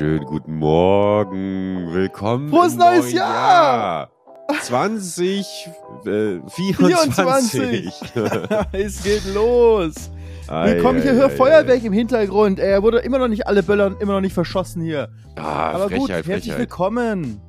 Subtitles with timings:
[0.00, 1.92] wunderschönen guten Morgen.
[1.92, 4.10] Willkommen Frohes neues neuen Jahr!
[4.62, 5.68] 20,
[6.06, 7.92] äh, 24.
[7.92, 7.92] 24.
[8.72, 10.10] es geht los.
[10.48, 12.58] Ei, Willkommen, ich ei, höre ei, Feuerwerk im Hintergrund.
[12.58, 15.10] Er wurde immer noch nicht alle Böllern, immer noch nicht verschossen hier.
[15.36, 16.58] Ah, Aber gut, Frechheit, herzlich Frechheit.
[16.58, 17.42] willkommen.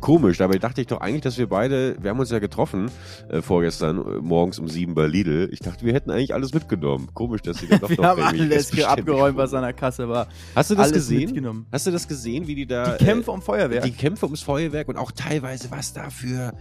[0.00, 2.90] Komisch, dabei dachte ich doch eigentlich, dass wir beide, wir haben uns ja getroffen
[3.28, 5.48] äh, vorgestern äh, morgens um sieben bei Lidl.
[5.52, 7.08] Ich dachte, wir hätten eigentlich alles mitgenommen.
[7.14, 10.28] Komisch, dass sie dann doch Wir noch haben alles abgeräumt, was an der Kasse war.
[10.54, 11.66] Hast du das alles gesehen?
[11.70, 13.84] Hast du das gesehen, wie die da Die Kämpfe um Feuerwerk.
[13.84, 16.52] äh, die Kämpfe ums Feuerwerk und auch teilweise was da für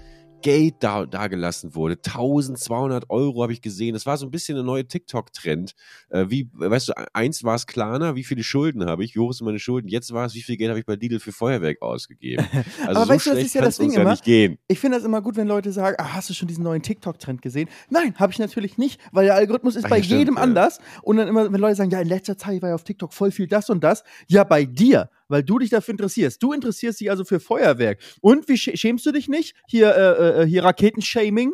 [0.42, 1.96] Geld da, da gelassen wurde.
[1.96, 3.94] 1200 Euro habe ich gesehen.
[3.94, 5.74] Das war so ein bisschen ein neuer TikTok-Trend.
[6.10, 9.34] Äh, wie, weißt du, eins war es Klarna, wie viele Schulden habe ich, wie hoch
[9.34, 9.88] sind meine Schulden?
[9.88, 12.46] Jetzt war es, wie viel Geld habe ich bei Lidl für Feuerwerk ausgegeben?
[12.82, 14.12] Also Aber so weißt du, das ist ja das Ding ja immer.
[14.12, 14.58] nicht gehen.
[14.68, 17.42] Ich finde das immer gut, wenn Leute sagen, ah, hast du schon diesen neuen TikTok-Trend
[17.42, 17.70] gesehen?
[17.90, 20.42] Nein, habe ich natürlich nicht, weil der Algorithmus ist Ach, bei ja, stimmt, jedem ja.
[20.42, 20.80] anders.
[21.04, 23.32] Und dann immer, wenn Leute sagen, ja, in letzter Zeit war ja auf TikTok voll
[23.32, 24.04] viel das und das.
[24.28, 26.42] Ja, bei dir, weil du dich dafür interessierst.
[26.44, 28.00] Du interessierst dich also für Feuerwerk.
[28.22, 29.56] Und wie schä- schämst du dich nicht?
[29.68, 31.54] Hier, äh, äh, hier Raketenshaming.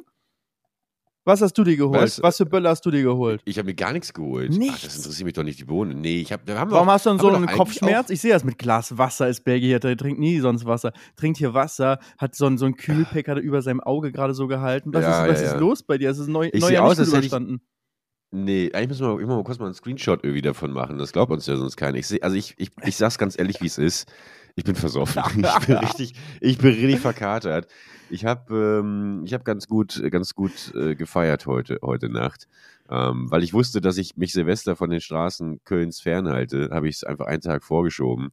[1.25, 2.01] Was hast du dir geholt?
[2.01, 2.23] Was?
[2.23, 3.41] Was, für Böller hast du dir geholt?
[3.43, 4.49] Ich habe mir gar nichts geholt.
[4.53, 4.83] Ach, Nichts?
[4.83, 5.93] das interessiert mich doch nicht die Bohne.
[5.93, 6.43] Nee, ich habe.
[6.45, 8.09] Da haben Warum auch- hast du dann so einen Kopfschmerz?
[8.09, 10.93] Ich sehe das mit Glas Wasser ist Berge hier, der trinkt nie sonst Wasser.
[11.17, 14.47] Trinkt hier Wasser, hat so ein, so ein Kühlpack er über seinem Auge gerade so
[14.47, 14.93] gehalten.
[14.93, 15.59] Was, Ja, ist, was ja, ist ja.
[15.59, 16.09] los bei dir?
[16.09, 17.59] Es ist neu, Ich neu aus, nicht als hätte ich-.
[18.31, 20.97] Nee, eigentlich müssen wir immer mal kurz mal einen Screenshot irgendwie davon machen.
[20.97, 21.97] Das glaubt uns ja sonst keiner.
[21.97, 24.11] Ich seh, also ich, ich, ich sag's ganz ehrlich, wie es ist.
[24.55, 25.23] Ich bin versoffen.
[25.59, 27.67] Ich bin richtig, ich bin richtig verkatert.
[28.09, 32.47] Ich habe ähm, ich hab ganz gut, ganz gut äh, gefeiert heute, heute Nacht.
[32.89, 36.97] Ähm, weil ich wusste, dass ich mich Silvester von den Straßen Kölns fernhalte, habe ich
[36.97, 38.31] es einfach einen Tag vorgeschoben.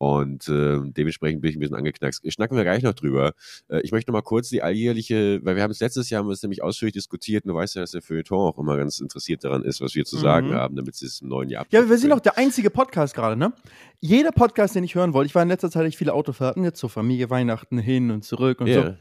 [0.00, 2.22] Und äh, dementsprechend bin ich ein bisschen angeknackst.
[2.32, 3.34] Schnacken wir gleich noch drüber.
[3.68, 6.26] Äh, ich möchte noch mal kurz die alljährliche, weil wir haben es letztes Jahr haben
[6.28, 7.44] wir es nämlich ausführlich diskutiert.
[7.46, 10.16] Du weißt ja, dass der Feuilleton auch immer ganz interessiert daran ist, was wir zu
[10.16, 10.54] sagen Mhm.
[10.54, 13.36] haben, damit sie es im neuen Jahr Ja, wir sind auch der einzige Podcast gerade,
[13.36, 13.52] ne?
[14.00, 16.78] Jeder Podcast, den ich hören wollte, ich war in letzter Zeit echt viele Autofahrten, jetzt
[16.78, 18.82] zur Familie, Weihnachten hin und zurück und Ja.
[18.86, 18.96] so.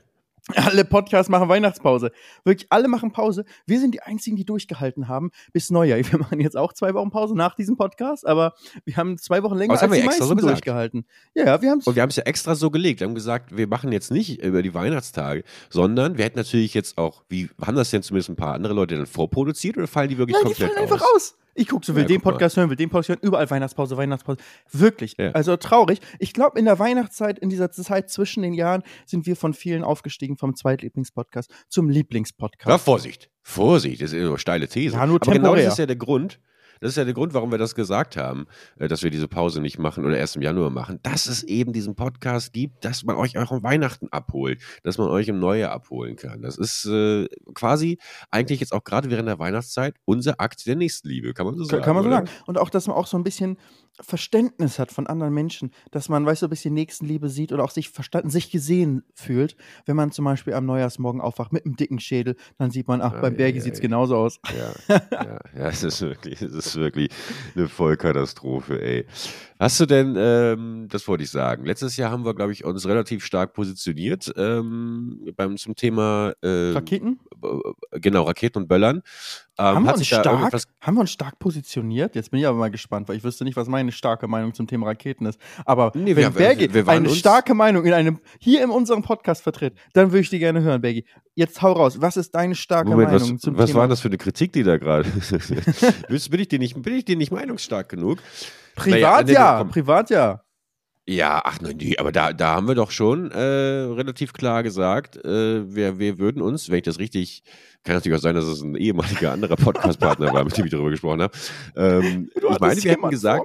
[0.55, 2.11] Alle Podcasts machen Weihnachtspause.
[2.43, 3.45] Wirklich, alle machen Pause.
[3.65, 5.99] Wir sind die einzigen, die durchgehalten haben bis Neujahr.
[6.09, 8.53] Wir machen jetzt auch zwei Wochen Pause nach diesem Podcast, aber
[8.85, 10.65] wir haben zwei Wochen länger das haben als wir die extra so meisten gesagt.
[10.65, 11.05] durchgehalten.
[11.35, 11.87] Ja, ja, wir haben es.
[11.87, 12.99] Und wir haben es ja extra so gelegt.
[12.99, 16.97] Wir haben gesagt, wir machen jetzt nicht über die Weihnachtstage, sondern wir hätten natürlich jetzt
[16.97, 20.17] auch, wie haben das denn zumindest ein paar andere Leute dann vorproduziert oder fallen die
[20.17, 21.35] wirklich Nein, die komplett fallen einfach aus?
[21.59, 22.31] Ich gucke so, will Ja, den guck mal.
[22.31, 24.37] Podcast hören, will den Podcast hören, überall Weihnachtspause, Weihnachtspause.
[24.71, 25.15] Wirklich.
[25.17, 25.31] Ja.
[25.31, 25.99] Also traurig.
[26.17, 29.83] Ich glaube, in der Weihnachtszeit, in dieser Zeit zwischen den Jahren, sind wir von vielen
[29.83, 32.69] aufgestiegen vom Zweitlieblingspodcast zum Lieblingspodcast.
[32.69, 33.29] Ja, Vorsicht.
[33.41, 34.95] Vorsicht, das ist eine steile These.
[34.95, 36.39] Ja, nur Aber genau das ist ja der Grund.
[36.79, 38.47] Das ist ja der Grund, warum wir das gesagt haben,
[38.77, 41.73] äh, dass wir diese Pause nicht machen oder erst im Januar machen, dass es eben
[41.73, 45.71] diesen Podcast gibt, dass man euch auch um Weihnachten abholt, dass man euch im Neujahr
[45.71, 46.41] abholen kann.
[46.41, 47.97] Das ist äh, quasi
[48.31, 51.83] eigentlich jetzt auch gerade während der Weihnachtszeit unser Akt der Nächstenliebe, kann man so sagen.
[51.83, 52.29] Kann man so sagen.
[52.45, 53.57] Und auch, dass man auch so ein bisschen
[54.01, 57.71] Verständnis hat von anderen Menschen, dass man, weißt du, ein bisschen Nächstenliebe sieht oder auch
[57.71, 59.55] sich verstanden, sich gesehen fühlt.
[59.85, 63.13] Wenn man zum Beispiel am Neujahrsmorgen aufwacht mit einem dicken Schädel, dann sieht man, ach,
[63.13, 63.83] Ah, beim Bergi ja, sieht es ja.
[63.83, 64.39] genauso aus.
[64.89, 67.09] Ja, ja, ja, es ist wirklich, es ist wirklich
[67.55, 69.05] eine Vollkatastrophe, ey.
[69.61, 72.87] Hast du denn, ähm, das wollte ich sagen, letztes Jahr haben wir, glaube ich, uns
[72.87, 77.19] relativ stark positioniert ähm, beim, zum Thema äh, Raketen?
[77.91, 79.01] genau, Raketen und Böllern.
[79.57, 82.15] Ähm, haben, wir uns stark, haben wir uns stark positioniert?
[82.15, 84.65] Jetzt bin ich aber mal gespannt, weil ich wüsste nicht, was meine starke Meinung zum
[84.65, 85.37] Thema Raketen ist.
[85.65, 89.43] Aber Nee, wenn wir- Bergi wir- eine starke Meinung in einem, hier in unserem Podcast
[89.43, 91.03] vertritt, dann würde ich die gerne hören, Bergi.
[91.35, 91.99] Jetzt hau raus.
[91.99, 93.81] Was ist deine starke Moment, Meinung was, zum was Thema?
[93.81, 95.09] war das für eine Kritik, die da gerade?
[96.07, 98.19] Bin ich dir nicht, bin ich dir nicht meinungsstark genug?
[98.79, 99.69] Privat Naja, nee, ja, komm.
[99.69, 100.41] privat ja.
[101.11, 105.17] Ja, ach nein, nee, aber da, da haben wir doch schon äh, relativ klar gesagt,
[105.25, 107.41] äh, wir, wir würden uns, wenn ich das richtig,
[107.83, 110.91] kann natürlich auch sein, dass es ein ehemaliger anderer Podcast-Partner war, mit dem ich darüber
[110.91, 111.35] gesprochen habe.
[111.75, 113.43] Ähm, Du ich meine, wir hätten gesagt,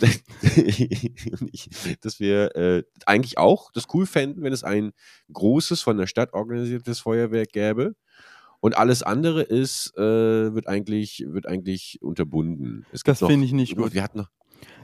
[2.00, 4.92] dass wir äh, eigentlich auch das cool fänden, wenn es ein
[5.34, 7.94] großes, von der Stadt organisiertes Feuerwerk gäbe.
[8.60, 12.86] Und alles andere ist, äh, wird eigentlich, wird eigentlich unterbunden.
[12.90, 13.92] Das finde ich nicht gut.
[13.92, 14.30] Wir hatten noch,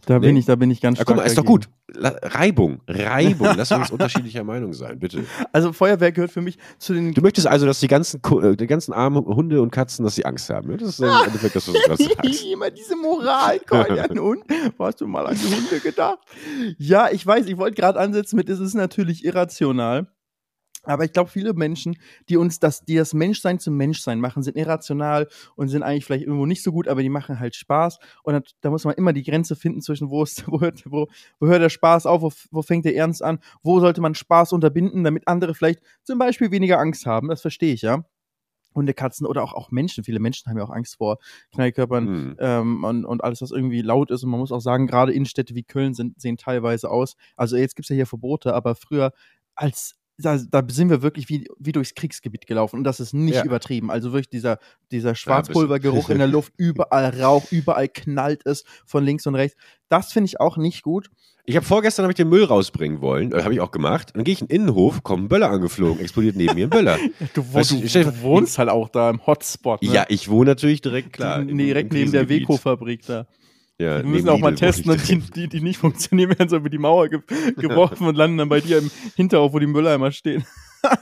[0.08, 0.28] Da Nee.
[0.28, 1.06] bin ich, da bin ich ganz stark.
[1.06, 1.69] guck mal, ist doch dagegen.
[1.69, 1.69] gut.
[1.94, 3.49] La Reibung, Reibung.
[3.56, 5.25] Lass uns unterschiedlicher Meinung sein, bitte.
[5.52, 8.66] Also Feuerwerk gehört für mich zu den Du möchtest also, dass die ganzen, äh, die
[8.66, 10.69] ganzen armen Hunde und Katzen, dass sie Angst haben.
[10.70, 10.78] ne?
[10.78, 12.44] Das ist im Endeffekt das, was du gerade sagst.
[12.46, 14.44] Immer diese Moralkeule an Hund.
[14.78, 16.19] Hast du mal an die Hunde gedacht?
[16.78, 20.06] Ja, ich weiß, ich wollte gerade ansetzen mit, es ist natürlich irrational.
[20.88, 21.96] Aber ich glaube, viele Menschen,
[22.29, 26.25] die uns das, die das Menschsein zum Menschsein machen, sind irrational und sind eigentlich vielleicht
[26.25, 27.99] irgendwo nicht so gut, aber die machen halt Spaß.
[28.23, 31.08] Und da, da muss man immer die Grenze finden zwischen, wo, ist, wo, hört, wo,
[31.40, 34.52] wo hört der Spaß auf, wo, wo fängt der Ernst an, wo sollte man Spaß
[34.52, 37.29] unterbinden, damit andere vielleicht zum Beispiel weniger Angst haben.
[37.29, 38.05] Das verstehe ich ja.
[38.75, 40.05] Hunde, Katzen oder auch, auch Menschen.
[40.05, 41.19] Viele Menschen haben ja auch Angst vor
[41.52, 42.37] Knallkörpern Mhm.
[42.38, 44.23] ähm, und, und alles, was irgendwie laut ist.
[44.23, 47.17] Und man muss auch sagen, gerade Innenstädte wie Köln sind, sehen teilweise aus.
[47.37, 49.12] Also jetzt gibt es ja hier Verbote, aber früher
[49.55, 53.37] als da, da sind wir wirklich wie, wie durchs Kriegsgebiet gelaufen und das ist nicht
[53.37, 53.44] Ja.
[53.44, 53.91] übertrieben.
[53.91, 54.59] Also wirklich dieser,
[54.91, 55.15] dieser.
[55.15, 59.56] Schwarzpulvergeruch in der Luft, überall Rauch, überall knallt es von links und rechts.
[59.88, 61.11] Das finde ich auch nicht gut.
[61.44, 64.11] Ich habe vorgestern hab ich den Müll rausbringen wollen, äh, habe ich auch gemacht.
[64.15, 66.99] Dann gehe ich in den Innenhof, kommt ein Böller angeflogen, explodiert neben mir ein Böller.
[67.35, 69.81] Du, Weißt du, dir vor- wohnst halt auch da im Hotspot.
[69.82, 69.91] Ne?
[69.93, 71.41] Ja, ich wohne natürlich direkt klar.
[71.41, 72.29] im- direkt neben der.
[72.29, 73.26] Weko-Fabrik da.
[73.80, 76.48] Ja, Wir neben müssen auch mal Lidl testen, und die, die, die nicht funktionieren, werden
[76.48, 77.20] so über die Mauer ge
[77.56, 80.44] geworfen und landen dann bei dir im Hinterhof, wo die Mülleimer stehen.
[80.82, 80.96] Ah,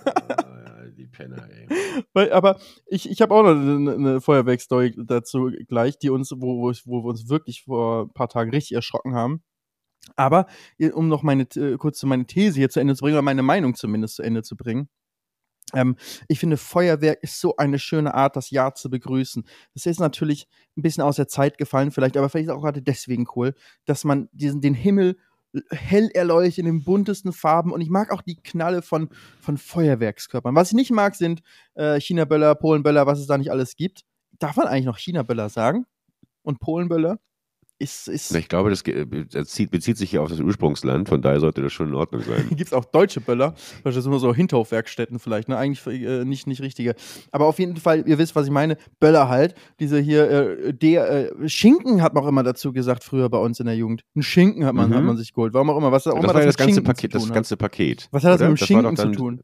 [0.84, 1.69] ja, die Penner, ey.
[2.12, 6.61] Weil, aber ich, ich habe auch noch eine, eine Feuerwerkstory dazu gleich, die uns, wo,
[6.61, 9.43] wo, wo wir uns wirklich vor ein paar Tagen richtig erschrocken haben.
[10.14, 10.46] Aber
[10.79, 13.43] äh, um noch meine äh, kurz meine These hier zu Ende zu bringen, oder meine
[13.43, 14.88] Meinung zumindest zu Ende zu bringen.
[15.75, 15.97] Ähm,
[16.29, 19.45] ich finde, Feuerwerk ist so eine schöne Art, das Jahr zu begrüßen.
[19.75, 20.47] Das ist natürlich
[20.77, 23.55] ein bisschen aus der Zeit gefallen, vielleicht, aber vielleicht auch gerade deswegen cool,
[23.85, 25.17] dass man diesen, den Himmel
[25.71, 29.09] hell erleuchtet in den buntesten Farben und ich mag auch die Knalle von,
[29.41, 30.55] von Feuerwerkskörpern.
[30.55, 31.43] Was ich nicht mag, sind
[31.75, 34.03] äh, China-Böller, Polen-Böller, was es da nicht alles gibt.
[34.39, 35.87] Darf man eigentlich noch China-Böller sagen?
[36.43, 37.19] Und Polen-Böller?
[37.78, 38.82] Ist, ist, Ich glaube, das,
[39.32, 42.23] das zieht, bezieht sich hier auf das Ursprungsland, von daher sollte das schon in Ordnung
[42.26, 42.46] sein.
[42.49, 43.50] Gibt es auch deutsche Böller?
[43.50, 45.58] Beispielsweise sind nur so Hinterhofwerkstätten vielleicht, ne?
[45.58, 46.94] Eigentlich äh, nicht, nicht richtige.
[47.32, 48.78] Aber auf jeden Fall, ihr wisst, was ich meine.
[48.99, 49.55] Böller halt.
[49.78, 53.61] Diese hier, äh, der äh, Schinken hat man auch immer dazu gesagt, früher bei uns
[53.61, 54.05] in der Jugend.
[54.14, 54.94] Ein Schinken hat man, Mhm.
[54.94, 55.52] hat man sich geholt.
[55.52, 55.93] Warum auch immer.
[55.93, 57.14] Was auch Das immer das mit ganze Paket.
[57.14, 57.34] Das hat.
[57.34, 58.08] ganze Paket.
[58.11, 58.49] Was hat das oder?
[58.50, 59.40] mit dem Das Schinken zu tun?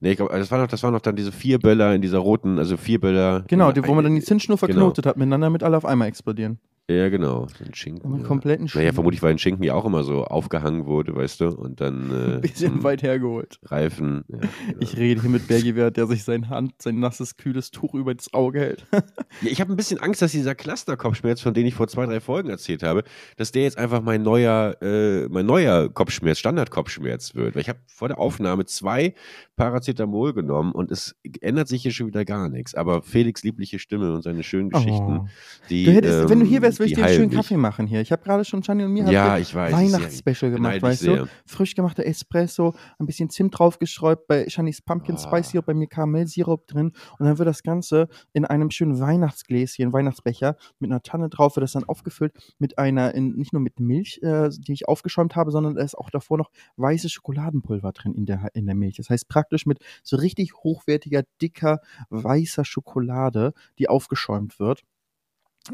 [0.00, 2.18] Nee, ich glaube, das war noch, das waren noch dann diese vier Böller in dieser
[2.18, 3.44] roten, also vier Böller.
[3.48, 4.66] Genau, die, wo man dann die Zinsschnur Genau.
[4.66, 6.58] verknotet hat miteinander, damit alle auf einmal explodieren.
[6.90, 7.46] Ja, genau.
[7.56, 8.12] So ein Schinken.
[8.12, 8.26] Einen ja.
[8.26, 8.94] kompletten Naja, Schinken.
[8.94, 12.34] vermutlich, weil ein Schinken ja auch immer so aufgehangen wurde, weißt du, und dann äh,
[12.34, 13.60] Ein bisschen zum weit hergeholt.
[13.64, 14.24] Reifen.
[14.28, 14.78] Ja, genau.
[14.80, 18.34] Ich rede hier mit Bergi, der sich sein Hand, sein nasses, kühles Tuch über das
[18.34, 18.86] Auge hält.
[19.42, 22.18] Ja, ich habe ein bisschen Angst, dass dieser Cluster-Kopfschmerz, von dem ich vor zwei, drei
[22.20, 23.04] Folgen erzählt habe,
[23.36, 27.54] dass der jetzt einfach mein neuer, äh, mein neuer Kopfschmerz, Standard-Kopfschmerz wird.
[27.54, 29.14] Weil ich habe vor der Aufnahme zwei
[29.56, 32.74] Paracetamol genommen und es ändert sich hier schon wieder gar nichts.
[32.74, 35.26] Aber Felix liebliche Stimme und seine schönen Geschichten, Oh.
[35.68, 35.84] die.
[35.84, 37.36] Du hättest, wenn du hier ähm, wärst, würde ich dir einen schönen mich.
[37.36, 38.00] Kaffee machen hier.
[38.00, 39.72] Ich habe gerade schon Gianni und mir Ja, ich weiß.
[39.72, 41.16] Weihnachtsspecial gemacht, weißt sehr.
[41.16, 41.26] du?
[41.46, 45.18] Frisch gemachter Espresso, ein bisschen Zimt draufgeschräubt, bei Shani's Pumpkin Ah.
[45.18, 49.92] Spice Syrup, bei mir Karamellsirup drin und dann wird das Ganze in einem schönen Weihnachtsgläschen,
[49.92, 53.78] Weihnachtsbecher mit einer Tanne drauf, wird das dann aufgefüllt mit einer, in, nicht nur mit
[53.78, 58.14] Milch, äh, die ich aufgeschäumt habe, sondern da ist auch davor noch weißes Schokoladenpulver drin
[58.14, 58.96] in der, in der Milch.
[58.96, 64.82] Das heißt praktisch mit so richtig hochwertiger, dicker, weißer Schokolade, die aufgeschäumt wird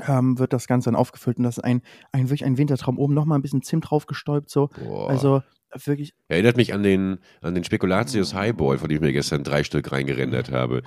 [0.06, 2.98] ähm, wird das Ganze dann aufgefüllt und das ist ein, ein wirklich ein Wintertraum.
[2.98, 4.68] Oben nochmal ein bisschen Zimt draufgestäubt, so.
[4.78, 5.08] Boah.
[5.08, 5.42] Also
[5.84, 9.62] wirklich, Erinnert mich an den, an den Spekulatius Highball, von dem ich mir gestern drei
[9.62, 10.82] Stück reingerendert habe.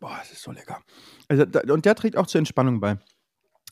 [0.00, 0.80] boah, es ist so lecker.
[1.28, 2.98] Also, da, und der trägt auch zur Entspannung bei.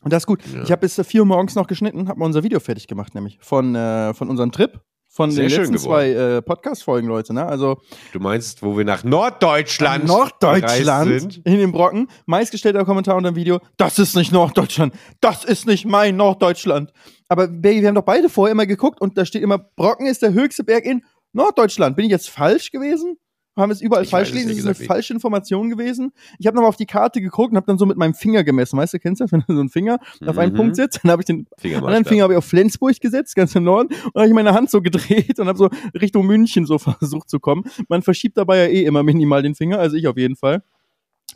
[0.03, 0.43] Und das ist gut.
[0.53, 0.63] Ja.
[0.63, 3.15] Ich habe bis äh, 4 Uhr morgens noch geschnitten, habe mal unser Video fertig gemacht,
[3.15, 4.81] nämlich von, äh, von unserem Trip.
[5.15, 7.33] Von Sehr den letzten zwei äh, Podcast-Folgen, Leute.
[7.33, 7.47] Ne?
[7.47, 7.81] Also
[8.13, 11.47] Du meinst, wo wir nach Norddeutschland Norddeutschland gereist sind?
[11.47, 12.09] in den Brocken.
[12.27, 14.93] Meistgestellter Kommentar unter dem Video: Das ist nicht Norddeutschland.
[15.21, 16.93] Das ist nicht mein Norddeutschland.
[17.29, 20.21] Aber Baby, wir haben doch beide vorher immer geguckt und da steht immer: Brocken ist
[20.23, 21.95] der höchste Berg in Norddeutschland.
[21.95, 23.17] Bin ich jetzt falsch gewesen?
[23.57, 24.49] Haben es überall Ich falsch es gelesen?
[24.49, 26.13] Das ist eine falsche Information gewesen.
[26.39, 28.77] Ich habe nochmal auf die Karte geguckt und habe dann so mit meinem Finger gemessen.
[28.77, 30.57] Weißt du, kennst du das, wenn du so einen Finger auf einen Mhm.
[30.57, 31.01] Punkt setzt?
[31.05, 31.89] Dann habe ich den Fingermaßstab.
[31.89, 34.81] anderen Finger ich auf Flensburg gesetzt, ganz im Norden, und habe ich meine Hand so
[34.81, 37.65] gedreht und habe so Richtung München so versucht zu kommen.
[37.89, 40.63] Man verschiebt dabei ja eh immer minimal den Finger, also ich auf jeden Fall.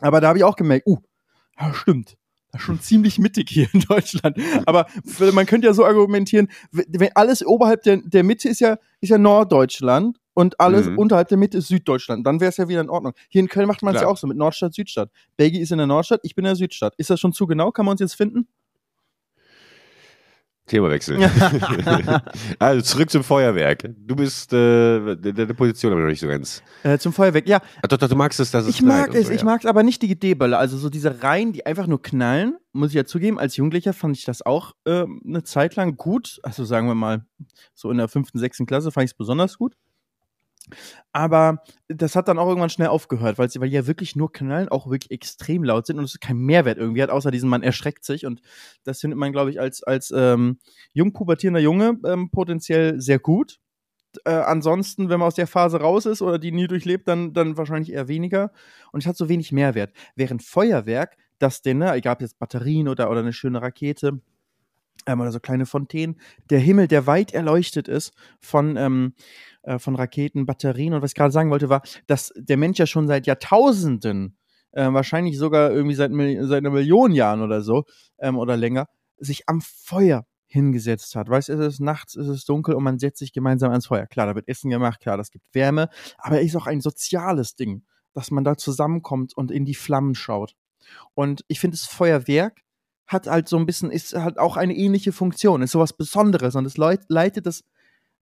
[0.01, 0.97] Aber da habe ich auch gemerkt, uh,
[1.59, 2.17] ja, stimmt.
[2.51, 4.37] Das ist schon ziemlich mittig hier in Deutschland.
[4.65, 4.87] Aber
[5.33, 9.17] man könnte ja so argumentieren, wenn alles oberhalb der, der Mitte ist ja, ist ja
[9.17, 10.97] Norddeutschland und alles Mhm.
[10.97, 12.25] unterhalb der Mitte ist Süddeutschland.
[12.25, 13.13] Dann wäre es ja wieder in Ordnung.
[13.27, 15.09] Hier in Köln macht man es ja auch so mit Nordstadt, Südstadt.
[15.37, 16.93] Belgi ist in der Nordstadt, ich bin in der Südstadt.
[16.97, 17.71] Ist das schon zu genau?
[17.71, 18.47] Kann man uns jetzt finden?
[20.67, 21.17] Themawechsel.
[22.59, 23.89] also zurück zum Feuerwerk.
[23.97, 26.61] Du bist, äh, de- deine Position aber noch nicht so ganz.
[26.83, 27.47] Äh, zum Feuerwerk.
[27.47, 29.45] Ja, Ach, doch, doch, du magst es, dass es ich mag es, so, ich ja.
[29.45, 30.59] mag es aber nicht die GD-Böller.
[30.59, 33.39] Also so diese Reihen, die einfach nur knallen, muss ich ja zugeben.
[33.39, 36.39] Als Jugendlicher fand ich das auch äh, eine Zeit lang gut.
[36.43, 37.25] Also sagen wir mal,
[37.73, 39.73] so in der fünften, sechsten Klasse fand ich es besonders gut.
[41.11, 44.69] Aber das hat dann auch irgendwann schnell aufgehört, weil sie, weil ja wirklich nur knallen,
[44.69, 48.05] auch wirklich extrem laut sind und es keinen Mehrwert irgendwie hat, außer diesen, man erschreckt
[48.05, 48.25] sich.
[48.25, 48.41] Und
[48.83, 50.59] das findet man, glaube ich, als, als ähm,
[50.93, 53.59] jung pubertierender Junge ähm, potenziell sehr gut.
[54.25, 57.57] Äh, ansonsten, wenn man aus der Phase raus ist oder die nie durchlebt, dann, dann
[57.57, 58.51] wahrscheinlich eher weniger.
[58.91, 59.93] Und es hat so wenig Mehrwert.
[60.15, 64.19] Während Feuerwerk, das denn, ne, egal ob jetzt Batterien oder, oder eine schöne Rakete,
[65.05, 69.13] ähm, oder so kleine Fontänen, der Himmel, der weit erleuchtet ist von, ähm,
[69.63, 70.93] äh, von Raketen, Batterien.
[70.93, 74.37] Und was ich gerade sagen wollte, war, dass der Mensch ja schon seit Jahrtausenden
[74.71, 77.85] äh, wahrscheinlich sogar irgendwie seit, seit einer Million Jahren oder so
[78.19, 78.87] ähm, oder länger,
[79.17, 81.29] sich am Feuer hingesetzt hat.
[81.29, 84.07] Weißt du, es ist nachts, es ist dunkel und man setzt sich gemeinsam ans Feuer.
[84.07, 87.55] Klar, da wird Essen gemacht, klar, das gibt Wärme, aber es ist auch ein soziales
[87.55, 90.55] Ding, dass man da zusammenkommt und in die Flammen schaut.
[91.13, 92.61] Und ich finde, das Feuerwerk
[93.05, 96.65] hat halt so ein bisschen, ist halt auch eine ähnliche Funktion, ist sowas Besonderes und
[96.65, 97.63] es leitet das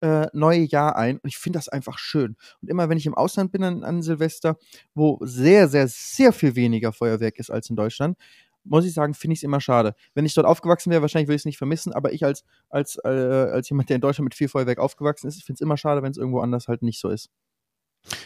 [0.02, 1.18] äh, neue Jahr ein.
[1.18, 2.36] Und ich finde das einfach schön.
[2.60, 4.58] Und immer wenn ich im Ausland bin an, an Silvester,
[4.94, 8.18] wo sehr, sehr, sehr viel weniger Feuerwerk ist als in Deutschland,
[8.64, 9.94] muss ich sagen, finde ich es immer schade.
[10.14, 12.96] Wenn ich dort aufgewachsen wäre, wahrscheinlich würde ich es nicht vermissen, aber ich als, als,
[13.04, 16.02] äh, als jemand, der in Deutschland mit viel Feuerwerk aufgewachsen ist, finde es immer schade,
[16.02, 17.30] wenn es irgendwo anders halt nicht so ist.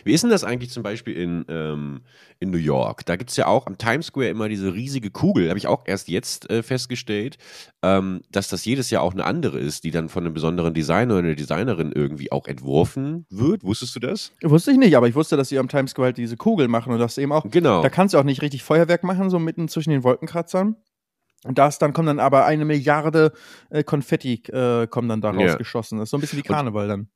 [0.04, 2.00] Wie ist denn das eigentlich zum Beispiel in, ähm,
[2.40, 3.04] in New York?
[3.06, 5.82] Da gibt es ja auch am Times Square immer diese riesige Kugel, habe ich auch
[5.86, 7.36] erst jetzt äh, festgestellt,
[7.82, 11.14] ähm, dass das jedes Jahr auch eine andere ist, die dann von einem besonderen Designer
[11.14, 13.64] oder einer Designerin irgendwie auch entworfen wird.
[13.64, 14.32] Wusstest du das?
[14.42, 16.92] Wusste ich nicht, aber ich wusste, dass sie am Times Square halt diese Kugel machen
[16.92, 17.44] und das eben auch.
[17.50, 17.82] Genau.
[17.82, 20.76] Da kannst du auch nicht richtig Feuerwerk machen, so mitten zwischen den Wolkenkratzern.
[21.44, 23.32] Und das, dann kommt dann aber eine Milliarde
[23.70, 25.56] äh, Konfetti äh, kommen dann daraus ja.
[25.56, 25.98] geschossen.
[25.98, 27.08] Das ist so ein bisschen wie Karneval und, dann.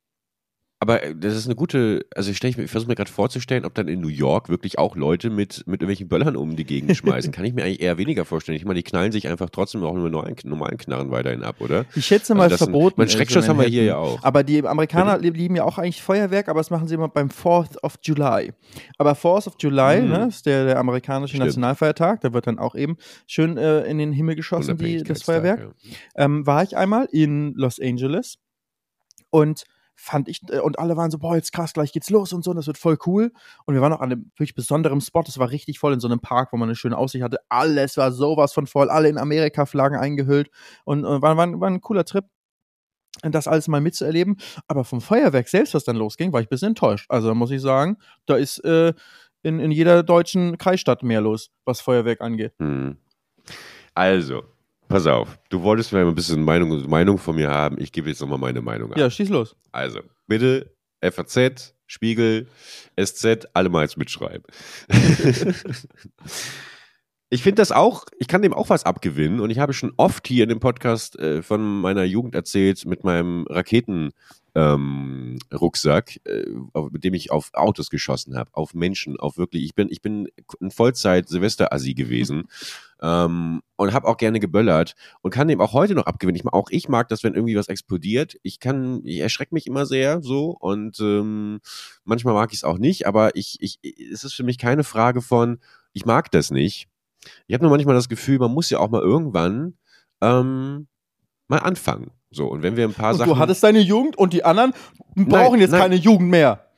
[0.81, 3.87] Aber äh, das ist eine gute, also ich, ich versuche mir gerade vorzustellen, ob dann
[3.87, 7.31] in New York wirklich auch Leute mit, mit irgendwelchen Böllern um die Gegend schmeißen.
[7.31, 8.55] Kann ich mir eigentlich eher weniger vorstellen.
[8.55, 11.85] Ich meine, die knallen sich einfach trotzdem auch nur normalen, normalen Knarren weiterhin ab, oder?
[11.95, 12.95] Ich schätze mal, also verboten.
[12.97, 14.23] Mein Schreckschuss haben wir hier ja auch.
[14.23, 15.23] Aber die Amerikaner mhm.
[15.35, 18.51] lieben ja auch eigentlich Feuerwerk, aber das machen sie immer beim 4th of July.
[18.97, 20.09] Aber 4th of July, mhm.
[20.09, 21.45] ne, ist der, der amerikanische Stimmt.
[21.45, 22.97] Nationalfeiertag, da wird dann auch eben
[23.27, 25.75] schön äh, in den Himmel geschossen, die, das Feuerwerk.
[26.15, 26.25] Ja.
[26.25, 28.39] Ähm, war ich einmal in Los Angeles
[29.29, 32.43] und fand ich, äh, und alle waren so, boah, jetzt krass, gleich geht's los und
[32.43, 33.31] so, und das wird voll cool.
[33.65, 36.07] Und wir waren auch an einem wirklich besonderen Spot, es war richtig voll in so
[36.07, 37.39] einem Park, wo man eine schöne Aussicht hatte.
[37.49, 40.49] Alles war sowas von voll, alle in Amerika-Flaggen eingehüllt
[40.85, 42.25] und, und war, war, war ein cooler Trip
[43.23, 44.37] das alles mal mitzuerleben.
[44.67, 47.05] Aber vom Feuerwerk selbst, was dann losging, war ich ein bisschen enttäuscht.
[47.09, 48.93] Also muss ich sagen, da ist äh,
[49.43, 52.53] in, in jeder deutschen Kreisstadt mehr los, was Feuerwerk angeht.
[52.59, 52.97] Hm.
[53.93, 54.43] Also,
[54.91, 57.79] Pass auf, du wolltest mal ein bisschen Meinung, Meinung von mir haben.
[57.79, 58.99] Ich gebe jetzt nochmal meine Meinung an.
[58.99, 59.55] Ja, schieß los.
[59.71, 62.47] Also, bitte FAZ, Spiegel,
[63.01, 64.43] SZ, alle mal jetzt mitschreiben.
[67.33, 70.27] ich finde das auch, ich kann dem auch was abgewinnen und ich habe schon oft
[70.27, 74.11] hier in dem Podcast äh, von meiner Jugend erzählt mit meinem Raketen
[74.53, 76.43] ähm, Rucksack, äh,
[76.91, 79.63] mit dem ich auf Autos geschossen habe, auf Menschen, auf wirklich.
[79.63, 80.27] Ich bin, ich bin
[80.59, 82.49] ein Vollzeit Silvester-Assi gewesen
[83.01, 86.35] ähm, und habe auch gerne geböllert und kann dem auch heute noch abgewinnen.
[86.35, 88.35] Ich, auch ich mag das, wenn irgendwie was explodiert.
[88.43, 91.61] Ich kann, ich erschrecke mich immer sehr so und ähm,
[92.03, 93.79] manchmal mag ich es auch nicht, aber ich, ich,
[94.11, 95.59] es ist für mich keine Frage von,
[95.93, 96.89] ich mag das nicht.
[97.47, 99.75] Ich habe nur manchmal das Gefühl, man muss ja auch mal irgendwann
[100.21, 100.87] ähm,
[101.47, 102.11] mal anfangen.
[102.31, 103.29] So, und wenn wir ein paar und Sachen.
[103.29, 104.73] Du hattest deine Jugend und die anderen
[105.15, 105.81] brauchen nein, jetzt nein.
[105.81, 106.70] keine Jugend mehr.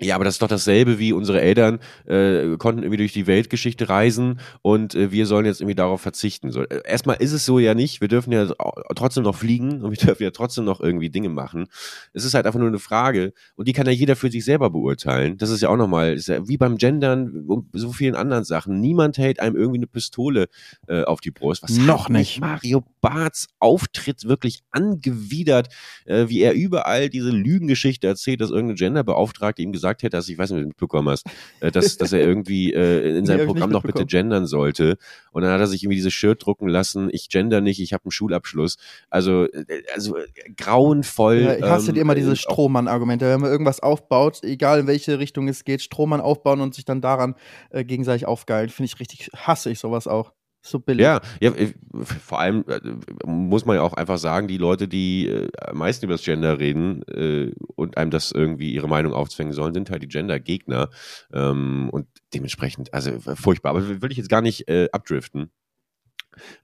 [0.00, 3.88] Ja, aber das ist doch dasselbe wie unsere Eltern äh, konnten irgendwie durch die Weltgeschichte
[3.88, 6.50] reisen und äh, wir sollen jetzt irgendwie darauf verzichten.
[6.50, 8.00] So, äh, erstmal ist es so ja nicht.
[8.00, 8.46] Wir dürfen ja
[8.94, 11.66] trotzdem noch fliegen und wir dürfen ja trotzdem noch irgendwie Dinge machen.
[12.12, 14.70] Es ist halt einfach nur eine Frage und die kann ja jeder für sich selber
[14.70, 15.36] beurteilen.
[15.36, 18.80] Das ist ja auch nochmal, ist ja wie beim Gendern und so vielen anderen Sachen.
[18.80, 20.48] Niemand hält einem irgendwie eine Pistole
[20.88, 21.62] äh, auf die Brust.
[21.62, 22.40] Was noch nicht.
[22.40, 25.68] Mario Barts Auftritt wirklich angewidert,
[26.06, 30.28] äh, wie er überall diese Lügengeschichte erzählt, dass irgendeine Genderbeauftragte ihm gesagt gesagt hätte, dass
[30.28, 31.26] ich weiß nicht, ob du mitbekommen hast,
[31.60, 34.96] äh, dass, dass er irgendwie äh, in seinem Programm noch bitte gendern sollte.
[35.32, 38.04] Und dann hat er sich irgendwie dieses Shirt drucken lassen, ich gender nicht, ich habe
[38.04, 38.76] einen Schulabschluss.
[39.08, 41.40] Also, äh, also äh, grauenvoll.
[41.40, 43.26] Ja, ich hasse ähm, immer diese Strohmann-Argumente.
[43.26, 47.00] Wenn man irgendwas aufbaut, egal in welche Richtung es geht, Strohmann aufbauen und sich dann
[47.00, 47.34] daran
[47.70, 50.32] äh, gegenseitig aufgeilen, finde ich richtig, hasse ich sowas auch.
[50.62, 51.02] So billig.
[51.02, 51.72] Ja, ja, äh,
[52.04, 52.80] vor allem äh,
[53.26, 56.58] muss man ja auch einfach sagen, die Leute, die äh, am meisten über das Gender
[56.58, 60.90] reden äh, und einem das irgendwie ihre Meinung aufzwängen sollen, sind halt die Gender-Gegner.
[61.32, 63.70] Ähm, und dementsprechend, also furchtbar.
[63.70, 65.50] Aber will ich jetzt gar nicht äh, abdriften.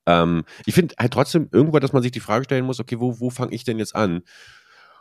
[0.05, 3.19] Ähm, ich finde halt trotzdem irgendwann, dass man sich die Frage stellen muss, okay, wo,
[3.21, 4.23] wo fange ich denn jetzt an?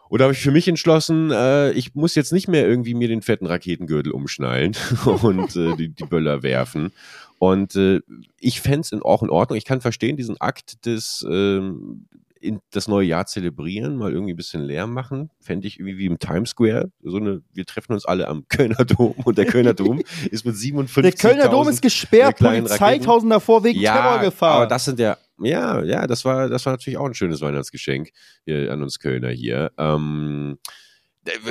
[0.10, 3.24] Oder habe ich für mich entschlossen, äh, ich muss jetzt nicht mehr irgendwie mir den
[3.24, 4.76] fetten Raketengürtel umschnallen
[5.06, 6.92] und äh, die, die Böller werfen.
[7.40, 8.02] Und äh,
[8.40, 9.58] ich fände es auch in Ordnung.
[9.58, 12.08] Ich kann verstehen, diesen Akt des ähm,
[12.46, 16.06] in das neue Jahr zelebrieren, mal irgendwie ein bisschen leer machen, fände ich irgendwie wie
[16.06, 16.92] im Times Square.
[17.02, 20.02] So eine, wir treffen uns alle am Kölner Dom und der Kölner Dom
[20.32, 21.16] ist mit 57.
[21.16, 24.56] Der Kölner Dom ist gesperrt, Polizei tausend davor wegen ja, Terrorgefahr.
[24.56, 28.12] Aber das sind ja, ja, ja, das war, das war natürlich auch ein schönes Weihnachtsgeschenk
[28.46, 29.72] hier an uns Kölner hier.
[29.78, 30.60] Ähm,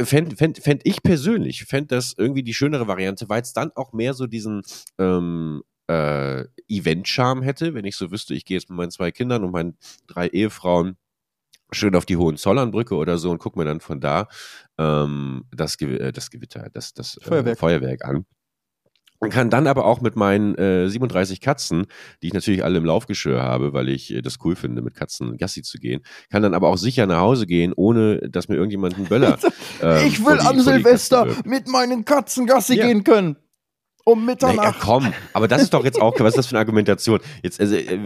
[0.04, 3.92] Fände fänd, fänd ich persönlich, fände das irgendwie die schönere Variante, weil es dann auch
[3.92, 4.62] mehr so diesen
[4.98, 9.44] ähm, äh, Event-Charme hätte, wenn ich so wüsste, ich gehe jetzt mit meinen zwei Kindern
[9.44, 9.76] und meinen
[10.06, 10.96] drei Ehefrauen
[11.72, 14.28] schön auf die Hohenzollernbrücke oder so und gucke mir dann von da
[14.78, 17.56] ähm, das, Ge äh, das Gewitter, das, das Feuerwerk.
[17.56, 18.26] Äh, Feuerwerk an.
[19.30, 21.86] kann dann aber auch mit meinen äh, 37 Katzen,
[22.22, 25.36] die ich natürlich alle im Laufgeschirr habe, weil ich äh, das cool finde, mit Katzen
[25.36, 28.96] Gassi zu gehen, kann dann aber auch sicher nach Hause gehen, ohne dass mir irgendjemand
[28.96, 29.38] einen Böller.
[29.82, 32.86] Ähm, ich will an Silvester mit meinen Katzen Gassi ja.
[32.86, 33.36] gehen können.
[34.06, 34.56] Um Mitternacht.
[34.58, 37.20] Naja, komm, aber das ist doch jetzt auch, was ist das für eine Argumentation?
[37.42, 37.98] Jetzt, also, äh,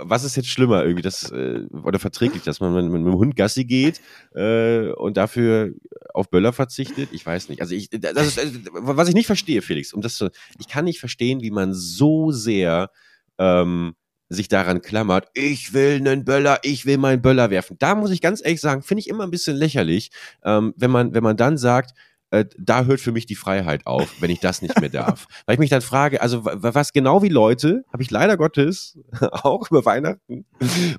[0.00, 3.36] was ist jetzt schlimmer irgendwie, das, äh, oder verträglich, dass man mit, mit einem Hund
[3.36, 4.00] Gassi geht
[4.34, 5.70] äh, und dafür
[6.12, 7.10] auf Böller verzichtet?
[7.12, 7.60] Ich weiß nicht.
[7.60, 10.98] Also ich, das ist, was ich nicht verstehe, Felix, um das zu, ich kann nicht
[10.98, 12.90] verstehen, wie man so sehr
[13.38, 13.94] ähm,
[14.28, 17.76] sich daran klammert, ich will einen Böller, ich will meinen Böller werfen.
[17.78, 20.10] Da muss ich ganz ehrlich sagen, finde ich immer ein bisschen lächerlich,
[20.44, 21.92] ähm, wenn man, wenn man dann sagt,
[22.36, 25.26] äh, da hört für mich die Freiheit auf, wenn ich das nicht mehr darf.
[25.46, 28.98] Weil ich mich dann frage, also was genau wie Leute, habe ich leider Gottes
[29.30, 30.44] auch über Weihnachten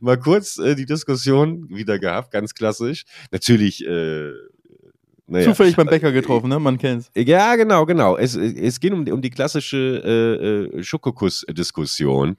[0.01, 3.05] mal kurz äh, die Diskussion wieder gehabt, ganz klassisch.
[3.31, 4.31] Natürlich äh,
[5.29, 5.43] naja.
[5.43, 6.57] Zufällig beim Bäcker getroffen, ne?
[6.57, 7.11] Man kennt's.
[7.13, 8.15] Ja, genau, genau.
[8.15, 12.37] Es, es geht um, um die klassische äh, äh, Schokokuss-Diskussion,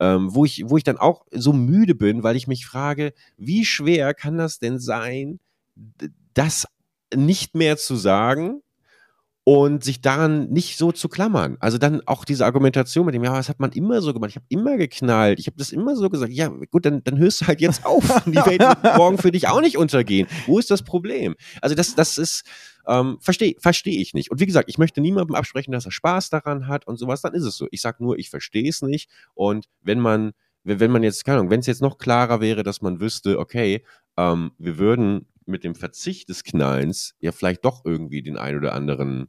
[0.00, 3.66] ähm, wo, ich, wo ich dann auch so müde bin, weil ich mich frage, wie
[3.66, 5.38] schwer kann das denn sein,
[6.32, 6.66] das
[7.14, 8.62] nicht mehr zu sagen
[9.44, 11.56] und sich daran nicht so zu klammern.
[11.60, 14.36] Also dann auch diese Argumentation mit dem, ja, das hat man immer so gemacht, ich
[14.36, 17.46] habe immer geknallt, ich habe das immer so gesagt, ja gut, dann, dann hörst du
[17.46, 18.04] halt jetzt auf.
[18.26, 20.28] Die Welt wird morgen für dich auch nicht untergehen.
[20.46, 21.34] Wo ist das Problem?
[21.62, 22.44] Also das, das ist,
[22.86, 24.30] ähm, verstehe versteh ich nicht.
[24.30, 27.34] Und wie gesagt, ich möchte niemandem absprechen, dass er Spaß daran hat und sowas, dann
[27.34, 27.66] ist es so.
[27.70, 29.10] Ich sage nur, ich verstehe es nicht.
[29.34, 30.32] Und wenn man,
[30.64, 33.84] wenn man jetzt, keine Ahnung, wenn es jetzt noch klarer wäre, dass man wüsste, okay,
[34.16, 38.74] ähm, wir würden mit dem Verzicht des Knallens ja vielleicht doch irgendwie den ein oder
[38.74, 39.28] anderen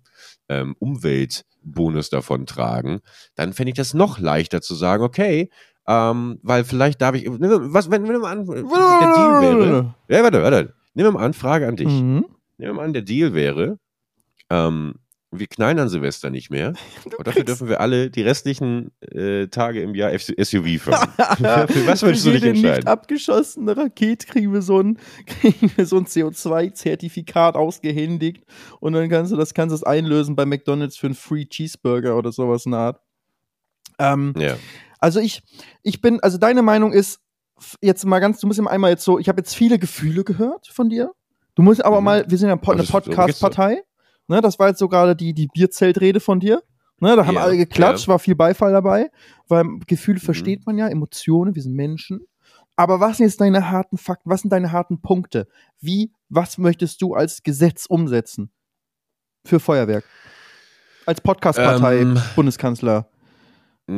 [0.49, 3.01] ähm, Umweltbonus davon tragen,
[3.35, 5.49] dann fände ich das noch leichter zu sagen, okay,
[5.87, 10.23] ähm, weil vielleicht darf ich, was, wenn, wenn wir mal an, der Deal wäre, ja,
[10.23, 11.87] warte, warte, nehmen wir mal an, Frage an dich.
[11.87, 12.25] Mhm.
[12.57, 13.79] Nehmen wir mal an, der Deal wäre,
[14.49, 14.95] ähm,
[15.31, 16.73] wir knallen an Silvester nicht mehr.
[17.17, 21.09] Und dafür dürfen wir alle die restlichen äh, Tage im Jahr SUV fahren.
[21.69, 22.75] Für was würdest du dich entscheiden?
[22.77, 24.97] nicht abgeschossene Rakete kriegen wir so ein,
[25.77, 28.45] so ein CO2-Zertifikat ausgehändigt
[28.79, 32.31] und dann kannst du das kannst du einlösen bei McDonalds für einen Free Cheeseburger oder
[32.31, 33.01] sowas in der Art.
[33.99, 34.57] Ähm, ja.
[34.99, 35.41] Also ich,
[35.81, 37.21] ich bin, also deine Meinung ist
[37.81, 40.67] jetzt mal ganz, du musst immer einmal jetzt so, ich habe jetzt viele Gefühle gehört
[40.67, 41.11] von dir.
[41.55, 42.05] Du musst aber mhm.
[42.05, 43.83] mal, wir sind ja eine Podcast-Partei.
[44.27, 46.63] Ne, das war jetzt so gerade die, die Bierzeltrede von dir.
[46.99, 48.11] Ne, da haben ja, alle geklatscht, ja.
[48.11, 49.09] war viel Beifall dabei,
[49.47, 50.25] weil Gefühle mhm.
[50.25, 52.21] versteht man ja, Emotionen, wir sind Menschen.
[52.75, 55.47] Aber was sind jetzt deine harten Fakten, was sind deine harten Punkte?
[55.79, 58.51] Wie, was möchtest du als Gesetz umsetzen
[59.45, 60.05] für Feuerwerk?
[61.05, 63.07] Als Podcastpartei, ähm, Bundeskanzler.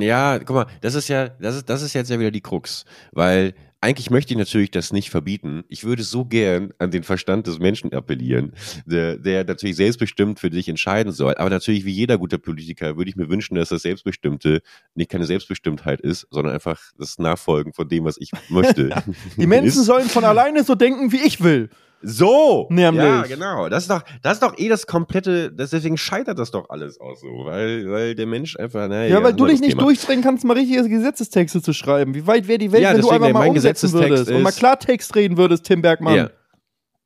[0.01, 2.85] Ja, guck mal, das ist ja, das ist, das ist jetzt ja wieder die Krux,
[3.11, 3.53] weil
[3.83, 5.65] eigentlich möchte ich natürlich das nicht verbieten.
[5.67, 8.53] Ich würde so gern an den Verstand des Menschen appellieren,
[8.85, 11.35] der, der natürlich selbstbestimmt für dich entscheiden soll.
[11.35, 14.61] Aber natürlich, wie jeder guter Politiker, würde ich mir wünschen, dass das Selbstbestimmte
[14.95, 18.89] nicht keine Selbstbestimmtheit ist, sondern einfach das Nachfolgen von dem, was ich möchte.
[19.37, 21.69] Die Menschen sollen von alleine so denken, wie ich will.
[22.03, 22.67] So!
[22.69, 23.03] Nämlich.
[23.03, 23.69] Ja, genau.
[23.69, 26.99] Das ist doch, das ist doch eh das komplette, das, deswegen scheitert das doch alles
[26.99, 29.15] auch so, weil, weil der Mensch einfach, naja.
[29.15, 30.21] Ja, weil du dich nicht Thema.
[30.21, 32.13] kannst, mal richtige Gesetzestexte zu schreiben.
[32.13, 35.15] Wie weit wäre die Welt, ja, wenn du einfach mal umsetzen würdest und mal Klartext
[35.15, 36.15] reden würdest, Tim Bergmann?
[36.15, 36.29] Ja.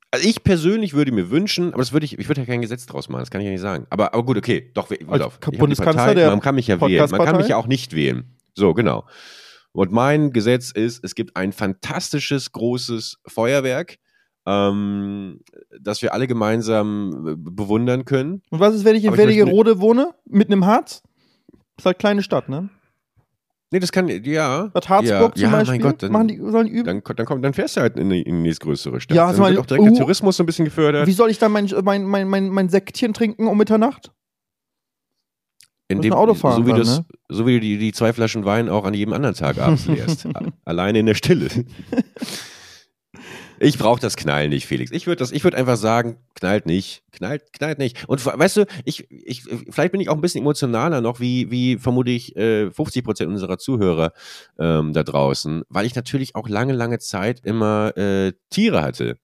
[0.09, 2.85] Also ich persönlich würde mir wünschen, aber das würde ich, ich würde ja kein Gesetz
[2.85, 3.85] draus machen, das kann ich ja nicht sagen.
[3.89, 7.09] Aber, aber gut, okay, doch, Als Bundeskanzler Partei, der man kann mich ja wählen.
[7.11, 8.37] Man kann mich ja auch nicht wählen.
[8.55, 9.05] So, genau.
[9.73, 13.97] Und mein Gesetz ist, es gibt ein fantastisches, großes Feuerwerk,
[14.47, 15.41] ähm,
[15.79, 18.41] das wir alle gemeinsam äh, bewundern können.
[18.49, 21.03] Und was ist, wenn ich in Wernigerode wohne, mitten im Harz?
[21.75, 22.69] Das ist halt kleine Stadt, ne?
[23.69, 24.67] Nee, das kann, ja.
[24.67, 25.73] Bad Harzburg ja, zum ja, Beispiel.
[25.73, 26.85] Mein Gott, dann, machen die, sollen üben.
[26.85, 29.17] Dann, dann, komm, dann fährst du halt in die, in die nächstgrößere Stadt.
[29.17, 31.05] Ja, also dann wird auch direkt uh, der Tourismus so ein bisschen gefördert.
[31.05, 34.13] Wie soll ich dann mein, mein, mein, mein, mein Säckchen trinken um Mitternacht?
[35.89, 37.05] In dem, Auto fahren so wie, dann, das, ne?
[37.27, 40.27] so wie du die, die zwei Flaschen Wein auch an jedem anderen Tag abends leerst.
[40.63, 41.49] Alleine in der Stille.
[43.59, 44.91] Ich brauche das Knallen nicht, Felix.
[44.91, 48.07] Ich würde würd einfach sagen, knallt nicht, knallt, knallt nicht.
[48.07, 51.77] Und weißt du, ich, ich, vielleicht bin ich auch ein bisschen emotionaler noch, wie, wie
[51.77, 54.13] vermutlich äh, 50 Prozent unserer Zuhörer
[54.59, 59.17] ähm, da draußen, weil ich natürlich auch lange, lange Zeit immer äh, Tiere hatte.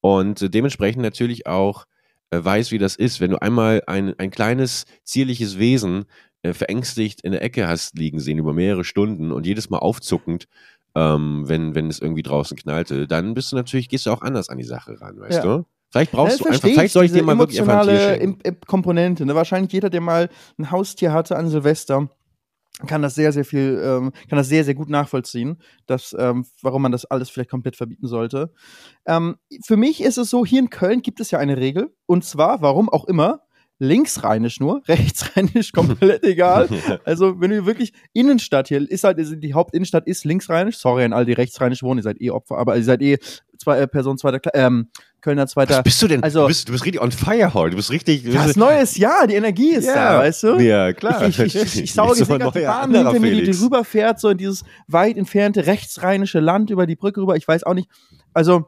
[0.00, 1.86] Und dementsprechend natürlich auch
[2.30, 6.04] äh, weiß, wie das ist, wenn du einmal ein, ein kleines, zierliches Wesen
[6.42, 10.46] äh, verängstigt in der Ecke hast liegen sehen über mehrere Stunden und jedes Mal aufzuckend
[10.94, 14.48] ähm, wenn, wenn es irgendwie draußen knallte, dann bist du natürlich, gehst du auch anders
[14.48, 15.42] an die Sache ran, weißt ja.
[15.42, 15.64] du?
[15.90, 18.60] Vielleicht brauchst ja, du einfach, vielleicht soll ich dir mal wirklich einfach ein Tier schenken.
[18.66, 19.34] Komponente, ne?
[19.34, 20.28] Wahrscheinlich jeder, der mal
[20.58, 22.08] ein Haustier hatte an Silvester,
[22.86, 26.82] kann das sehr, sehr viel, ähm, kann das sehr, sehr gut nachvollziehen, dass, ähm, warum
[26.82, 28.52] man das alles vielleicht komplett verbieten sollte.
[29.06, 32.24] Ähm, für mich ist es so, hier in Köln gibt es ja eine Regel, und
[32.24, 33.42] zwar, warum auch immer,
[33.78, 36.68] linksrheinisch nur, rechtsrheinisch komplett egal.
[37.04, 40.78] Also wenn du wirklich Innenstadt hier ist halt die Hauptinnenstadt ist linksrheinisch.
[40.78, 43.18] Sorry an all die rechtsrheinisch wohnen, ihr seid eh Opfer, aber ihr seid eh
[43.58, 44.88] zwei äh, Person zweiter Kla ähm,
[45.20, 45.76] Kölner zweiter.
[45.78, 46.22] Was bist du denn?
[46.22, 47.70] Also, du, bist, du bist richtig on fire heute.
[47.70, 48.24] Du bist richtig.
[48.24, 49.94] Du das bist, neues Jahr, die Energie ist Ja.
[49.94, 50.58] da, weißt du?
[50.58, 51.26] Ja, klar.
[51.26, 54.28] Ich, ich, ich, ich sauge Ist auf die Bahn hinter mir, die, die rüberfährt, so
[54.28, 57.36] in dieses weit entfernte rechtsrheinische Land über die Brücke rüber.
[57.36, 57.88] Ich weiß auch nicht.
[58.34, 58.66] Also,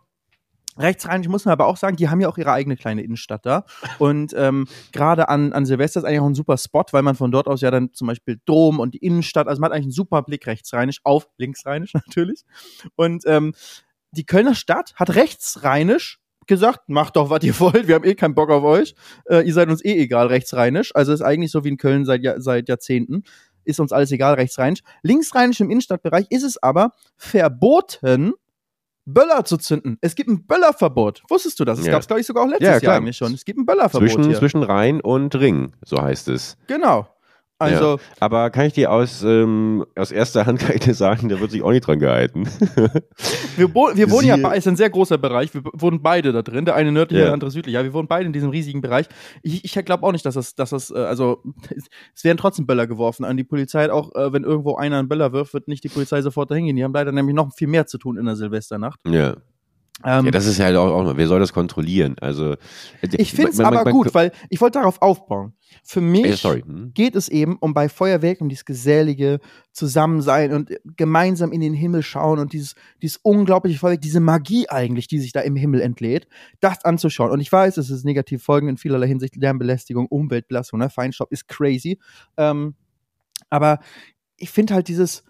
[0.79, 3.65] rechtsrheinisch muss man aber auch sagen, die haben ja auch ihre eigene kleine Innenstadt da.
[3.99, 7.31] Und ähm, gerade an, an Silvester ist eigentlich auch ein super Spot, weil man von
[7.31, 9.93] dort aus ja dann zum Beispiel Dom und die Innenstadt, also man hat eigentlich einen
[9.93, 12.45] super Blick rechtsrheinisch auf linksrheinisch natürlich.
[12.97, 13.55] Und ähm,
[14.12, 18.35] die Kölner Stadt hat rechtsrheinisch gesagt, macht doch, was ihr wollt, wir haben eh keinen
[18.35, 18.95] Bock auf euch.
[19.27, 20.95] Äh, ihr seid uns eh egal, rechtsrheinisch.
[20.95, 23.25] Also ist eigentlich so wie in Köln seit, seit Jahrzehnten.
[23.65, 24.81] Ist uns alles egal, rechtsrheinisch.
[25.03, 28.35] Linksrheinisch im Innenstadtbereich ist es aber verboten,
[29.07, 29.99] Böller zu zünden.
[30.01, 31.23] Es gibt ein Böllerverbot.
[31.29, 31.79] Wusstest du das?
[31.79, 31.92] Es Ja.
[31.92, 33.33] gab es, glaube ich, sogar auch letztes Ja, Jahr eigentlich schon.
[33.33, 34.37] Es gibt ein Böllerverbot zwischen, hier.
[34.38, 36.57] zwischen Rhein und Ring, so heißt es.
[36.66, 37.07] Genau.
[37.59, 41.40] Also, Aber kann ich dir aus, ähm, aus erster Hand kann ich dir sagen, da
[41.40, 42.45] wird sich auch nicht dran gehalten.
[43.57, 45.55] wir, wir wohnen ja, bei- ist ein sehr großer Bereich.
[45.55, 46.64] Wir wohnen beide da drin.
[46.66, 47.27] Der eine nördlich, Ja.
[47.27, 47.73] der andere südlich.
[47.75, 49.07] Ja, wir wohnen beide in diesem riesigen Bereich.
[49.42, 51.42] Ich, ich glaube auch nicht, dass das, dass das, äh, also,
[52.14, 53.90] es werden trotzdem Böller geworfen an die Polizei.
[53.90, 56.77] Auch äh, wenn irgendwo einer einen Böller wirft, wird nicht die Polizei sofort dahin gehen.
[56.77, 59.01] Die haben leider nämlich noch viel mehr zu tun in der Silvesternacht.
[59.07, 59.35] ja.
[60.05, 62.16] Ähm, ja, das ist ja halt auch, auch wer soll das kontrollieren?
[62.21, 62.57] Also,
[63.01, 65.55] ich finde es aber man- gut, weil ich wollte darauf aufbauen.
[65.88, 66.62] Für mich Ey, sorry.
[66.62, 66.90] Hm?
[66.94, 69.38] geht es eben um bei Feuerwerk um dieses gesellige
[69.70, 75.07] Zusammensein und gemeinsam in den Himmel schauen und dieses, dieses unglaubliche Feuerwerk, diese Magie eigentlich,
[75.07, 76.27] die sich da im Himmel entlädt,
[76.59, 77.31] das anzuschauen.
[77.31, 80.90] Und ich weiß, es ist negative Folgen in vielerlei Hinsicht, Lärmbelästigung, Umweltbelastung, ne?
[80.90, 82.01] Feinstaub ist crazy.
[82.37, 82.75] Ähm,
[83.49, 83.79] aber
[84.37, 85.22] ich finde halt dieses,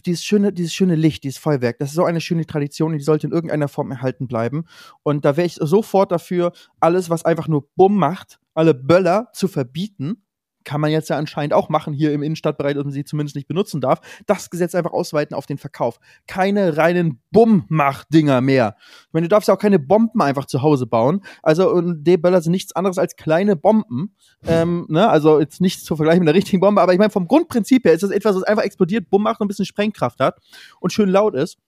[0.00, 3.26] dieses schöne, dieses schöne Licht, dieses Feuerwerk, das ist so eine schöne Tradition, die sollte
[3.26, 4.64] in irgendeiner Form erhalten bleiben.
[5.02, 9.48] Und da wäre ich sofort dafür, alles, was einfach nur Bumm macht, alle Böller zu
[9.48, 10.22] verbieten.
[10.66, 13.46] Kann man jetzt ja anscheinend auch machen hier im Innenstadtbereich, dass man sie zumindest nicht
[13.46, 14.00] benutzen darf.
[14.26, 16.00] Das Gesetz einfach ausweiten auf den Verkauf.
[16.26, 18.74] Keine reinen Bumm-Mach-Dinger mehr.
[19.06, 21.22] Ich meine, du darfst ja auch keine Bomben einfach zu Hause bauen.
[21.40, 24.16] Also, und D-Böller sind nichts anderes als kleine Bomben.
[24.44, 25.08] Ähm, ne?
[25.08, 27.92] Also, jetzt nichts zu vergleichen mit einer richtigen Bombe, aber ich meine, vom Grundprinzip her
[27.92, 30.40] ist das etwas, was einfach explodiert, Bumm macht und ein bisschen Sprengkraft hat
[30.80, 31.58] und schön laut ist.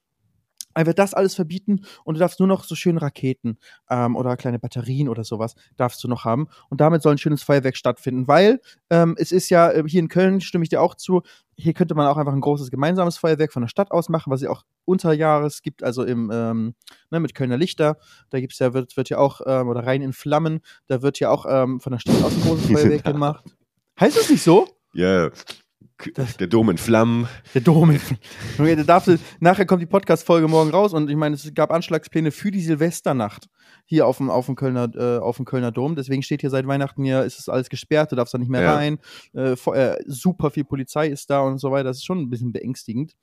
[0.78, 3.58] Einfach das alles verbieten und du darfst nur noch so schöne Raketen
[3.90, 6.46] ähm, oder kleine Batterien oder sowas darfst du noch haben.
[6.70, 10.06] Und damit soll ein schönes Feuerwerk stattfinden, weil ähm, es ist ja äh, hier in
[10.06, 11.22] Köln, stimme ich dir auch zu,
[11.56, 14.42] hier könnte man auch einfach ein großes gemeinsames Feuerwerk von der Stadt aus machen, was
[14.42, 16.76] es auch unterjahres gibt, also im, ähm,
[17.10, 17.96] ne, mit Kölner Lichter.
[18.30, 21.30] Da gibt's ja, wird, wird ja auch, ähm, oder rein in Flammen, da wird ja
[21.30, 23.44] auch ähm, von der Stadt aus ein großes Feuerwerk gemacht.
[23.98, 24.68] Heißt das nicht so?
[24.92, 25.30] Ja.
[25.96, 27.28] K- Der Dom in Flammen.
[27.54, 27.96] Der Dom.
[28.56, 29.08] Junge, der darf,
[29.40, 33.48] nachher kommt die Podcast-Folge morgen raus und ich meine, es gab Anschlagspläne für die Silvesternacht
[33.84, 35.94] hier auf dem, auf dem, Kölner, äh, auf dem Kölner Dom.
[35.96, 38.62] Deswegen steht hier seit Weihnachten hier, ist es alles gesperrt, du darfst da nicht mehr
[38.62, 38.74] Ja.
[38.74, 38.98] rein.
[39.34, 41.84] Äh, äh, super viel Polizei ist da und so weiter.
[41.84, 43.14] Das ist schon ein bisschen beängstigend.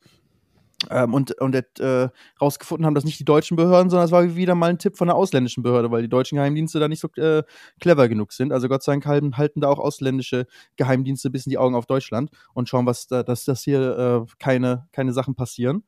[0.90, 2.10] Ähm, und und äh,
[2.42, 5.10] rausgefunden haben das nicht die deutschen Behörden, sondern es war wieder mal ein Tipp von
[5.10, 7.44] einer ausländischen Behörde, weil die deutschen Geheimdienste da nicht so äh,
[7.80, 8.52] clever genug sind.
[8.52, 11.86] Also Gott sei Dank halten, halten da auch ausländische Geheimdienste ein bisschen die Augen auf
[11.86, 15.84] Deutschland und schauen, was da, dass, dass hier äh, keine, keine Sachen passieren.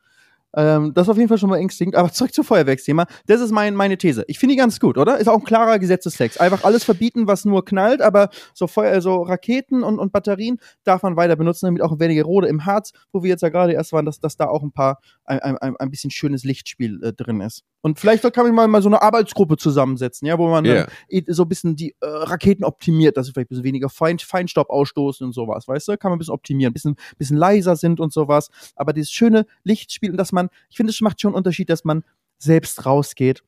[0.58, 1.96] Ähm, das ist auf jeden Fall schon mal ängstigend.
[1.96, 3.06] Aber zurück zum Feuerwerksthema.
[3.28, 4.26] Das ist mein, meine These.
[4.28, 5.18] Ich finde die ganz gut, oder?
[5.20, 6.42] Ist auch ein klarer Gesetzestext.
[6.42, 11.04] Einfach alles verbieten, was nur knallt, aber so, Feuer, so Raketen und, und Batterien darf
[11.04, 13.94] man weiter benutzen, damit auch in Wernigerode im Harz, wo wir jetzt ja gerade erst
[13.94, 17.14] waren, dass, dass da auch ein paar, ein, ein, ein- ein bisschen schönes Lichtspiel äh,
[17.14, 17.64] drin ist.
[17.82, 20.86] Und vielleicht kann man mal, mal so eine Arbeitsgruppe zusammensetzen, ja, wo man eh
[21.28, 24.70] so ein bisschen die äh, Raketen optimiert, dass sie vielleicht ein bisschen weniger Fein, Feinstaub
[24.70, 25.98] ausstoßen und sowas, weißt du?
[25.98, 28.50] Kann man ein bisschen optimieren, ein bisschen, bisschen leiser sind und sowas.
[28.76, 31.86] Aber dieses schöne Lichtspiel und dass man, ich finde, es macht schon einen Unterschied, dass
[31.86, 32.04] man
[32.40, 33.44] selbst rausgeht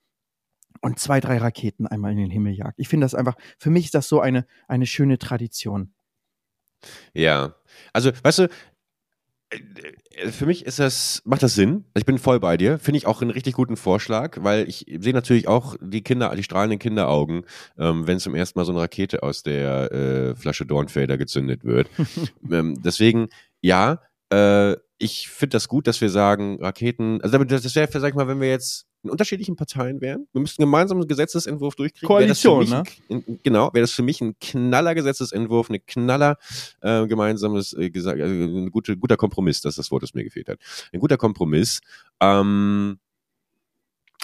[0.82, 2.80] und zwei, drei Raketen einmal in den Himmel jagt.
[2.80, 5.92] Ich finde das einfach, für mich ist das so eine, eine schöne Tradition.
[7.14, 7.56] Ja.
[7.94, 8.50] Also, weißt du,
[10.32, 11.86] für mich ist das, macht das Sinn.
[11.96, 12.78] Ich bin voll bei dir.
[12.78, 16.44] Finde ich auch einen richtig guten Vorschlag, weil ich sehe natürlich auch die Kinder, die
[16.44, 17.46] strahlenden Kinderaugen,
[17.78, 21.90] ähm, wenn zum ersten Mal so eine Rakete aus der äh, Flasche Dornfelder gezündet wird.
[22.52, 23.30] ähm, deswegen,
[23.62, 28.10] ja, äh, ich finde das gut, dass wir sagen, Raketen, also damit- das wäre, sag
[28.10, 32.08] ich mal, wenn wir jetzt in unterschiedlichen Parteien wären, wir müssten gemeinsam einen Gesetzesentwurf durchkriegen.
[32.08, 32.74] Koalition, mich
[33.10, 36.38] ein- Genau, wäre das für mich ein knaller Gesetzesentwurf, eine knaller
[36.82, 38.24] äh, gemeinsames, äh, gesa- äh,
[38.66, 40.60] ein gute, guter Kompromiss, das ist das Wort, das mir gefehlt hat.
[40.92, 41.80] Ein guter Kompromiss.
[42.20, 43.00] Ähm,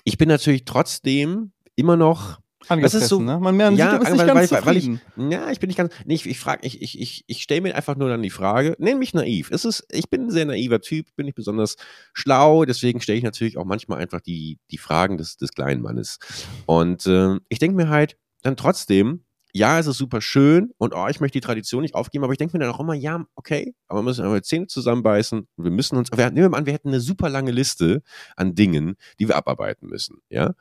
[0.04, 3.40] ich bin natürlich trotzdem immer noch Angefressen, so- ne?
[3.40, 5.68] Man, man Ja, sieht, man ist weil- nicht ganz weil- weil ich- ja, ich bin
[5.68, 5.94] nicht ganz.
[6.06, 8.76] Nee, ich, ich frage, ich, ich, ich, ich stelle mir einfach nur dann die Frage,
[8.80, 9.52] nenn mich naiv.
[9.52, 11.76] Es ist, ich bin ein sehr naiver Typ, bin nicht besonders
[12.14, 16.20] schlau, deswegen stelle ich natürlich auch manchmal einfach die, die Fragen des, des kleinen Mannes.
[16.66, 19.22] Und ähm, ich denke mir halt dann trotzdem,
[19.58, 22.38] ja, es ist super schön und oh, ich möchte die Tradition nicht aufgeben, aber ich
[22.38, 25.72] denke mir dann auch immer, ja, okay, aber wir müssen aber Zähne zusammenbeißen und wir
[25.72, 28.04] müssen uns, wir, nehmen wir mal an, wir hätten eine super lange Liste
[28.36, 30.56] an Dingen, die wir abarbeiten müssen, ja.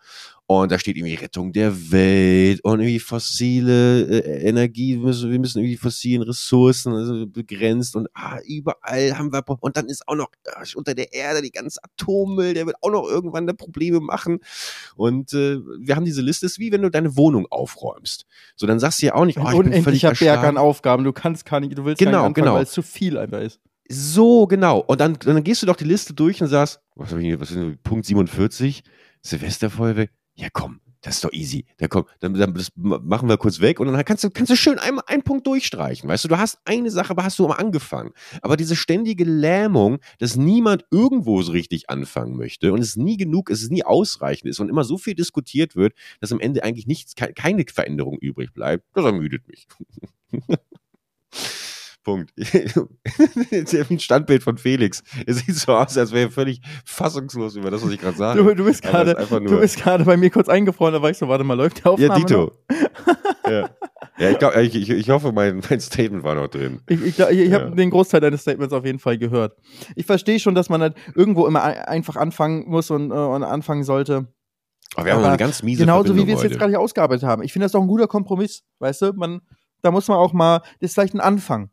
[0.47, 5.39] Und da steht irgendwie Rettung der Welt und irgendwie fossile äh, Energie, wir müssen, wir
[5.39, 10.17] müssen irgendwie fossilen Ressourcen also begrenzt und ah, überall haben wir, und dann ist auch
[10.17, 14.01] noch ach, unter der Erde die ganze Atommüll, der wird auch noch irgendwann da Probleme
[14.01, 14.41] machen.
[14.97, 18.27] Und äh, wir haben diese Liste, ist wie wenn du deine Wohnung aufräumst.
[18.55, 21.13] So, dann sagst du ja auch nicht, oh, ich bin völlig Berg an Aufgaben, du
[21.15, 22.55] kannst gar nicht, du willst genau, anfangen, genau.
[22.57, 23.61] weil es zu viel einfach ist.
[23.89, 24.81] So, genau.
[24.81, 27.41] Und dann, dann gehst du doch die Liste durch und sagst, was, hab ich hier,
[27.41, 28.83] was ist denn, Punkt 47,
[29.23, 31.67] Silvesterfeuerwerk, ja komm, das ist doch easy.
[31.77, 34.79] Da komm, dann, dann machen wir kurz weg und dann kannst du, kannst du schön
[34.79, 36.09] einmal einen Punkt durchstreichen.
[36.09, 38.13] Weißt du, du hast eine Sache, aber hast du mal angefangen.
[38.41, 43.51] Aber diese ständige Lähmung, dass niemand irgendwo so richtig anfangen möchte und es nie genug,
[43.51, 47.15] es nie ausreichend ist und immer so viel diskutiert wird, dass am Ende eigentlich nichts,
[47.15, 49.69] keine Veränderung übrig bleibt, das ermüdet mich.
[52.05, 52.33] Punkt.
[53.91, 55.03] Ein Standbild von Felix.
[55.27, 58.43] Es sieht so aus, als wäre er völlig fassungslos über das, was ich gerade sage.
[58.43, 61.85] Du, du bist gerade bei mir kurz eingefroren, da war ich so, warte mal, läuft
[61.85, 62.53] der Aufnahme Ja, Dito.
[63.49, 63.71] ja.
[64.19, 66.81] ja, ich, glaub, ich, ich, hoffe, mein, mein Statement war noch drin.
[66.89, 67.61] Ich, ich, ich, ich Ja.
[67.63, 69.57] habe den Großteil deines Statements auf jeden Fall gehört.
[69.97, 73.43] Ich verstehe schon, dass man halt irgendwo immer ein- einfach anfangen muss und, äh, und
[73.43, 74.29] anfangen sollte.
[74.97, 76.81] Aber wir haben Aber eine ganz miese Genauso wie Verbindung wir es jetzt gerade hier
[76.81, 77.43] ausgearbeitet haben.
[77.43, 79.13] Ich finde das doch ein guter Kompromiss, weißt du?
[79.15, 79.41] Man,
[79.83, 81.71] da muss man auch mal, das ist vielleicht ein Anfang.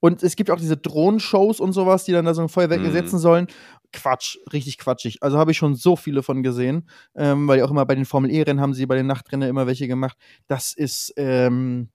[0.00, 2.92] Und es gibt auch diese Drohnenshows und sowas, die dann da so ein Feuerwerk Mhm.
[2.92, 3.46] setzen sollen.
[3.92, 5.22] Quatsch, richtig quatschig.
[5.22, 8.04] Also habe ich schon so viele von gesehen, ähm, weil die auch immer bei den
[8.06, 10.16] Formel E-Rennen haben sie bei den Nachtrennen immer welche gemacht.
[10.48, 11.88] Das ist, ähm,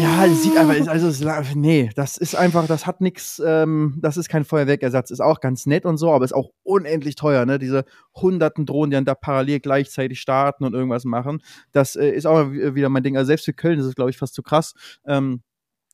[0.00, 4.16] ja, es sieht einfach, also es, nee, das ist einfach, das hat nichts, ähm, das
[4.16, 7.58] ist kein Feuerwerkersatz, ist auch ganz nett und so, aber ist auch unendlich teuer, ne?
[7.58, 11.42] Diese hunderten Drohnen, die dann da parallel gleichzeitig starten und irgendwas machen,
[11.72, 13.18] das äh, ist auch wi- wieder mein Ding.
[13.18, 14.72] Also selbst für Köln ist es, glaube ich, fast zu krass.
[15.06, 15.42] Ähm,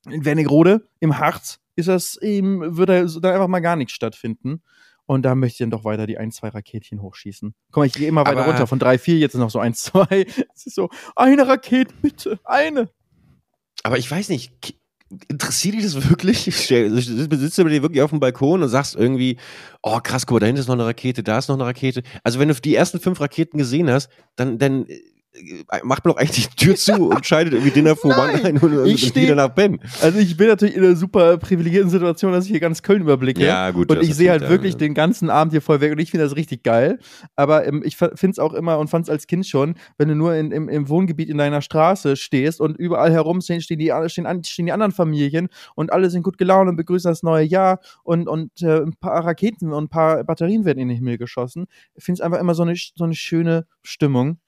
[0.06, 4.62] in Wernigerode, im Harz, ist das eben, würde so dann einfach mal gar nichts stattfinden.
[5.06, 7.54] Und da möchte ich dann doch weiter die ein, zwei Raketchen hochschießen.
[7.72, 8.66] Komm, ich gehe immer weiter Aber- runter.
[8.66, 10.26] Von drei, vier, jetzt ist noch so eins, zwei.
[10.54, 12.90] Es ist so, eine Rakete, bitte, eine.
[13.84, 14.52] Aber ich weiß nicht,
[15.28, 16.40] interessiert dich das wirklich?
[16.42, 19.38] Sitzt du dir wirklich auf dem Balkon und sagst irgendwie,
[19.82, 22.02] oh krass, guck mal, da hinten ist noch eine Rakete, da ist noch eine Rakete.
[22.22, 24.86] Also wenn du die ersten fünf Raketen gesehen hast, dann, dann
[25.84, 28.86] macht man doch eigentlich die Tür zu und scheidet irgendwie Dinner Mann Nein, ein und,
[28.86, 29.78] ich und wieder nach Ben.
[30.00, 33.44] Also ich bin natürlich in einer super privilegierten Situation, dass ich hier ganz Köln überblicke.
[33.44, 33.90] Ja, gut.
[33.90, 34.78] Und ich sehe halt wirklich ja.
[34.78, 36.98] den ganzen Abend hier voll weg und ich finde das richtig geil.
[37.36, 40.14] Aber ähm, ich finde es auch immer und fand es als Kind schon, wenn du
[40.14, 43.92] nur in, im, im Wohngebiet in deiner Straße stehst und überall herum stehen, stehen, die,
[44.06, 47.80] stehen, stehen die anderen Familien und alle sind gut gelaunt und begrüßen das neue Jahr
[48.02, 51.66] und, und äh, ein paar Raketen und ein paar Batterien werden in den Himmel geschossen.
[51.94, 54.38] Ich finde es einfach immer so eine, so eine schöne Stimmung.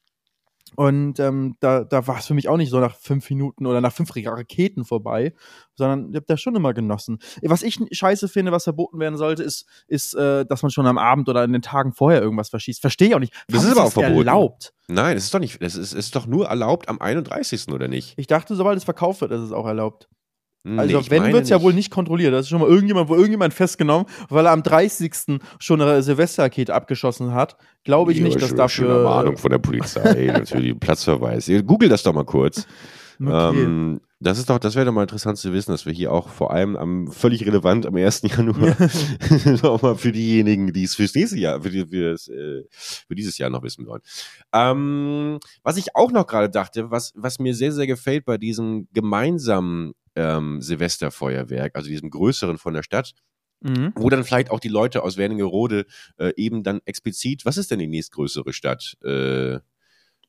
[0.77, 3.81] Und ähm, da, da war es für mich auch nicht so nach fünf Minuten oder
[3.81, 5.33] nach fünf Raketen vorbei,
[5.75, 7.19] sondern ich habe das schon immer genossen.
[7.43, 10.99] Was ich scheiße finde, was verboten werden sollte, ist, ist äh, dass man schon am
[10.99, 12.81] Abend oder in den Tagen vorher irgendwas verschießt.
[12.81, 13.33] Verstehe ich auch nicht.
[13.49, 14.19] Das Warum ist aber auch verboten.
[14.19, 14.73] erlaubt.
[14.89, 17.69] Nein, es ist doch nicht, es ist, es ist doch nur erlaubt am 31.
[17.69, 18.15] oder nicht?
[18.17, 20.09] Ich dachte, sobald es verkauft wird, ist es auch erlaubt.
[20.63, 22.35] Nee, Also ich wenn, wird es ja wohl nicht kontrolliert.
[22.35, 25.39] Das ist schon mal irgendjemand, wo irgendjemand festgenommen, weil er am 30.
[25.59, 27.57] schon eine Silvesterrakete abgeschossen hat.
[27.85, 29.05] Glaube ich Ja, nicht, dass schön- dafür.
[29.05, 31.51] Warnung von der Polizei, natürlich, Platzverweis.
[31.67, 32.67] Google das doch mal kurz.
[33.23, 33.63] Okay.
[33.65, 36.29] Ähm, das ist doch, das wäre doch mal interessant zu wissen, dass wir hier auch
[36.29, 38.23] vor allem am völlig relevant am 1.
[38.23, 38.77] Januar
[39.63, 43.49] nochmal für diejenigen, die es fürs nächste Jahr, für, die, fürs, äh, für dieses Jahr
[43.51, 44.03] noch wissen wollen.
[44.55, 48.89] Ähm, was ich auch noch gerade dachte, was, was mir sehr, sehr gefällt bei diesem
[48.93, 53.13] gemeinsamen ähm, Silvesterfeuerwerk, also diesem größeren von der Stadt,
[53.61, 53.93] mhm.
[53.97, 55.87] wo dann vielleicht auch die Leute aus Wernigerode
[56.19, 58.97] äh, eben dann explizit, was ist denn die nächstgrößere Stadt?
[59.05, 59.59] Äh,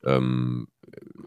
[0.04, 0.68] ähm,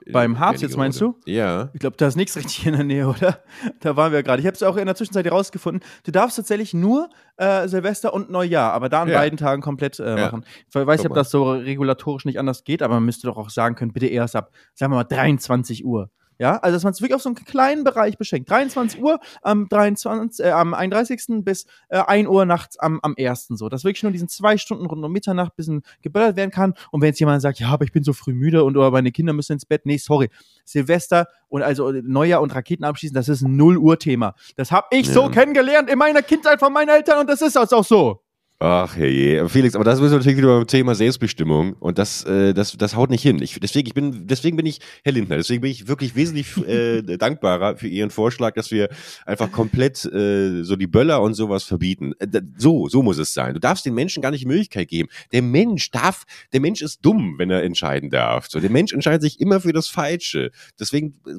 [0.05, 1.31] äh, Beim Harz jetzt, meinst Wernigerode.
[1.31, 1.71] Ja.
[1.75, 3.43] Ich glaube, da ist nichts richtig in der Nähe, oder?
[3.81, 4.41] Da waren wir gerade.
[4.41, 5.87] Ich habe es auch in der Zwischenzeit herausgefunden.
[6.05, 9.19] Du darfst tatsächlich nur äh, Silvester und Neujahr, aber da an Ja.
[9.19, 10.27] beiden Tagen komplett äh, Ja.
[10.27, 10.45] machen.
[10.69, 13.51] Ich weiß nicht, ob das so regulatorisch nicht anders geht, aber man müsste doch auch
[13.51, 16.11] sagen können, bitte erst ab, sagen wir mal, 23 Uhr.
[16.39, 18.51] Ja, also dass man es wirklich auf so einen kleinen Bereich beschränkt.
[18.51, 21.45] 23 Uhr am 23, äh, am 31.
[21.45, 23.49] bis äh, 1 Uhr nachts am, am 1.
[23.51, 23.69] so.
[23.69, 26.75] Dass wirklich nur diesen zwei Stunden rund um Mitternacht ein bisschen geböllert werden kann.
[26.91, 29.13] Und wenn jetzt jemand sagt, ja, aber ich bin so früh müde und oder meine
[29.13, 30.29] Kinder müssen ins Bett, nee, sorry.
[30.65, 34.35] Silvester und also Neujahr und Raketen abschießen, das ist ein 0 Uhr Thema.
[34.57, 35.29] Das habe ich so Ja.
[35.31, 38.24] kennengelernt in meiner Kindheit von meinen Eltern und das ist auch so.
[38.67, 42.75] Ach hey, Felix, aber das ist natürlich wieder beim Thema Selbstbestimmung und das, äh, das,
[42.79, 43.43] das haut nicht hin.
[43.43, 47.03] Ich, deswegen, ich bin, deswegen bin ich, Herr Lindner, deswegen bin ich wirklich wesentlich äh,
[47.03, 48.89] dankbarer für Ihren Vorschlag, dass wir
[49.27, 52.15] einfach komplett äh, so die Böller und sowas verbieten.
[52.19, 53.53] Äh, so, so muss es sein.
[53.53, 55.11] Du darfst den Menschen gar nicht die Möglichkeit geben.
[55.33, 56.25] Der Mensch darf,
[56.55, 58.47] der Mensch ist dumm, wenn er entscheiden darf.
[58.49, 60.53] So, der Mensch entscheidet sich immer für das Falsche.
[60.81, 61.33] Deswegen äh,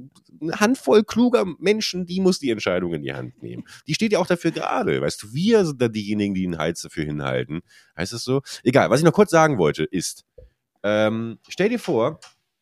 [0.43, 3.63] eine Handvoll kluger Menschen, die muss die Entscheidung in die Hand nehmen.
[3.87, 5.01] Die steht ja auch dafür gerade.
[5.01, 7.61] Weißt du, wir sind da diejenigen, die den Hals dafür hin hinhalten.
[7.97, 8.41] Heißt es so?
[8.63, 10.25] Egal, was ich noch kurz sagen wollte, ist,
[10.83, 12.19] ähm, stell dir vor,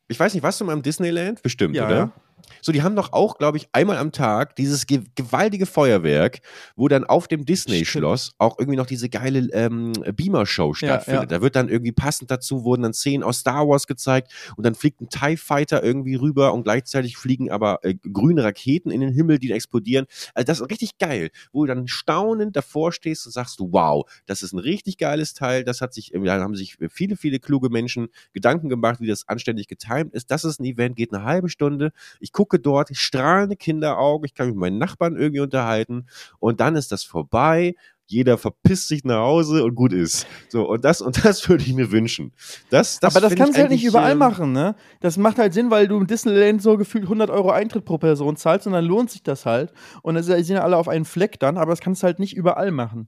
[0.07, 1.41] ich weiß nicht, was du mal im Disneyland?
[1.41, 1.95] Bestimmt, ja, oder?
[1.95, 2.13] Ja.
[2.61, 6.39] So, die haben doch auch, glaube ich, einmal am Tag dieses ge gewaltige Feuerwerk,
[6.75, 11.07] wo dann auf dem Disney-Schloss auch irgendwie noch diese geile ähm, Beamer-Show stattfindet.
[11.07, 11.25] Ja, ja.
[11.25, 14.75] Da wird dann irgendwie passend dazu, wurden dann Szenen aus Star Wars gezeigt und dann
[14.75, 19.11] fliegt ein TIE Fighter irgendwie rüber und gleichzeitig fliegen aber äh, grüne Raketen in den
[19.11, 20.05] Himmel, die explodieren.
[20.33, 24.09] Also das ist richtig geil, wo du dann staunend davor stehst und sagst du, wow,
[24.25, 27.69] das ist ein richtig geiles Teil, das hat sich, da haben sich viele, viele kluge
[27.69, 30.31] Menschen Gedanken gemacht, wie das anständig getimt ist.
[30.31, 31.91] Das ist ein Event, geht eine halbe Stunde.
[32.19, 36.07] Ich gucke gucke dort, strahlende Kinderaugen, ich kann mich mit meinen Nachbarn irgendwie unterhalten
[36.39, 37.75] und dann ist das vorbei.
[38.05, 40.27] Jeder verpisst sich nach Hause und gut ist.
[40.49, 42.33] So, und das, und das würde ich mir wünschen.
[42.69, 44.75] Das, das Aber das kannst du halt nicht überall machen, ne?
[44.99, 48.35] Das macht halt Sinn, weil du im Disneyland so gefühlt 100 Euro Eintritt pro Person
[48.35, 49.71] zahlst und dann lohnt sich das halt.
[50.01, 52.35] Und dann sind ja alle auf einen Fleck dann, aber das kannst du halt nicht
[52.35, 53.07] überall machen.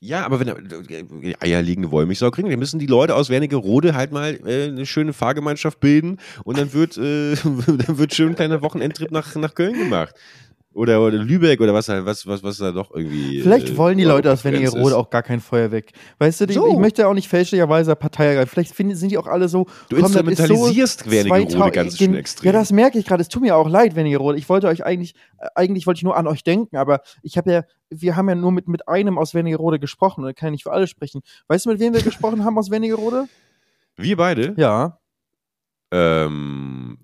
[0.00, 4.38] Ja, aber wenn äh, eierlegende Wollmilchsau kriegen, dann müssen die Leute aus Wernigerode halt mal
[4.46, 7.34] äh, eine schöne Fahrgemeinschaft bilden und dann wird, äh,
[7.66, 10.14] dann wird schön ein kleiner Wochenendtrip nach, nach Köln gemacht.
[10.76, 13.40] Oder, oder Lübeck oder was, was, was, was da doch irgendwie.
[13.40, 15.86] Vielleicht äh, wollen die Leute aus Wernigerode auch gar kein Feuerwerk.
[16.18, 16.70] Weißt du, die, so.
[16.70, 18.50] ich möchte ja auch nicht fälschlicherweise Partei ergreifen.
[18.50, 19.64] Vielleicht find, sind die auch alle so.
[19.88, 22.48] Du instrumentalisierst so Wernigerode ganz schön extrem.
[22.48, 23.22] Ja, das merke ich gerade.
[23.22, 24.36] Es tut mir auch leid, Wernigerode.
[24.36, 27.50] Ich wollte euch eigentlich, äh, eigentlich wollte ich nur an euch denken, aber ich habe
[27.50, 30.52] ja, wir haben ja nur mit, mit einem aus Wernigerode gesprochen und da kann ich
[30.52, 31.22] nicht für alle sprechen.
[31.48, 33.28] Weißt du, mit wem wir gesprochen haben aus Wernigerode?
[33.96, 34.52] Wir beide?
[34.58, 34.98] Ja.
[35.90, 36.98] Ähm,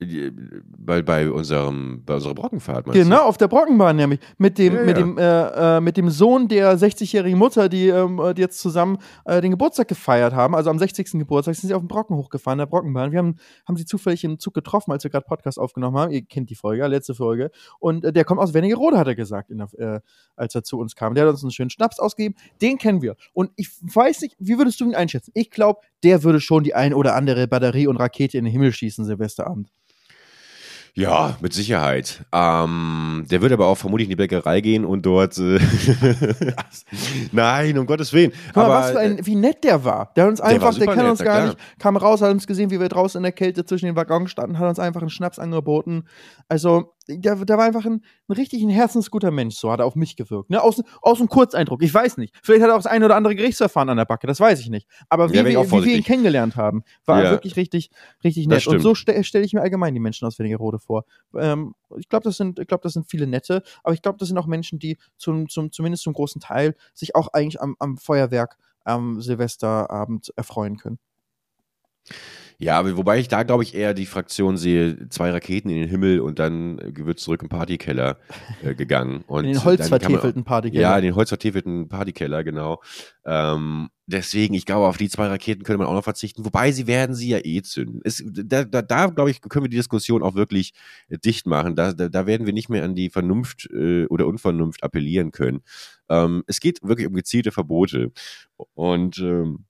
[0.00, 2.86] bei, bei, unserem, bei unserer Brockenfahrt.
[2.86, 3.22] Genau, du?
[3.22, 4.18] auf der Brockenbahn nämlich.
[4.38, 5.02] Mit dem, ja, mit, ja.
[5.02, 8.96] Dem, äh, äh, mit dem Sohn der 60-jährigen Mutter, die, ähm, äh, die jetzt zusammen
[9.26, 10.54] äh, den Geburtstag gefeiert haben.
[10.54, 11.12] Also am 60.
[11.12, 13.12] Geburtstag sind sie auf dem Brocken hochgefahren, der Brockenbahn.
[13.12, 13.36] Wir haben,
[13.68, 16.12] haben sie zufällig im Zug getroffen, als wir gerade Podcast aufgenommen haben.
[16.12, 17.50] Ihr kennt die Folge, letzte Folge.
[17.78, 20.00] Und äh, der kommt aus Wernigerode, hat er gesagt, der, äh,
[20.34, 21.14] als er zu uns kam.
[21.14, 22.36] Der hat uns einen schönen Schnaps ausgegeben.
[22.62, 23.16] Den kennen wir.
[23.34, 25.32] Und ich weiß nicht, wie würdest du ihn einschätzen?
[25.34, 28.72] Ich glaube, der würde schon die ein oder andere Batterie und Rakete in den Himmel
[28.72, 29.68] schießen, Silvesterabend.
[30.94, 32.24] Ja, mit Sicherheit.
[32.32, 35.38] Ähm, der wird aber auch vermutlich in die Bäckerei gehen und dort.
[35.38, 35.58] Äh
[37.32, 38.32] Nein, um Gottes Willen.
[38.48, 40.12] Guck aber was für ein, wie nett der war.
[40.16, 41.46] Der hat uns einfach, der, der kennt uns gar klar.
[41.48, 44.30] nicht, kam raus, hat uns gesehen, wie wir draußen in der Kälte zwischen den Waggons
[44.30, 46.04] standen, hat uns einfach einen Schnaps angeboten.
[46.48, 49.96] Also, der, der war einfach ein, ein richtig ein herzensguter Mensch, so hat er auf
[49.96, 50.50] mich gewirkt.
[50.50, 50.62] Ne?
[50.62, 52.34] Aus, aus einem Kurzeindruck, ich weiß nicht.
[52.42, 54.70] Vielleicht hat er auch das ein oder andere Gerichtsverfahren an der Backe, das weiß ich
[54.70, 54.88] nicht.
[55.08, 57.24] Aber wie, ja, wir, wie wir ihn kennengelernt haben, war ja.
[57.26, 57.90] er wirklich richtig,
[58.24, 58.66] richtig nett.
[58.66, 61.04] Und so ste stelle ich mir allgemein die Menschen aus Wernigerode vor.
[61.36, 64.38] Ähm, ich glaube, das, sind, glaub, das sind viele nette, aber ich glaube, das sind
[64.38, 68.56] auch Menschen, die zum, zum, zumindest zum großen Teil sich auch eigentlich am, am Feuerwerk
[68.84, 70.98] am Silvesterabend erfreuen können.
[72.62, 76.20] Ja, wobei ich da, glaube ich, eher die Fraktion sehe, zwei Raketen in den Himmel
[76.20, 78.18] und dann wird zurück im Partykeller
[78.62, 79.24] äh, gegangen.
[79.28, 80.82] Und in den holzvertäfelten Partykeller.
[80.82, 82.82] Ja, in den holzvertäfelten Partykeller, genau.
[83.24, 86.86] Ähm, deswegen, ich glaube, auf die zwei Raketen könnte man auch noch verzichten, wobei sie
[86.86, 88.02] werden sie ja eh zünden.
[88.04, 90.74] Es, da, da, da glaube ich, können wir die Diskussion auch wirklich
[91.08, 91.76] äh, dicht machen.
[91.76, 95.62] Da, da, da werden wir nicht mehr an die Vernunft äh, oder Unvernunft appellieren können.
[96.10, 98.12] Ähm, es geht wirklich um gezielte Verbote.
[98.74, 99.64] Und ähm,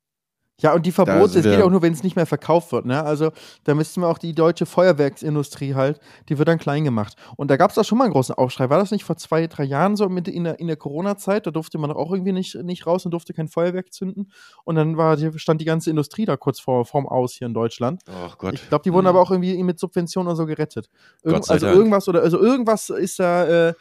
[0.61, 2.87] ja, und die Verbote, es geht auch nur, wenn es nicht mehr verkauft wird.
[2.87, 3.03] Ne?
[3.03, 3.33] Also
[3.64, 7.14] da müssten wir auch die deutsche Feuerwerksindustrie halt, die wird dann klein gemacht.
[7.37, 8.70] Und da gab es auch schon mal einen großen Aufschrei.
[8.70, 11.46] War das nicht vor zwei, drei Jahren so mit in der, in der Corona-Zeit?
[11.46, 14.31] Da durfte man auch irgendwie nicht, nicht raus und durfte kein Feuerwerk zünden.
[14.64, 18.03] Und dann war, stand die ganze Industrie da kurz vor, vorm Aus hier in Deutschland.
[18.07, 18.55] Ach Gott.
[18.55, 19.11] Ich glaube, die wurden mhm.
[19.11, 20.90] aber auch irgendwie mit Subventionen oder so gerettet.
[21.23, 21.77] Irgend, also Dank.
[21.77, 23.75] irgendwas oder also irgendwas ist da äh,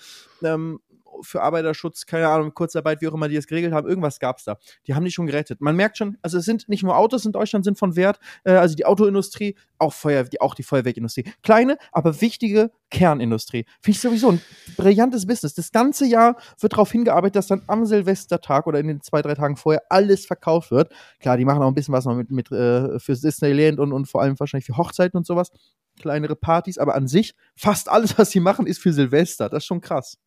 [0.44, 0.80] ähm,
[1.22, 4.46] für Arbeiterschutz, keine Ahnung, Kurzarbeit, wie auch immer die das geregelt haben, irgendwas gab es
[4.46, 4.58] da.
[4.88, 5.62] Die haben die schon gerettet.
[5.62, 8.52] Man merkt schon, also es sind nicht nur Autos in Deutschland sind von Wert, äh,
[8.54, 11.26] also die Autoindustrie, auch Feuer, die, auch die Feuerwerkindustrie.
[11.44, 13.66] Kleine, aber wichtige Kernindustrie.
[13.82, 14.42] Finde ich sowieso ein
[14.76, 15.54] brillantes Business.
[15.54, 19.36] Das ganze Jahr wird darauf hingearbeitet, dass dann am Silvestertag oder in den zwei, drei
[19.36, 20.92] Tagen vorher alles verkauft wird.
[21.20, 24.08] Klar, die machen auch ein bisschen was noch mit, mit äh, für Disneyland und, und
[24.08, 25.52] vor allem wahrscheinlich für Hochzeiten und sowas.
[26.00, 29.50] Kleinere Partys, aber an sich, fast alles, was sie machen, ist für Silvester.
[29.50, 30.18] Das ist schon krass.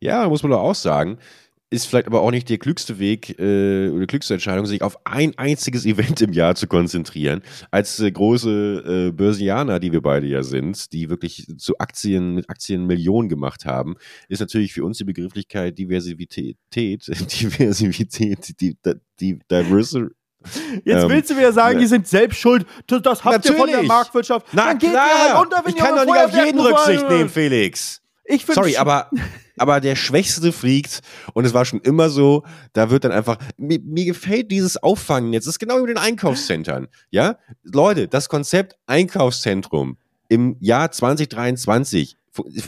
[0.00, 1.18] Ja, muss man doch auch sagen.
[1.70, 5.36] ist vielleicht aber auch nicht der klügste Weg äh, oder klügste Entscheidung, sich auf ein
[5.38, 7.42] einziges Event im Jahr zu konzentrieren.
[7.70, 12.50] Als äh, große äh, Börsianer, die wir beide ja sind, die wirklich zu Aktien mit
[12.50, 13.96] Aktien Millionen gemacht haben,
[14.28, 18.76] ist natürlich für uns die Begrifflichkeit Diversität, Diversität, die,
[19.18, 20.10] die, Diverse,
[20.84, 21.82] Jetzt Ähm, willst du wieder sagen, ne.
[21.82, 22.66] die sind selbst schuld.
[22.86, 23.88] Das, habt ihr von der Natürlich.
[23.88, 24.46] Marktwirtschaft.
[24.52, 26.60] Na Dann geht klar, ihr halt unter, wenn ich ihr kann doch nicht auf jeden
[26.60, 28.01] Rücksicht nehmen, Felix.
[28.24, 29.10] Ich Sorry, aber,
[29.58, 31.00] aber der Schwächste fliegt
[31.34, 35.32] und es war schon immer so, da wird dann einfach, mir, mir gefällt dieses Auffangen
[35.32, 37.36] jetzt, das ist genau wie mit den Einkaufszentren, ja?
[37.62, 39.96] Leute, das Konzept Einkaufszentrum
[40.28, 42.21] im Jahr 2023 fu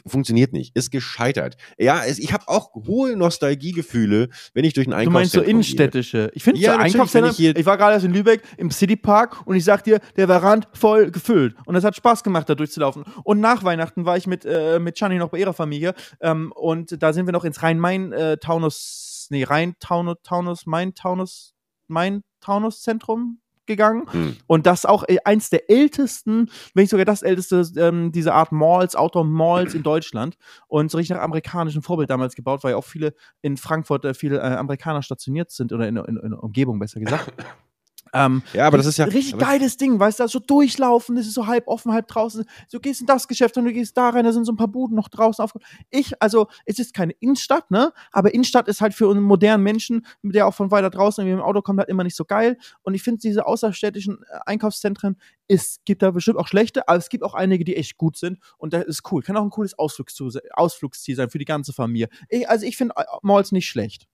[0.07, 1.57] funktioniert nicht, ist gescheitert.
[1.79, 5.51] Ja, es, ich habe auch hohe Nostalgiegefühle, wenn ich durch ein Du meinst so Einkaufszentrum
[5.51, 6.31] innenstädtische.
[6.35, 7.35] Ich finde Ja, so Einkaufszentren.
[7.37, 10.43] ich Ich, war gerade erst in Lübeck im Citypark und ich sag dir, der war
[10.43, 11.57] randvoll gefüllt.
[11.65, 13.05] Und es hat Spaß gemacht, da durchzulaufen.
[13.23, 15.95] Und nach Weihnachten war ich mit, äh, mit Chani noch bei ihrer Familie.
[16.21, 21.55] Ähm, und da sind wir noch ins Rhein-Main-Taunus, nee, Rhein-Taunus, Taunus, Main-Taunus,
[21.89, 24.07] Main-Taunus-Zentrum gegangen.
[24.11, 24.37] Hm.
[24.47, 28.53] Und das auch äh, eins der ältesten, wenn nicht sogar das älteste, ähm, diese Art
[28.53, 30.37] Malls, Outdoor-Malls in Deutschland.
[30.67, 34.15] Und so richtig nach amerikanischem Vorbild damals gebaut, weil ja auch viele in Frankfurt äh,
[34.15, 37.33] viele äh, Amerikaner stationiert sind oder in, in, in der Umgebung besser gesagt.
[38.15, 39.07] Ähm, Ja, aber das ist ja.
[39.07, 42.45] richtig geiles Ding, weißt du, da so durchlaufen, das ist so halb offen, halb draußen.
[42.71, 44.69] Du gehst in das Geschäft und du gehst da rein, da sind so ein paar
[44.69, 45.53] Buden noch draußen auf.
[45.91, 47.93] Ich, also, es ist keine Innenstadt, ne?
[48.13, 51.45] Aber Innenstadt ist halt für einen modernen Menschen, der auch von weiter draußen irgendwie im
[51.45, 52.57] Auto kommt, halt immer nicht so geil.
[52.83, 55.17] Und ich finde, diese außerstädtischen äh, Einkaufszentren,
[55.49, 58.39] es gibt da bestimmt auch schlechte, aber es gibt auch einige, die echt gut sind.
[58.59, 59.23] Und das ist cool.
[59.23, 62.09] Kann auch ein cooles Ausflugsziel, Ausflugsziel sein für die ganze Familie.
[62.29, 64.07] Ich, also, ich finde äh, Malls nicht schlecht.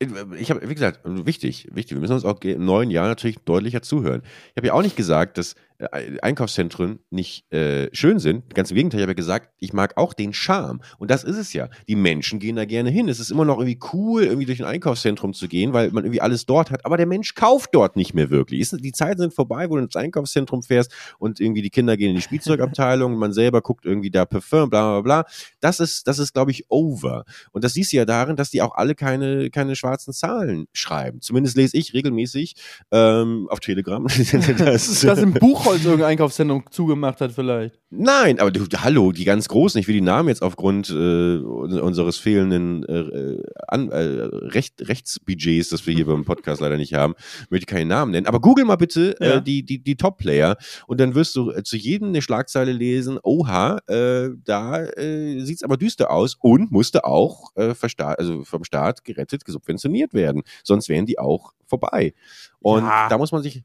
[0.00, 1.96] Ich habe, wie gesagt, wichtig, wichtig.
[1.96, 4.22] Wir müssen uns auch im neuen Jahr natürlich deutlicher zuhören.
[4.50, 5.54] Ich habe ja auch nicht gesagt, dass
[5.92, 8.54] Einkaufszentren nicht äh, schön sind.
[8.54, 10.80] Ganz im Gegenteil, ich habe ja gesagt, ich mag auch den Charme.
[10.98, 11.68] Und das ist es ja.
[11.88, 13.08] Die Menschen gehen da gerne hin.
[13.08, 16.20] Es ist immer noch irgendwie cool, irgendwie durch ein Einkaufszentrum zu gehen, weil man irgendwie
[16.20, 16.84] alles dort hat.
[16.84, 18.60] Aber der Mensch kauft dort nicht mehr wirklich.
[18.60, 22.10] Ist, die Zeiten sind vorbei, wo du ins Einkaufszentrum fährst und irgendwie die Kinder gehen
[22.10, 25.30] in die Spielzeugabteilung, man selber guckt irgendwie da Parfum, bla bla bla.
[25.60, 27.24] Das ist, das ist, glaube ich, over.
[27.52, 31.20] Und das siehst du ja darin, dass die auch alle keine, keine schwarzen Zahlen schreiben.
[31.20, 32.54] Zumindest lese ich regelmäßig
[32.90, 34.06] ähm, auf Telegram.
[34.58, 35.34] das, Dass im
[35.74, 37.78] Buchholz irgendein Einkaufszentrum zugemacht hat, vielleicht.
[37.90, 42.16] Nein, aber du, hallo, die ganz großen, ich will die Namen jetzt aufgrund äh, unseres
[42.18, 47.14] fehlenden äh, an, äh, Recht, Rechtsbudgets, das wir hier beim Podcast leider nicht haben,
[47.50, 48.26] möchte ich keine Namen nennen.
[48.26, 49.34] Aber google mal bitte Ja.
[49.36, 50.56] äh, die, die, die Top-Player
[50.86, 55.62] und dann wirst du äh, zu jedem eine Schlagzeile lesen, oha, äh, da äh, sieht's
[55.62, 60.42] aber düster aus und musste auch also vom Staat gerettet, subventioniert werden.
[60.62, 62.14] Sonst wären die auch vorbei.
[62.60, 63.08] Und Ja.
[63.08, 63.62] da muss man sich.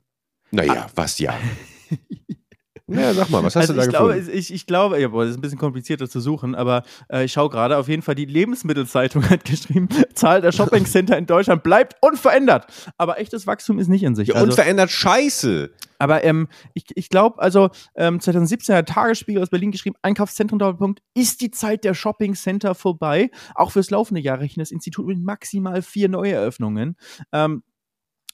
[0.51, 1.33] Naja, was ja.
[2.87, 4.37] naja, sag mal, was hast also du da ich glaube, gefunden?
[4.37, 7.31] ich, ich glaube, ja, boah, das ist ein bisschen komplizierter zu suchen, aber äh, ich
[7.31, 11.95] schaue gerade, auf jeden Fall, die Lebensmittelzeitung hat geschrieben, Zahl der Shoppingcenter in Deutschland bleibt
[12.01, 12.65] unverändert.
[12.97, 14.29] Aber echtes Wachstum ist nicht in sich.
[14.29, 15.71] Ja, also, unverändert Scheiße.
[15.99, 21.01] aber ähm, ich, ich glaube, also ähm, 2017 hat Tagesspiegel aus Berlin geschrieben, Einkaufszentren, Doppelpunkt,
[21.13, 23.29] ist die Zeit der Shoppingcenter vorbei?
[23.55, 26.95] Auch fürs laufende Jahr rechnet das Institut mit maximal vier Neueröffnungen.
[27.31, 27.63] Ähm,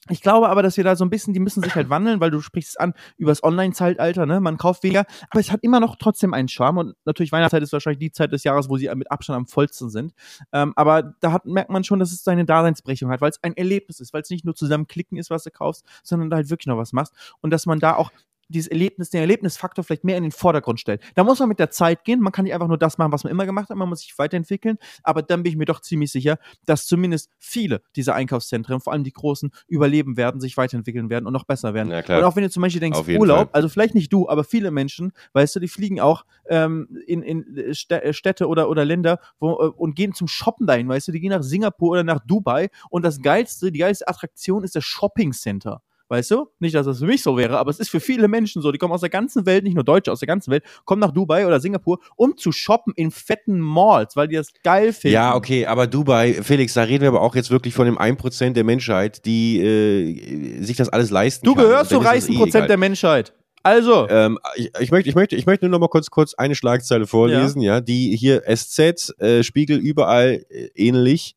[0.08, 2.30] ich glaube aber, dass wir da so ein bisschen, die müssen sich halt wandeln, weil
[2.30, 4.40] du sprichst es an über das Online-Zeitalter, ne?
[4.40, 7.72] Man kauft weniger, aber es hat immer noch trotzdem einen Charme und natürlich Weihnachtszeit ist
[7.72, 10.14] wahrscheinlich die Zeit des Jahres, wo sie mit Abstand am vollsten sind.
[10.52, 13.56] Ähm, aber da hat, merkt man schon, dass es seine Daseinsberechtigung hat, weil es ein
[13.56, 16.50] Erlebnis ist, weil es nicht nur zusammen klicken ist, was du kaufst, sondern da halt
[16.50, 18.10] wirklich noch was machst und dass man da auch
[18.48, 21.02] dieses Erlebnis, den Erlebnisfaktor vielleicht mehr in den Vordergrund stellt.
[21.14, 22.20] Da muss man mit der Zeit gehen.
[22.20, 23.76] Man kann nicht einfach nur das machen, was man immer gemacht hat.
[23.76, 24.78] Man muss sich weiterentwickeln.
[25.02, 29.04] Aber dann bin ich mir doch ziemlich sicher, dass zumindest viele dieser Einkaufszentren, vor allem
[29.04, 31.90] die großen, überleben werden, sich weiterentwickeln werden und noch besser werden.
[31.90, 32.18] Ja, klar.
[32.18, 33.48] Und auch wenn du zum Beispiel denkst, Urlaub, Fall.
[33.52, 37.44] also vielleicht nicht du, aber viele Menschen, weißt du, die fliegen auch ähm, in, in
[37.72, 41.12] Stä- äh, Städte oder, oder Länder wo, äh, und gehen zum Shoppen dahin, weißt du,
[41.12, 44.84] die gehen nach Singapur oder nach Dubai und das geilste, die geilste Attraktion ist das
[44.84, 45.82] Shopping Center.
[46.08, 46.46] Weißt du?
[46.60, 48.70] Nicht, dass das für mich so wäre, aber es ist für viele Menschen so.
[48.70, 51.10] Die kommen aus der ganzen Welt, nicht nur Deutsche, aus der ganzen Welt, kommen nach
[51.10, 55.14] Dubai oder Singapur, um zu shoppen in fetten Malls, weil die das geil finden.
[55.14, 58.52] Ja, okay, aber Dubai, Felix, da reden wir aber auch jetzt wirklich von dem 1%
[58.52, 61.64] der Menschheit, die äh, sich das alles leisten Du kann.
[61.64, 62.68] gehörst Und zu dann ist reichsten eh Prozent egal.
[62.68, 63.32] der Menschheit.
[63.64, 66.54] Also, Ähm, ich, ich, möchte, ich, möchte, ich möchte nur noch mal kurz, kurz eine
[66.54, 71.34] Schlagzeile vorlesen, ja, die hier SZ, äh, Spiegel überall äh, ähnlich.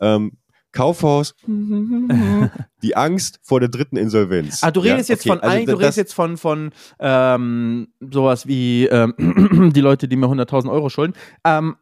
[0.00, 0.32] Ähm,
[0.72, 1.34] Kaufhaus,
[2.82, 4.62] die Angst vor der dritten Insolvenz.
[4.62, 7.88] Ah, du redest ja, jetzt okay, von, also eigentlich, du redest jetzt von, von ähm,
[8.00, 11.14] sowas wie ähm, die Leute, die mir 100.000 Euro schulden.
[11.44, 11.76] Ähm,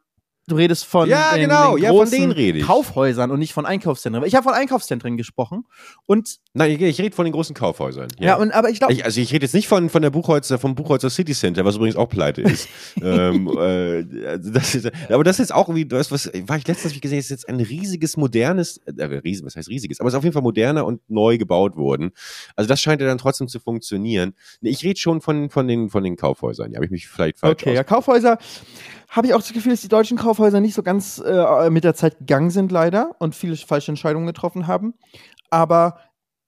[0.48, 2.64] Du redest von, Ja, den- genau, den ja, von denen rede ich.
[2.66, 4.24] Kaufhäusern und nicht von Einkaufszentren.
[4.24, 5.64] Ich habe von Einkaufszentren gesprochen.
[6.06, 8.06] Und Nein, ich, ich rede von den großen Kaufhäusern.
[8.20, 10.60] ja, und aber ich glaube, Ich, also ich rede jetzt nicht von, von der Buchholzer,
[10.60, 12.68] vom Buchholzer City Center, was übrigens auch pleite ist.
[13.02, 16.68] ähm, äh, also das ist aber das ist jetzt auch irgendwie, das was war ich
[16.68, 20.14] letztens wie gesehen, ist jetzt ein riesiges, modernes, äh, riesig, was heißt riesiges, aber es
[20.14, 22.12] ist auf jeden Fall moderner und neu gebaut worden.
[22.54, 24.34] Also das scheint ja dann trotzdem zu funktionieren.
[24.60, 26.70] Ich rede schon von, von, den, von den Kaufhäusern.
[26.70, 28.38] Ja, habe ich mich vielleicht falsch Okay, ja, Kaufhäuser
[29.08, 31.94] habe ich auch das Gefühl, dass die deutschen Kaufhäuser nicht so ganz äh, mit der
[31.94, 34.94] Zeit gegangen sind, leider, und viele falsche Entscheidungen getroffen haben.
[35.50, 35.98] Aber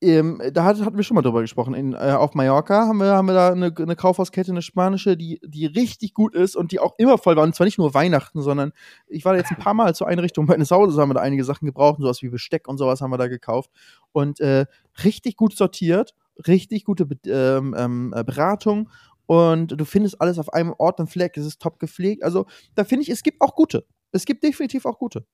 [0.00, 1.74] ähm, da hat, hatten wir schon mal drüber gesprochen.
[1.74, 5.40] In, äh, auf Mallorca haben wir, haben wir da eine, eine Kaufhauskette, eine spanische, die,
[5.44, 7.42] die richtig gut ist und die auch immer voll war.
[7.42, 8.72] Und zwar nicht nur Weihnachten, sondern
[9.08, 11.42] ich war da jetzt ein paar Mal zur Einrichtung meines Hauses, haben wir da einige
[11.42, 13.70] Sachen gebraucht, sowas wie Besteck und sowas haben wir da gekauft.
[14.12, 14.66] Und äh,
[15.02, 16.14] richtig gut sortiert,
[16.46, 18.90] richtig gute Be ähm, ähm, äh, Beratung
[19.28, 22.24] und du findest alles auf einem Ort und Fleck, es ist top gepflegt.
[22.24, 23.84] Also da finde ich, es gibt auch gute.
[24.10, 25.26] Es gibt definitiv auch gute.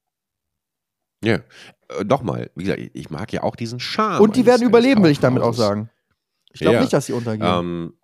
[1.24, 1.36] Ja.
[1.88, 4.20] Äh, Nochmal, wie gesagt, ich- mag ja auch diesen Charme.
[4.22, 5.90] und die werden überleben, will ich damit auch sagen.
[6.52, 6.80] Ich glaube Ja.
[6.82, 7.48] nicht, dass sie untergehen.
[7.48, 7.94] Ähm,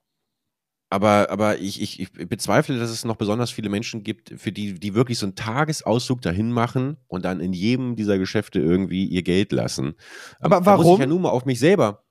[0.92, 4.74] aber, aber ich, ich, ich bezweifle, dass es noch besonders viele Menschen gibt, für die,
[4.78, 9.22] die wirklich so einen Tagesausflug dahin machen und dann in jedem dieser Geschäfte irgendwie ihr
[9.22, 9.86] Geld lassen.
[9.86, 9.94] Ähm,
[10.40, 10.94] Aber Da muss warum?
[10.94, 12.04] ich ja nur mal auf mich selber,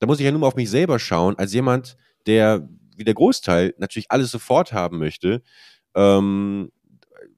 [0.00, 2.68] da muss ich ja nur mal auf mich selber schauen, als jemand, der
[3.02, 5.42] wie der Großteil natürlich alles sofort haben möchte.
[5.94, 6.70] Ähm,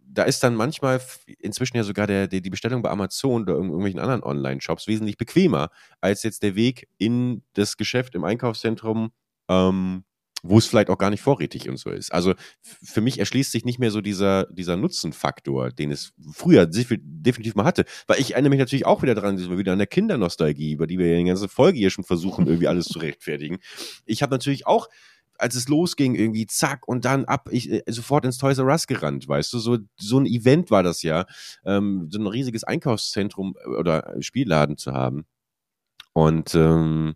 [0.06, 1.00] da ist dann manchmal
[1.40, 5.16] inzwischen ja sogar der, der, die Bestellung bei Amazon oder irgendw- irgendwelchen anderen Online-Shops wesentlich
[5.16, 9.10] bequemer als jetzt der Weg in das Geschäft im Einkaufszentrum,
[9.48, 10.04] ähm,
[10.46, 12.12] wo es vielleicht auch gar nicht vorrätig und so ist.
[12.12, 17.00] Also für mich erschließt sich nicht mehr so dieser, dieser Nutzenfaktor, den es früher defi-
[17.02, 17.84] definitiv mal hatte.
[18.06, 21.08] Weil ich erinnere mich natürlich auch wieder dran, wieder an der Kindernostalgie, über die wir
[21.08, 23.58] ja die ganze Folge hier schon versuchen, irgendwie alles zu rechtfertigen.
[24.04, 24.88] Ich habe natürlich auch
[25.39, 28.87] als es losging, irgendwie zack und dann ab, ich äh, sofort ins Toys R Us
[28.87, 31.26] gerannt, weißt du, so, so ein Event war das ja,
[31.64, 35.24] ähm, so ein riesiges Einkaufszentrum äh, oder Spielladen zu haben.
[36.12, 37.14] Und ähm,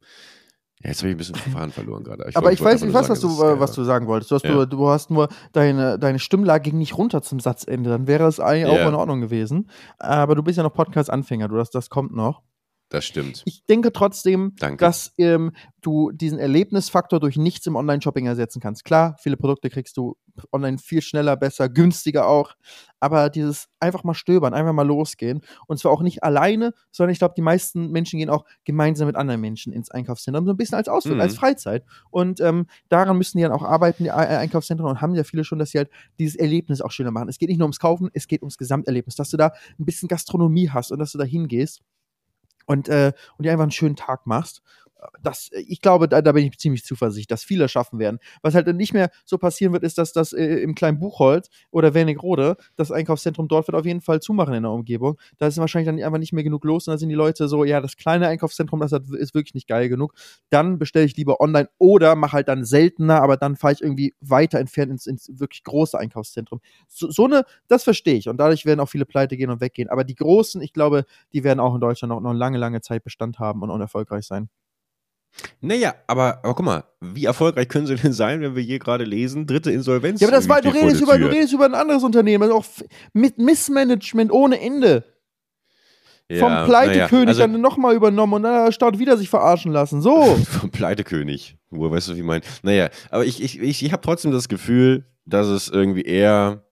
[0.81, 2.25] ja, jetzt habe ich ein bisschen den Faden verloren gerade.
[2.35, 4.07] aber wollte- ich weiß, ich weiß, nur was du, sagen, dass äh, was du sagen
[4.07, 4.31] wolltest.
[4.31, 4.53] Du hast, Ja.
[4.53, 7.91] nur, du hast nur, deine, deine Stimmlage ging nicht runter zum Satzende.
[7.91, 8.85] Dann wäre es eigentlich Ja.
[8.85, 9.71] auch in Ordnung gewesen.
[9.99, 11.49] Aber du bist ja noch Podcast-Anfänger.
[11.49, 12.43] Du, das, das kommt noch.
[12.91, 13.43] Das stimmt.
[13.45, 14.79] Ich denke trotzdem, Danke.
[14.83, 18.83] dass ähm, du diesen Erlebnisfaktor durch nichts im Online-Shopping ersetzen kannst.
[18.85, 20.17] Klar, viele Produkte kriegst du
[20.53, 22.55] online viel schneller, besser, günstiger auch.
[22.99, 25.43] Aber dieses einfach mal stöbern, einfach mal losgehen.
[25.67, 29.17] Und zwar auch nicht alleine, sondern ich glaube, die meisten Menschen gehen auch gemeinsam mit
[29.17, 31.21] anderen Menschen ins Einkaufszentrum, so ein bisschen als Ausflug, Mhm.
[31.21, 31.85] als Freizeit.
[32.11, 35.45] Und ähm, daran müssen die dann auch arbeiten, die Ei- Einkaufszentren, und haben ja viele
[35.45, 37.29] schon, dass sie halt dieses Erlebnis auch schöner machen.
[37.29, 40.09] Es geht nicht nur ums Kaufen, es geht ums Gesamterlebnis, dass du da ein bisschen
[40.09, 41.83] Gastronomie hast und dass du da hingehst
[42.69, 44.63] und, äh, und dir einfach einen schönen Tag machst.
[45.23, 48.19] Das, äh, ich glaube, da, da bin ich ziemlich zuversichtlich, dass viele schaffen werden.
[48.43, 51.49] Was halt dann nicht mehr so passieren wird, ist, dass das äh, im kleinen Buchholz
[51.71, 55.19] oder Wernigerode, das Einkaufszentrum dort wird auf jeden Fall zumachen in der Umgebung.
[55.39, 57.65] Da ist wahrscheinlich dann einfach nicht mehr genug los und da sind die Leute so,
[57.65, 60.15] ja, das kleine Einkaufszentrum, das ist wirklich nicht geil genug.
[60.51, 64.15] Dann bestelle ich lieber online oder mache halt dann seltener, aber dann fahre ich irgendwie
[64.21, 66.61] weiter entfernt ins, ins wirklich große Einkaufszentrum.
[66.89, 69.89] So, so eine, das verstehe ich und dadurch werden auch viele pleite gehen und weggehen.
[69.89, 73.05] Aber die großen, ich glaube, die werden auch in Deutschland noch, noch lange, lange Zeit
[73.05, 74.49] Bestand haben und, und erfolgreich sein.
[75.61, 79.05] Naja, aber, aber guck mal, wie erfolgreich können sie denn sein, wenn wir hier gerade
[79.05, 80.21] lesen, dritte Insolvenz?
[80.21, 82.65] Ja, aber das war, du redest, über, du redest über ein anderes Unternehmen, also auch
[83.13, 85.05] mit Missmanagement ohne Ende.
[86.31, 89.31] Vom Ja, Pleitekönig naja, also, dann nochmal übernommen und dann hat der Staat wieder sich
[89.31, 90.03] verarschen lassen.
[90.03, 90.25] So.
[90.61, 91.57] Vom Pleitekönig.
[91.71, 92.45] Wo, weißt du, wie ich meine?
[92.63, 96.65] Naja, aber ich, ich, ich, ich habe trotzdem das Gefühl, dass es irgendwie eher,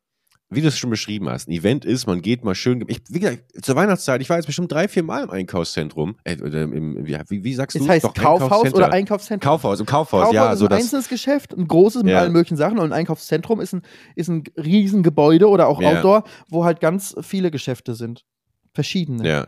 [0.48, 2.84] wie du es schon beschrieben hast, ein Event ist, man geht mal schön.
[2.86, 6.16] Ich, wie gesagt, zur Weihnachtszeit, ich war jetzt bestimmt drei, vier Mal im Einkaufszentrum.
[6.22, 7.82] Äh, im, wie, wie, sagst du?
[7.82, 9.48] Es heißt Doch, Kaufhaus oder Einkaufszentrum.
[9.50, 10.80] Kaufhaus, im Kaufhaus, Kaufhaus ja, ist so ein das.
[10.82, 12.20] einzelnes Geschäft, ein großes mit Ja.
[12.20, 13.82] allen möglichen Sachen und ein Einkaufszentrum ist ein,
[14.14, 15.90] ist ein Riesengebäude oder auch Ja.
[15.96, 18.24] Outdoor, wo halt ganz viele Geschäfte sind.
[18.72, 19.28] Verschiedene.
[19.28, 19.46] Ja.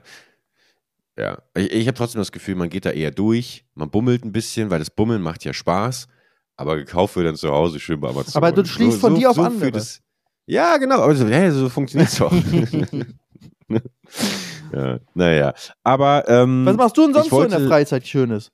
[1.17, 1.39] Ja.
[1.57, 4.71] Ich, ich habe trotzdem das Gefühl, man geht da eher durch, man bummelt ein bisschen,
[4.71, 6.09] weil das Bummeln macht ja Spaß,
[6.57, 8.35] aber gekauft wird dann zu Hause schön bei Amazon.
[8.35, 9.61] Aber du schließt von dir auf andere.
[9.61, 10.01] fühlt es-
[10.49, 12.33] ja, genau, aber so, ja, so funktioniert es auch.
[14.73, 15.55] ja, naja.
[15.83, 18.53] Aber ähm, Was machst du denn sonst ich so in der wollte- Freizeit Schönes?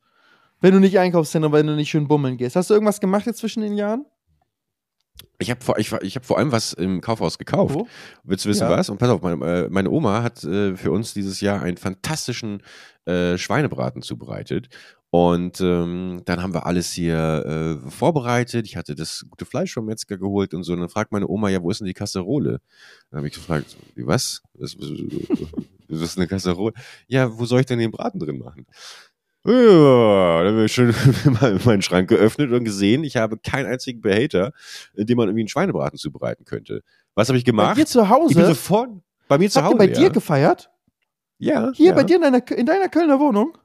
[0.60, 2.56] Wenn du nicht Einkaufszentrum, wenn du nicht schön bummeln gehst.
[2.56, 4.06] Hast du irgendwas gemacht jetzt zwischen den Jahren?
[5.38, 7.74] ich habe vor, ich, ich hab vor allem was im Kaufhaus gekauft.
[7.74, 7.86] Wo?
[8.22, 8.70] Willst du wissen, Ja.
[8.70, 8.88] was?
[8.88, 12.62] Und pass auf, meine, äh, meine Oma hat äh, für uns dieses Jahr einen fantastischen
[13.04, 14.68] äh, Schweinebraten zubereitet.
[15.14, 18.66] Und ähm, dann haben wir alles hier äh, vorbereitet.
[18.66, 20.72] Ich hatte das gute Fleisch vom Metzger geholt und so.
[20.72, 22.58] Und dann fragt meine Oma, ja, wo ist denn die Kasserole?
[23.10, 24.42] Dann habe ich gefragt, wie, was?
[24.54, 26.72] Was, was ist eine Kasserole?
[27.06, 28.66] Ja, wo soll ich denn den Braten drin machen?
[29.46, 30.88] Ja, dann habe ich schon
[31.40, 34.50] mal meinen Schrank geöffnet und gesehen, ich habe keinen einzigen Behälter,
[34.94, 36.82] in dem man irgendwie einen Schweinebraten zubereiten könnte.
[37.14, 37.78] Was habe ich Bei gemacht?
[37.78, 38.46] dir zu ich bin Hause?
[38.46, 38.90] sofort
[39.28, 39.74] bei mir zu Habt Hause.
[39.76, 40.08] ihr bei dir ja.
[40.08, 40.72] gefeiert?
[41.38, 41.70] Ja.
[41.72, 41.94] Hier ja.
[41.94, 43.56] bei dir in deiner, in deiner Kölner Wohnung?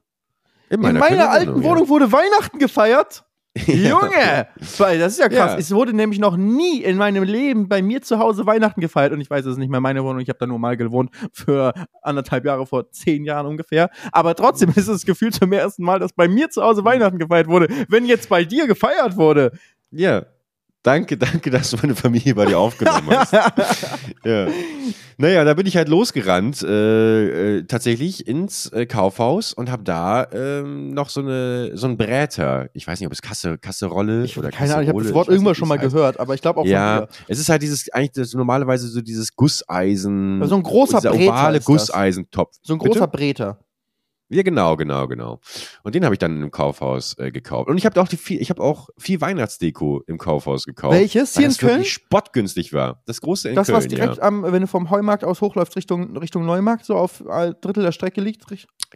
[0.69, 1.63] In in meiner alten ja.
[1.63, 3.23] Wohnung wurde Weihnachten gefeiert?
[3.65, 3.89] Ja.
[3.89, 4.47] Junge!
[4.77, 5.53] Weil Das ist ja krass.
[5.53, 5.57] Ja.
[5.57, 9.11] Es wurde nämlich noch nie in meinem Leben bei mir zu Hause Weihnachten gefeiert.
[9.11, 10.19] Und ich weiß, es ist nicht mehr meine Wohnung.
[10.19, 13.89] Ich habe da nur mal gewohnt für anderthalb Jahre, vor zehn Jahren ungefähr.
[14.11, 17.47] Aber trotzdem ist es gefühlt zum ersten Mal, dass bei mir zu Hause Weihnachten gefeiert
[17.47, 17.67] wurde.
[17.89, 19.51] Wenn jetzt bei dir gefeiert wurde.
[19.91, 20.25] Ja.
[20.89, 23.31] Danke, danke, dass du meine Familie bei dir aufgenommen hast.
[24.25, 24.47] ja.
[25.17, 30.25] Naja, da bin ich halt losgerannt, äh, äh, tatsächlich ins äh, Kaufhaus und habe da
[30.31, 32.69] ähm, noch so, eine, so einen Bräter.
[32.73, 35.27] Ich weiß nicht, ob es Kasse, Kasserolle Ich, oder keine Ahnung, ich habe das Wort
[35.27, 35.93] irgendwann schon mal heißt.
[35.93, 39.35] gehört, aber ich glaube auch Ja, es ist halt dieses, eigentlich das, normalerweise so dieses
[39.35, 40.41] Gusseisen.
[40.47, 41.59] So ein großer Breter ovale.
[41.59, 42.55] Gusseisentopf.
[42.63, 42.93] So ein Bitte?
[42.93, 43.59] großer Breter.
[44.31, 45.39] Ja, genau, genau, genau.
[45.83, 47.67] Und den habe ich dann im Kaufhaus äh, gekauft.
[47.67, 50.93] Und ich habe auch die viel, ich habe auch viel Weihnachtsdeko im Kaufhaus gekauft.
[50.93, 51.33] Welches?
[51.35, 51.83] Hier in das Köln?
[51.83, 53.01] spottgünstig war.
[53.07, 54.23] Das große in Das, Köln, was direkt ja.
[54.23, 57.91] am, wenn du vom Heumarkt aus hochläufst Richtung, Richtung Neumarkt, so auf ein Drittel der
[57.91, 58.45] Strecke liegt.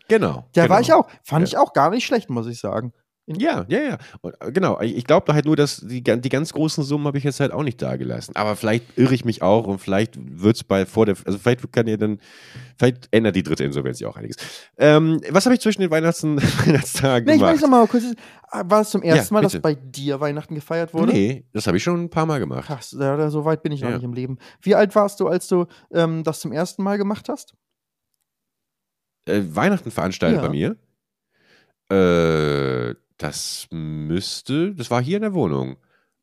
[0.08, 0.46] Genau.
[0.54, 0.74] Da genau.
[0.74, 1.08] war ich auch.
[1.24, 1.54] Fand Ja.
[1.54, 2.94] ich auch gar nicht schlecht, muss ich sagen.
[3.26, 3.98] Ja, ja, ja.
[4.22, 4.82] Und, äh, genau.
[4.82, 7.54] Ich, ich glaube halt nur, dass die, die ganz großen Summen habe ich jetzt halt
[7.54, 8.36] auch nicht da gelassen.
[8.36, 11.72] Aber vielleicht irre ich mich auch und vielleicht wird es bei vor der, also vielleicht
[11.72, 12.20] kann ihr dann,
[12.78, 14.36] vielleicht ändert die dritte Insolvenz ja auch einiges.
[14.78, 17.54] Ähm, was habe ich zwischen den Weihnachts Weihnachtstagen Nee, ich gemacht?
[17.56, 18.04] weiß noch mal kurz.
[18.52, 21.14] War es zum ersten Ja, Mal, dass bei dir Weihnachten gefeiert wurde?
[21.14, 22.66] nee, das habe ich schon ein paar Mal gemacht.
[22.68, 23.96] Krass, da, so weit bin ich noch Ja.
[23.96, 24.38] nicht im Leben.
[24.62, 27.56] Wie alt warst du, als du ähm, das zum ersten Mal gemacht hast?
[29.26, 30.76] Äh, Weihnachten veranstaltet bei mir.
[31.90, 35.78] Äh, das müsste, das war hier in der Wohnung,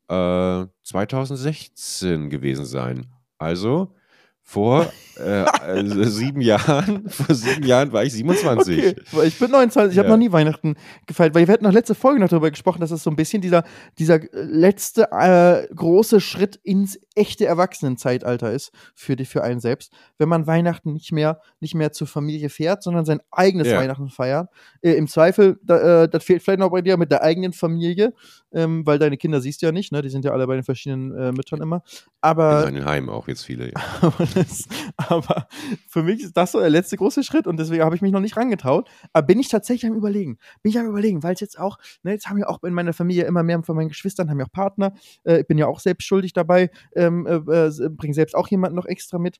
[0.07, 3.07] äh, 2016 gewesen sein.
[3.39, 3.95] Also
[4.43, 8.77] vor äh, äh, sieben Jahren, vor sieben Jahren war ich 27.
[8.77, 10.13] Okay, ich bin 29, ich habe Ja.
[10.13, 10.75] noch nie Weihnachten
[11.07, 13.41] gefeiert, weil wir hatten noch letzte Folge noch darüber gesprochen, dass es so ein bisschen
[13.41, 13.63] dieser,
[13.97, 20.29] dieser letzte äh, große Schritt ins echte Erwachsenenzeitalter ist für, die, für einen selbst, wenn
[20.29, 23.79] man Weihnachten nicht mehr, nicht mehr zur Familie fährt, sondern sein eigenes Ja.
[23.79, 24.49] Weihnachten feiert.
[24.81, 28.13] Äh, Im Zweifel, da, äh, das fehlt vielleicht noch bei dir mit der eigenen Familie,
[28.53, 30.01] ähm, weil deine Kinder siehst du ja nicht, ne?
[30.01, 31.83] die sind ja alle bei den verschiedenen äh, Müttern immer.
[32.21, 33.71] Aber In Heimen auch jetzt viele.
[33.71, 33.81] Ja.
[34.01, 35.47] aber, das, aber
[35.87, 38.19] für mich ist das so der letzte große Schritt und deswegen habe ich mich noch
[38.19, 38.89] nicht rangetraut.
[39.11, 40.37] Aber bin ich tatsächlich am Überlegen.
[40.61, 42.93] Bin ich am Überlegen, weil es jetzt auch, ne, jetzt haben wir auch in meiner
[42.93, 44.93] Familie immer mehr von meinen Geschwistern, haben ja auch Partner.
[45.23, 46.69] Äh, ich bin ja auch selbst schuldig dabei,
[47.01, 47.35] ähm, äh,
[47.67, 49.37] äh, bringe selbst auch jemanden noch extra mit.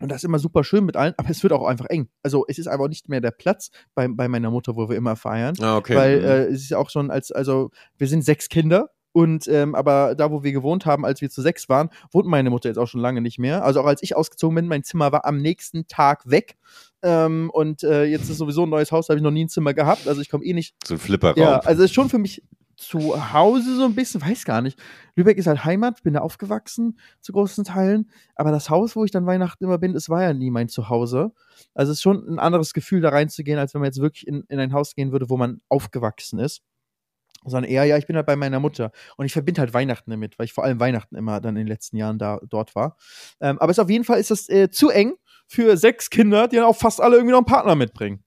[0.00, 2.08] Und das ist immer super schön mit allen, aber es wird auch einfach eng.
[2.24, 5.14] Also es ist einfach nicht mehr der Platz bei, bei meiner Mutter, wo wir immer
[5.14, 5.54] feiern.
[5.60, 5.94] Ah, okay.
[5.94, 6.24] Weil Mhm.
[6.24, 10.14] äh, es ist ja auch schon als, also wir sind sechs Kinder und ähm, aber
[10.16, 12.88] da, wo wir gewohnt haben, als wir zu sechs waren, wohnt meine Mutter jetzt auch
[12.88, 13.62] schon lange nicht mehr.
[13.64, 16.56] Also auch als ich ausgezogen bin, mein Zimmer war am nächsten Tag weg.
[17.02, 19.48] Ähm, und äh, jetzt ist sowieso ein neues Haus, da habe ich noch nie ein
[19.50, 20.08] Zimmer gehabt.
[20.08, 20.74] Also ich komme eh nicht.
[20.84, 21.38] so ein Flipperraum.
[21.38, 22.42] Ja, also ist schon für mich
[22.82, 24.78] zu Hause so ein bisschen, weiß gar nicht.
[25.16, 28.10] Lübeck ist halt Heimat, bin da aufgewachsen zu großen Teilen.
[28.34, 31.32] Aber das Haus, wo ich dann Weihnachten immer bin, es war ja nie mein Zuhause.
[31.74, 34.44] Also es ist schon ein anderes Gefühl, da reinzugehen, als wenn man jetzt wirklich in,
[34.48, 36.62] in ein Haus gehen würde, wo man aufgewachsen ist.
[37.44, 38.92] Sondern eher, ja, ich bin halt bei meiner Mutter.
[39.16, 41.68] Und ich verbinde halt Weihnachten damit, weil ich vor allem Weihnachten immer dann in den
[41.68, 42.96] letzten Jahren da dort war.
[43.40, 45.14] Ähm, aber es auf jeden Fall ist das äh, zu eng
[45.48, 48.22] für sechs Kinder, die dann auch fast alle irgendwie noch einen Partner mitbringen.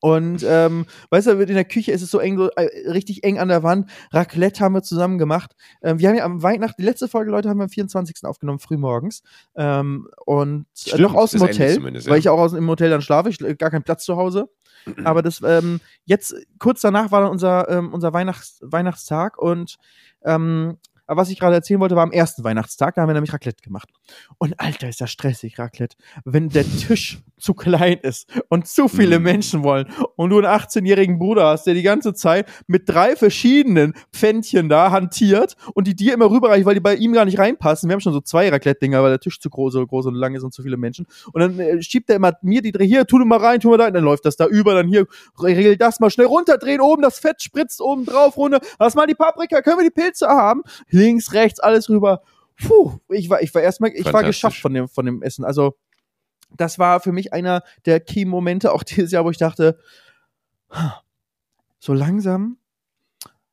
[0.00, 3.38] Und ähm, weißt du, in der Küche ist es so eng, so äh, richtig eng
[3.38, 3.90] an der Wand.
[4.12, 5.54] Raclette haben wir zusammen gemacht.
[5.82, 8.24] Ähm, wir haben ja am Weihnachten, die letzte Folge, Leute, haben wir am 24.
[8.24, 9.22] aufgenommen, frühmorgens.
[9.56, 12.06] Ähm, und äh, Stimmt, noch aus dem Hotel, ja.
[12.06, 13.28] weil ich auch aus, im Hotel dann schlafe.
[13.28, 14.48] Ich äh, gar keinen Platz zu Hause.
[15.04, 19.76] Aber das, ähm, jetzt, kurz danach war dann unser, ähm, unser Weihnachts Weihnachtstag und
[20.24, 20.78] ähm,
[21.10, 23.62] aber was ich gerade erzählen wollte, war am ersten Weihnachtstag, da haben wir nämlich Raclette
[23.62, 23.88] gemacht.
[24.38, 25.96] Und Alter, ist das stressig, Raclette.
[26.24, 29.24] Wenn der Tisch zu klein ist und zu viele Mhm.
[29.24, 33.94] Menschen wollen und du einen 18-jährigen Bruder hast, der die ganze Zeit mit drei verschiedenen
[34.12, 37.88] Pfännchen da hantiert und die dir immer rüberreichen, weil die bei ihm gar nicht reinpassen.
[37.88, 40.34] Wir haben schon so zwei Raclette-Dinger, weil der Tisch zu groß, so groß und lang
[40.34, 41.06] ist und zu viele Menschen.
[41.32, 43.78] Und dann äh, schiebt er immer mir die, hier, tu du mal rein, tu mal
[43.78, 45.06] da, und dann läuft das da über, dann hier,
[45.42, 49.14] regel das mal schnell runterdrehen, oben das Fett spritzt oben drauf, runter, lass mal die
[49.14, 50.62] Paprika, können wir die Pilze haben?
[51.00, 52.22] Links, rechts, alles rüber.
[52.62, 55.44] Puh, ich war, ich war erstmal, ich war geschafft von dem, von dem Essen.
[55.44, 55.76] Also,
[56.56, 59.78] das war für mich einer der Key-Momente, auch dieses Jahr, wo ich dachte,
[61.78, 62.58] so langsam,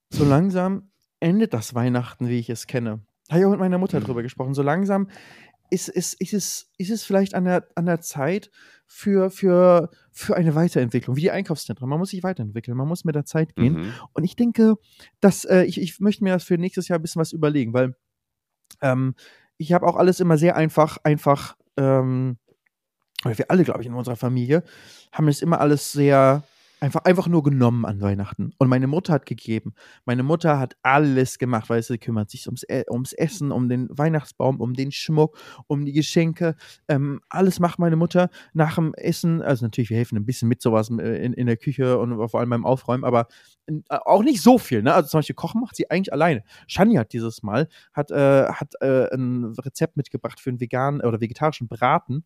[0.10, 0.90] so langsam
[1.20, 3.00] endet das Weihnachten, wie ich es kenne.
[3.28, 4.04] Da habe ich auch mit meiner Mutter Mhm.
[4.06, 4.54] drüber gesprochen.
[4.54, 5.10] So langsam
[5.70, 8.50] ist, ist, ist, es, ist es vielleicht an der, an der Zeit
[8.86, 11.90] für, für, für eine Weiterentwicklung, wie die Einkaufszentren.
[11.90, 13.74] Man muss sich weiterentwickeln, man muss mit der Zeit gehen.
[13.74, 13.94] Mhm.
[14.14, 14.76] Und ich denke,
[15.20, 17.96] dass äh, ich, ich möchte mir das für nächstes Jahr ein bisschen was überlegen, weil
[18.82, 19.16] ähm,
[19.58, 22.38] ich habe auch alles immer sehr einfach, einfach, ähm,
[23.24, 24.64] wir alle, glaube ich, in unserer Familie,
[25.12, 26.44] haben es immer alles sehr,
[26.80, 28.54] Einfach, einfach nur genommen an Weihnachten.
[28.60, 29.74] Und meine Mutter hat gegeben.
[30.06, 33.88] Meine Mutter hat alles gemacht, weil sie kümmert sich ums, e ums Essen, um den
[33.90, 36.56] Weihnachtsbaum, um den Schmuck, um die Geschenke.
[36.88, 39.42] Ähm, alles macht meine Mutter nach dem Essen.
[39.42, 42.40] Also natürlich, wir helfen ein bisschen mit sowas äh, in, in der Küche und vor
[42.40, 43.28] allem beim Aufräumen, aber
[43.66, 44.84] äh, auch nicht so viel.
[44.84, 44.94] Ne?
[44.94, 46.44] Also zum Beispiel Kochen macht sie eigentlich alleine.
[46.68, 51.22] Shani hat dieses Mal hat, äh, hat äh, ein Rezept mitgebracht für einen veganen oder
[51.22, 52.24] vegetarischen Braten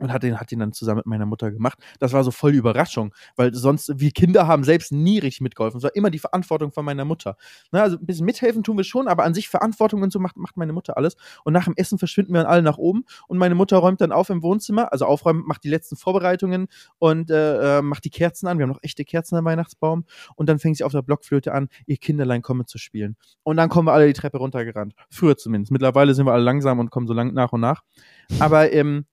[0.00, 1.78] und hat den, hat den dann zusammen mit meiner Mutter gemacht.
[1.98, 5.78] Das war so voll die Überraschung, weil sonst, wir Kinder haben selbst nie richtig mitgeholfen.
[5.78, 7.36] Es war immer die Verantwortung von meiner Mutter.
[7.70, 10.36] Na, also ein bisschen mithelfen tun wir schon, aber an sich Verantwortung und so macht,
[10.36, 11.16] macht meine Mutter alles.
[11.44, 14.12] Und nach dem Essen verschwinden wir dann alle nach oben und meine Mutter räumt dann
[14.12, 16.68] auf im Wohnzimmer, also aufräumen, macht die letzten Vorbereitungen
[16.98, 18.58] und äh, äh macht die Kerzen an.
[18.58, 20.04] Wir haben noch echte Kerzen am Weihnachtsbaum.
[20.36, 23.16] Und dann fängt sie auf der Blockflöte an, ihr Kinderlein komme zu spielen.
[23.42, 24.94] Und dann kommen wir alle die Treppe runtergerannt.
[25.10, 25.72] Früher zumindest.
[25.72, 27.82] Mittlerweile sind wir alle langsam und kommen so lang nach und nach.
[28.40, 29.06] Aber ähm,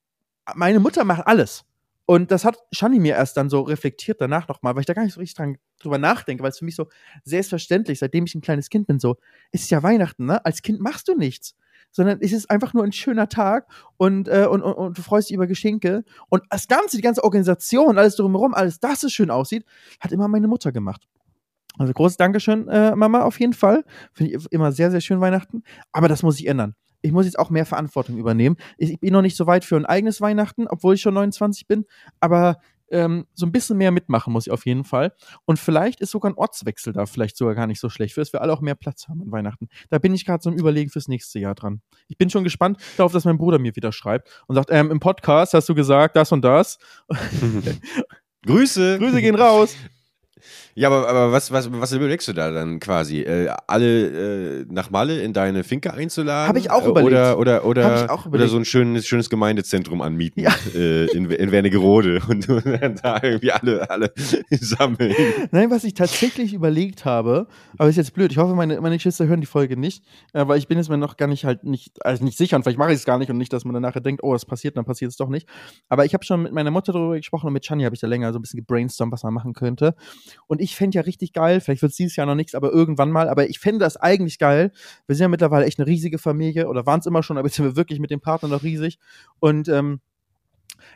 [0.56, 1.66] meine Mutter macht alles.
[2.06, 5.04] Und das hat Shani mir erst dann so reflektiert danach nochmal, weil ich da gar
[5.04, 6.88] nicht so richtig dran, drüber nachdenke, weil es für mich so
[7.24, 9.16] selbstverständlich, seitdem ich ein kleines Kind bin, so,
[9.52, 10.44] es ist ja Weihnachten, ne?
[10.44, 11.56] Als Kind machst du nichts.
[11.94, 15.30] Sondern es ist einfach nur ein schöner Tag und, äh, und, und, und, du freust
[15.30, 16.04] dich über Geschenke.
[16.30, 19.66] Und das Ganze, die ganze Organisation, alles drumherum, alles, dass es schön aussieht,
[20.00, 21.08] hat immer meine Mutter gemacht.
[21.78, 23.84] Also großes Dankeschön, äh, Mama, auf jeden Fall.
[24.14, 25.64] Finde ich immer sehr, sehr schön Weihnachten.
[25.92, 28.58] Aber das muss ich ändern ich muss jetzt auch mehr Verantwortung übernehmen.
[28.78, 31.68] Ich, ich, bin noch nicht so weit für ein eigenes Weihnachten, obwohl ich schon 29
[31.68, 31.86] bin,
[32.20, 32.58] aber
[32.92, 35.14] ähm, so ein bisschen mehr mitmachen muss ich auf jeden Fall.
[35.46, 38.34] Und vielleicht ist sogar ein Ortswechsel da vielleicht sogar gar nicht so schlecht, für dass
[38.34, 39.70] wir alle auch mehr Platz haben an Weihnachten.
[39.90, 41.82] Da bin ich gerade so im Überlegen fürs nächste Jahr dran.
[42.08, 45.00] Ich bin schon gespannt darauf, dass mein Bruder mir wieder schreibt und sagt, ähm, im
[45.00, 46.78] Podcast hast du gesagt das und das.
[48.46, 49.00] Grüße.
[49.00, 49.76] Grüße gehen raus.
[50.74, 53.22] Ja, aber, aber was, was, was überlegst du da dann quasi?
[53.22, 56.48] Äh, alle äh, nach Malle in deine Finke einzuladen?
[56.48, 57.12] Habe ich auch überlegt.
[57.12, 60.52] Oder, oder, oder, oder so ein schönes, schönes Gemeindezentrum anmieten ja.
[60.74, 64.14] äh, in, in Wernigerode und, und dann da irgendwie alle, alle
[64.50, 65.14] sammeln.
[65.52, 67.48] Nein, was ich tatsächlich überlegt habe,
[67.78, 70.04] aber ist jetzt blöd, ich hoffe, meine, meine Geschwister hören die Folge nicht,
[70.34, 72.64] äh, weil ich bin jetzt mir noch gar nicht halt nicht, also nicht sicher und
[72.64, 74.46] vielleicht mache ich es gar nicht und nicht, dass man dann nachher denkt, oh, es
[74.46, 75.48] passiert, dann passiert es doch nicht.
[75.90, 78.08] Aber ich habe schon mit meiner Mutter darüber gesprochen und mit Chani habe ich da
[78.08, 79.96] länger so ein bisschen gebrainstormt, was man machen könnte.
[80.48, 83.12] Und ich fände ja richtig geil, vielleicht wird es dieses Jahr noch nichts, aber irgendwann
[83.12, 84.72] mal, aber ich fände das eigentlich geil.
[85.08, 87.56] Wir sind ja mittlerweile echt eine riesige Familie oder waren es immer schon, aber jetzt
[87.56, 89.00] sind wir wirklich mit dem Partner noch riesig.
[89.40, 90.02] Und ähm,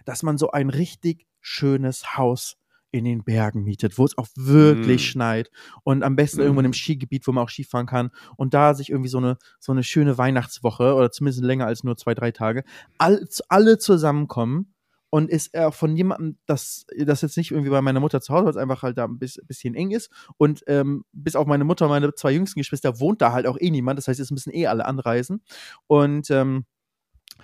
[0.05, 2.57] dass man so ein richtig schönes Haus
[2.91, 5.05] in den Bergen mietet, wo es auch wirklich mm.
[5.05, 5.51] schneit
[5.83, 6.41] und am besten mm.
[6.41, 9.37] irgendwo in einem Skigebiet, wo man auch Skifahren kann und da sich irgendwie so eine
[9.59, 12.63] so eine schöne Weihnachtswoche oder zumindest länger als nur zwei drei Tage
[12.97, 14.74] all, alle zusammenkommen
[15.15, 18.43] und ist er von jemandem, das, das jetzt nicht irgendwie bei meiner Mutter zu Hause,
[18.43, 20.11] weil es einfach halt da ein bisschen eng ist.
[20.35, 23.55] Und ähm, bis auf meine Mutter und meine zwei jüngsten Geschwister wohnt da halt auch
[23.57, 23.97] eh niemand.
[23.97, 25.41] Das heißt, es müssen eh alle anreisen.
[25.87, 26.65] Und ähm,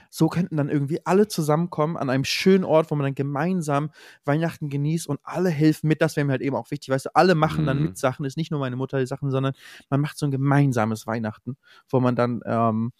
[0.09, 3.91] so könnten dann irgendwie alle zusammenkommen an einem schönen Ort, wo man dann gemeinsam
[4.25, 6.01] Weihnachten genießt und alle helfen mit.
[6.01, 6.89] Das wäre mir halt eben auch wichtig.
[6.89, 7.95] Weißt du, alle machen dann mit mhm.
[7.95, 8.25] Sachen.
[8.25, 9.53] Ist nicht nur meine Mutter die Sachen, sondern
[9.89, 11.55] man macht so ein gemeinsames Weihnachten,
[11.87, 12.91] wo man dann ähm,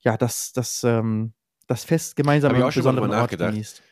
[0.00, 1.32] ja das, das, ähm,
[1.66, 3.82] das Fest gemeinsam an einem besonderen Ort genießt.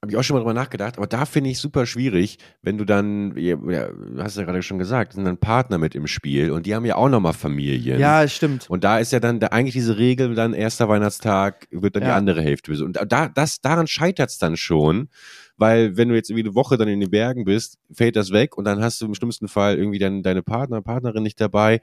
[0.00, 2.84] Habe ich auch schon mal drüber nachgedacht, aber da finde ich super schwierig, wenn du
[2.84, 6.66] dann, ja, du hast ja gerade schon gesagt, sind dann Partner mit im Spiel und
[6.66, 7.98] die haben ja auch nochmal Familien.
[7.98, 8.70] Ja, stimmt.
[8.70, 12.10] Und da ist ja dann da eigentlich diese Regel, dann erster Weihnachtstag wird dann ja.
[12.10, 12.72] die andere Hälfte.
[12.84, 15.08] Und da, das, daran scheitert es dann schon,
[15.56, 18.56] weil wenn du jetzt irgendwie eine Woche dann in den Bergen bist, fällt das weg
[18.56, 21.80] und dann hast du im schlimmsten Fall irgendwie dann deine Partner, Partnerin nicht dabei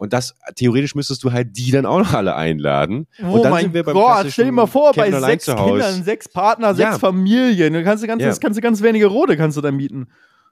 [0.00, 3.06] und das, theoretisch müsstest du halt die dann auch noch alle einladen.
[3.22, 6.02] Oh und dann mein sind wir beim Gott, stell dir mal vor, bei sechs Kindern,
[6.02, 6.98] sechs Partner, sechs ja.
[6.98, 7.74] Familien.
[7.74, 8.34] Du kannst, ganz, ja.
[8.40, 10.08] kannst du ganz wenige Rode kannst du da mieten.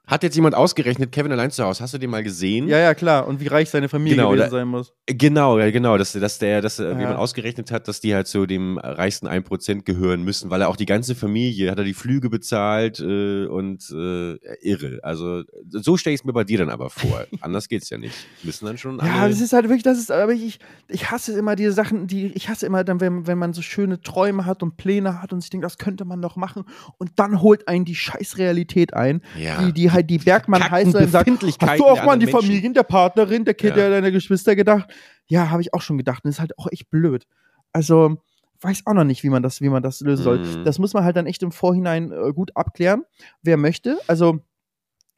[0.09, 2.67] Hat jetzt jemand ausgerechnet, Kevin allein zu Hause, hast du den mal gesehen?
[2.67, 3.27] Ja, ja, klar.
[3.27, 4.91] Und wie reich seine Familie genau, gewesen da, sein muss.
[5.05, 5.99] Genau, ja, genau.
[5.99, 6.97] Dass, dass der, dass ja.
[6.97, 10.77] jemand ausgerechnet hat, dass die halt zu dem reichsten 1% gehören müssen, weil er auch
[10.77, 14.99] die ganze Familie, hat er die Flüge bezahlt äh, und äh, irre.
[15.03, 17.25] Also so stelle ich es mir bei dir dann aber vor.
[17.41, 18.15] Anders geht's ja nicht.
[18.41, 20.57] Müssen dann schon Ja, das ist halt wirklich, das ist, aber ich,
[20.87, 24.01] ich hasse immer diese Sachen, die, ich hasse immer dann, wenn, wenn man so schöne
[24.01, 26.63] Träume hat und Pläne hat und sich denkt, das könnte man doch machen
[26.97, 29.61] und dann holt einen die Scheißrealität ein, ja.
[29.61, 32.27] die, die halt halt die Bergmann heißt und sagt, hast du auch mal an die
[32.27, 33.89] Familien der Partnerin, der Kind, ja.
[33.89, 34.89] deiner Geschwister gedacht?
[35.27, 36.23] Ja, habe ich auch schon gedacht.
[36.23, 37.27] Und das ist halt auch echt blöd.
[37.71, 38.21] Also,
[38.61, 40.39] weiß auch noch nicht, wie man das, wie man das lösen soll.
[40.39, 40.65] Mhm.
[40.65, 43.03] Das muss man halt dann echt im Vorhinein äh, gut abklären,
[43.41, 43.99] wer möchte.
[44.07, 44.39] Also,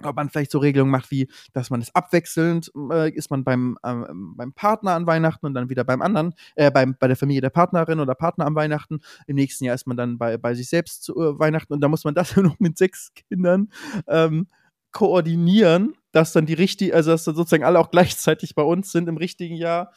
[0.03, 3.77] ob man vielleicht so Regelungen macht, wie, dass man es abwechselnd äh, ist man beim,
[3.83, 7.41] äh, beim Partner an Weihnachten und dann wieder beim anderen, äh, beim, bei der Familie
[7.41, 9.01] der Partnerin oder Partner an Weihnachten.
[9.27, 11.87] Im nächsten Jahr ist man dann bei, bei sich selbst zu äh, Weihnachten und da
[11.87, 13.71] muss man das ja noch mit sechs Kindern
[14.07, 14.47] ähm,
[14.91, 19.07] koordinieren, dass dann die richtigen, also dass dann sozusagen alle auch gleichzeitig bei uns sind
[19.07, 19.91] im richtigen Jahr.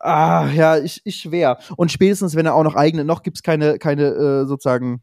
[0.00, 1.58] Ah, ja, ich, ich schwer.
[1.76, 5.02] Und spätestens, wenn er auch noch eigene, noch gibt es keine, keine äh, sozusagen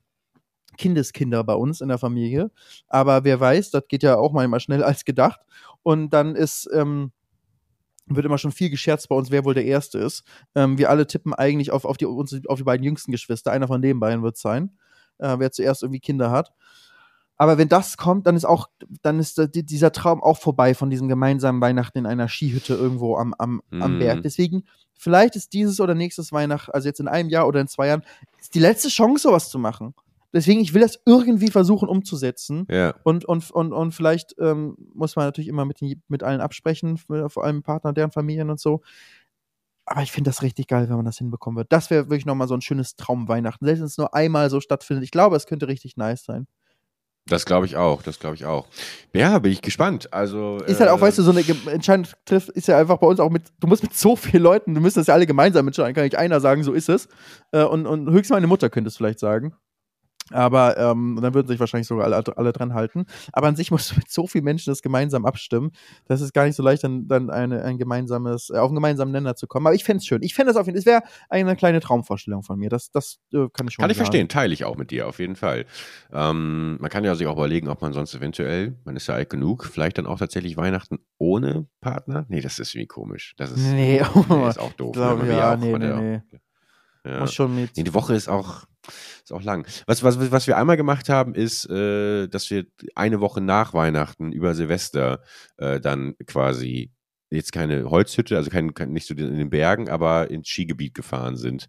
[0.77, 2.51] Kindeskinder bei uns in der Familie.
[2.87, 5.39] Aber wer weiß, das geht ja auch manchmal schnell als gedacht.
[5.83, 7.11] Und dann ist, ähm,
[8.07, 10.23] wird immer schon viel gescherzt bei uns, wer wohl der Erste ist.
[10.55, 13.51] Ähm, wir alle tippen eigentlich auf, auf, die, auf die beiden jüngsten Geschwister.
[13.51, 14.77] Einer von den beiden wird es sein,
[15.19, 16.51] äh, wer zuerst irgendwie Kinder hat.
[17.41, 18.69] Aber wenn das kommt, dann ist auch,
[19.01, 23.33] dann ist dieser Traum auch vorbei von diesem gemeinsamen Weihnachten in einer Skihütte irgendwo am,
[23.33, 23.81] am, mm.
[23.81, 24.17] am Berg.
[24.17, 24.21] Mhm.
[24.21, 24.63] Deswegen,
[24.93, 28.03] vielleicht ist dieses oder nächstes Weihnachten, also jetzt in einem Jahr oder in zwei Jahren,
[28.39, 29.95] ist die letzte Chance, sowas zu machen.
[30.31, 32.67] Deswegen, ich will das irgendwie versuchen umzusetzen.
[32.69, 32.93] Ja.
[33.01, 35.79] Und, und, und, und vielleicht ähm, muss man natürlich immer mit,
[36.09, 38.81] mit allen absprechen, vor allem Partner, deren Familien und so.
[39.85, 41.73] Aber ich finde das richtig geil, wenn man das hinbekommen wird.
[41.73, 43.65] Das wäre wirklich nochmal so ein schönes Traumweihnachten.
[43.65, 45.03] Selbst wenn es nur einmal so stattfindet.
[45.03, 46.45] Ich glaube, es könnte richtig nice sein.
[47.27, 48.67] Das glaube ich auch, das glaube ich auch.
[49.13, 50.11] Ja, bin ich gespannt.
[50.11, 53.07] Also ist halt auch, äh, weißt du, so eine Entscheidung trifft, ist ja einfach bei
[53.07, 53.43] uns auch mit.
[53.59, 55.93] Du musst mit so vielen Leuten, du müsstest das ja alle gemeinsam entscheiden.
[55.93, 57.07] Kann nicht einer sagen, so ist es.
[57.51, 59.53] Äh, und, und höchstens meine Mutter könnte es vielleicht sagen.
[60.33, 63.05] Aber ähm, dann würden sich wahrscheinlich sogar alle, alle dran halten.
[63.33, 65.71] Aber an sich musst du mit so vielen Menschen das gemeinsam abstimmen.
[66.05, 69.11] Das ist gar nicht so leicht, dann, dann eine, ein gemeinsames, äh, auf einen gemeinsamen
[69.11, 69.67] Nenner zu kommen.
[69.67, 70.21] Aber ich fände es schön.
[70.23, 72.69] Ich fände es auf jeden Fall, es wäre eine kleine Traumvorstellung von mir.
[72.69, 75.19] Das, das äh, kann ich schon Kann ich verstehen, teile ich auch mit dir, auf
[75.19, 75.65] jeden Fall.
[76.11, 79.29] Ähm, man kann ja sich auch überlegen, ob man sonst eventuell, man ist ja alt
[79.29, 82.25] genug, vielleicht dann auch tatsächlich Weihnachten ohne Partner.
[82.29, 83.33] Nee, das ist irgendwie komisch.
[83.37, 84.91] Das ist, nee, oh, nee, ist auch doof.
[84.93, 85.29] Glaub, ne?
[85.29, 86.21] ja, nee, nee, nee.
[87.05, 87.21] Ja.
[87.21, 87.75] Muss schon mit.
[87.75, 88.65] Nee, die Woche ist auch,
[89.23, 89.65] ist auch lang.
[89.87, 94.31] Was, was, was wir einmal gemacht haben, ist, äh, dass wir eine Woche nach Weihnachten
[94.31, 95.23] über Silvester
[95.57, 96.91] äh, dann quasi
[97.31, 101.37] jetzt keine Holzhütte, also kein, kein, nicht so in den Bergen, aber ins Skigebiet gefahren
[101.37, 101.67] sind.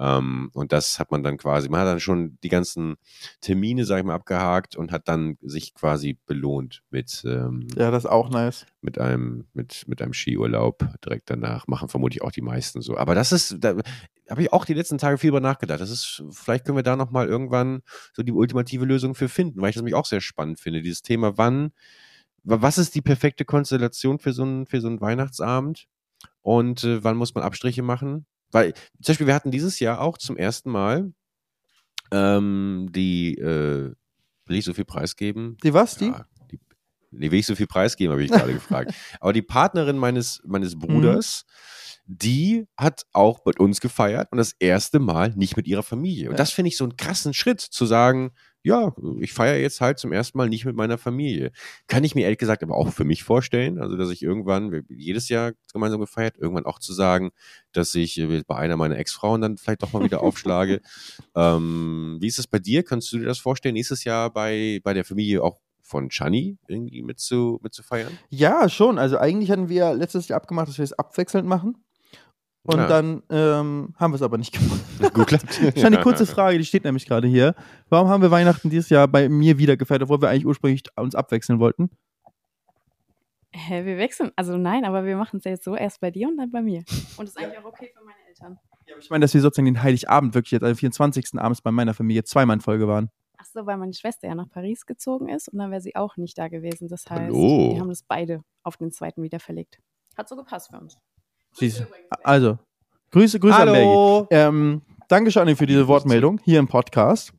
[0.00, 2.96] Ähm, und das hat man dann quasi, man hat dann schon die ganzen
[3.42, 7.22] Termine, sag ich mal, abgehakt und hat dann sich quasi belohnt mit.
[7.26, 8.64] Ähm, ja, das ist auch nice.
[8.80, 11.66] Mit einem, mit, mit einem Skiurlaub direkt danach.
[11.66, 12.96] Machen vermutlich auch die meisten so.
[12.96, 13.76] Aber das ist, da
[14.30, 15.82] habe ich auch die letzten Tage viel über nachgedacht.
[15.82, 17.82] Das ist, vielleicht können wir da nochmal irgendwann
[18.14, 20.80] so die ultimative Lösung für finden, weil ich das nämlich auch sehr spannend finde.
[20.80, 21.72] Dieses Thema, wann,
[22.42, 25.88] was ist die perfekte Konstellation für so einen, für so einen Weihnachtsabend?
[26.40, 28.24] Und äh, wann muss man Abstriche machen?
[28.50, 31.12] Weil, zum Beispiel, wir hatten dieses Jahr auch zum ersten Mal
[32.12, 33.94] ähm, die, äh,
[34.46, 35.56] will ich so viel preisgeben?
[35.62, 36.06] Die was, die?
[36.06, 36.58] Ja, die
[37.10, 38.92] nee, will ich so viel preisgeben, habe ich gerade gefragt.
[39.20, 40.80] Aber die Partnerin meines, meines mhm.
[40.80, 41.44] Bruders,
[42.06, 42.16] mhm.
[42.18, 46.28] die hat auch mit uns gefeiert und das erste Mal nicht mit ihrer Familie.
[46.28, 46.38] Und ja.
[46.38, 48.32] das finde ich so einen krassen Schritt, zu sagen,
[48.62, 51.50] ja, ich feiere jetzt halt zum ersten Mal nicht mit meiner Familie.
[51.86, 55.28] Kann ich mir ehrlich gesagt aber auch für mich vorstellen, also dass ich irgendwann, jedes
[55.28, 57.30] Jahr gemeinsam gefeiert, irgendwann auch zu sagen,
[57.72, 60.82] dass ich äh, bei einer meiner Ex-Frauen dann vielleicht doch mal wieder aufschlage.
[61.34, 62.82] ähm, wie ist es bei dir?
[62.82, 67.02] Kannst du dir das vorstellen, nächstes Jahr bei, bei der Familie auch von Chani irgendwie
[67.02, 68.16] mit zu, mit zu feiern?
[68.28, 68.98] Ja, schon.
[68.98, 71.82] Also eigentlich hatten wir letztes Jahr abgemacht, dass wir es abwechselnd machen.
[72.62, 72.86] Und ja.
[72.86, 74.80] dann ähm, haben wir es aber nicht gemacht.
[75.14, 75.54] Gut klappt.
[75.76, 77.54] Schon eine kurze Frage, die steht nämlich gerade hier.
[77.88, 81.14] Warum haben wir Weihnachten dieses Jahr bei mir wieder gefeiert, obwohl wir eigentlich ursprünglich uns
[81.14, 81.90] abwechseln wollten?
[83.52, 84.30] Hä, wir wechseln?
[84.36, 86.62] Also nein, aber wir machen es ja jetzt so, erst bei dir und dann bei
[86.62, 86.84] mir.
[87.16, 88.58] Und das ist eigentlich auch okay für meine Eltern.
[88.86, 91.38] Ja, ich meine, dass wir sozusagen den Heiligabend wirklich jetzt, am 24.
[91.38, 93.10] abends bei meiner Familie zweimal in Folge waren.
[93.38, 96.16] Ach so, weil meine Schwester ja nach Paris gezogen ist und dann wäre sie auch
[96.16, 96.88] nicht da gewesen.
[96.88, 97.72] Das heißt, Hallo.
[97.72, 99.78] wir haben das beide auf den zweiten wieder verlegt.
[100.16, 100.98] Hat so gepasst für uns.
[101.52, 101.86] Siehst
[102.22, 102.58] Also,
[103.10, 103.72] Grüße, Grüße Hallo.
[103.72, 104.34] an Maggie.
[104.34, 107.32] Ähm, danke Shani für diese Wortmeldung hier im Podcast.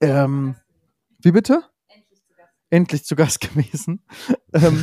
[0.00, 0.56] Ähm,
[1.20, 1.62] wie bitte?
[2.70, 4.02] Endlich zu Gast gewesen.
[4.52, 4.82] ähm,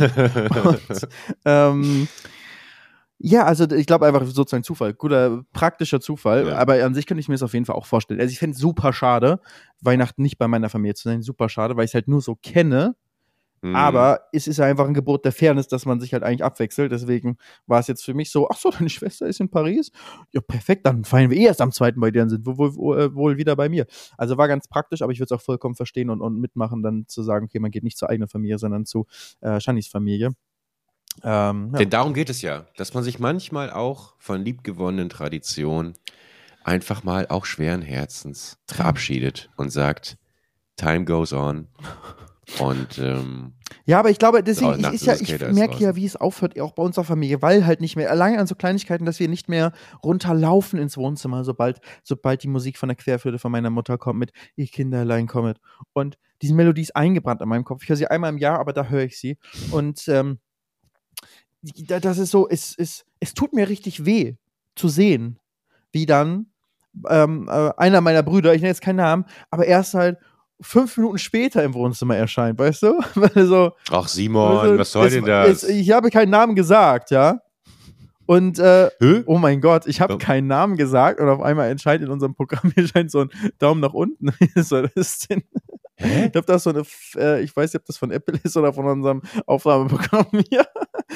[0.65, 1.07] und,
[1.45, 2.07] ähm,
[3.17, 6.55] ja, also ich glaube einfach sozusagen Zufall, guter praktischer Zufall, ja.
[6.57, 8.21] aber an sich könnte ich mir das auf jeden Fall auch vorstellen.
[8.21, 9.41] Also ich fände es super schade,
[9.81, 12.35] Weihnachten nicht bei meiner Familie zu sein, super schade, weil ich es halt nur so
[12.35, 12.95] kenne
[13.61, 13.75] Mhm.
[13.75, 16.91] Aber es ist einfach ein Gebot der Fairness, dass man sich halt eigentlich abwechselt.
[16.91, 17.37] Deswegen
[17.67, 19.91] war es jetzt für mich so, ach so, deine Schwester ist in Paris.
[20.31, 22.99] Ja, perfekt, dann feiern wir eh erst am zweiten bei dir und sind wohl, wohl,
[22.99, 23.85] äh, wohl wieder bei mir.
[24.17, 27.05] Also war ganz praktisch, aber ich würde es auch vollkommen verstehen und, und mitmachen, dann
[27.07, 29.05] zu sagen, okay, man geht nicht zur eigenen Familie, sondern zu
[29.41, 30.31] äh, Shannys Familie.
[31.23, 31.79] Ähm, ja.
[31.79, 35.95] Denn darum geht es ja, dass man sich manchmal auch von liebgewonnenen Traditionen
[36.63, 40.17] einfach mal auch schweren Herzens verabschiedet und sagt,
[40.75, 41.67] Time goes on.
[42.57, 43.53] Und ähm,
[43.85, 46.83] ja, aber ich glaube, deswegen, ich, ja, ich merke ja, wie es aufhört, auch bei
[46.83, 49.71] unserer Familie, weil halt nicht mehr, allein an so Kleinigkeiten, dass wir nicht mehr
[50.03, 54.31] runterlaufen ins Wohnzimmer, sobald, sobald die Musik von der Querflöte von meiner Mutter kommt mit
[54.55, 55.59] Ihr Kinderlein kommet.
[55.93, 57.83] Und diese Melodie ist eingebrannt in meinem Kopf.
[57.83, 59.37] Ich höre sie einmal im Jahr, aber da höre ich sie.
[59.71, 60.39] Und ähm,
[61.61, 64.35] das ist so, es, es, es tut mir richtig weh
[64.75, 65.39] zu sehen,
[65.91, 66.47] wie dann
[67.07, 70.17] ähm, äh, einer meiner Brüder, ich nenne jetzt keinen Namen, aber erst halt
[70.61, 72.99] fünf Minuten später im Wohnzimmer erscheint, weißt du?
[73.35, 75.63] so, Ach Simon, also, was soll es, denn das?
[75.63, 77.41] Es, ich habe keinen Namen gesagt, ja.
[78.29, 78.91] Und äh,
[79.25, 82.71] oh mein Gott, ich habe keinen Namen gesagt und auf einmal entscheidet in unserem Programm
[82.75, 84.27] hier scheint so ein Daumen nach unten.
[84.55, 85.41] Was soll das denn?
[85.99, 86.83] Ich glaube, das ist so eine,
[87.17, 90.65] äh, ich weiß nicht, ob das von Apple ist oder von unserem Aufnahmeprogramm hier.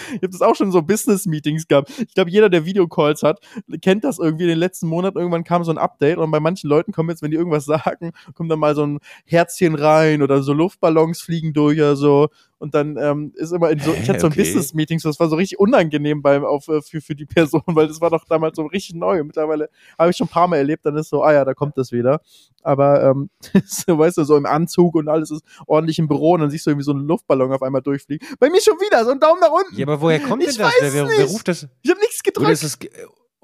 [0.10, 1.90] Ich habe das auch schon so Business-Meetings gehabt.
[2.00, 3.40] Ich glaube, jeder, der Videocalls hat,
[3.82, 5.18] kennt das irgendwie in den letzten Monaten.
[5.18, 8.12] Irgendwann kam so ein Update und bei manchen Leuten kommen jetzt, wenn die irgendwas sagen,
[8.34, 12.30] kommt dann mal so ein Herzchen rein oder so Luftballons fliegen durch oder so.
[12.60, 14.42] Und dann ähm, ist immer in so, ich hatte so ein okay.
[14.42, 18.00] Business-Meetings, das war so richtig unangenehm beim, auf, äh, für, für die Person, weil das
[18.02, 19.24] war doch damals so richtig neu.
[19.24, 21.78] Mittlerweile habe ich schon ein paar Mal erlebt, dann ist so, ah ja, da kommt
[21.78, 22.22] das wieder.
[22.62, 23.30] Aber, ähm,
[23.66, 26.66] so, weißt du, so im Anzug und alles ist ordentlich im Büro und dann siehst
[26.66, 28.28] du irgendwie so einen Luftballon auf einmal durchfliegen.
[28.40, 29.76] Bei mir schon wieder, so ein Daumen nach unten.
[29.76, 30.74] Ja, aber woher kommt Ich denn das?
[30.80, 31.68] Wer, wer, wer ruft das?
[31.82, 32.52] Ich habe nichts Oder gedrückt.
[32.52, 32.80] ist das,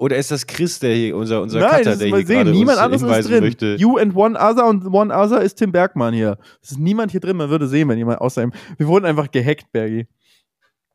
[0.00, 3.02] oder ist das Chris, der hier, unser, unser Nein, Cutter, der hier gerade Niemand uns
[3.02, 3.44] anderes ist drin.
[3.44, 3.76] möchte?
[3.78, 6.38] You and one other und one other ist Tim Bergmann hier.
[6.62, 7.36] Es ist niemand hier drin.
[7.36, 8.52] Man würde sehen, wenn jemand außer ihm.
[8.78, 10.06] Wir wurden einfach gehackt, Bergi.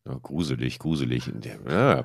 [0.08, 1.32] Ja, gruselig, gruselig.
[1.70, 2.04] Ja,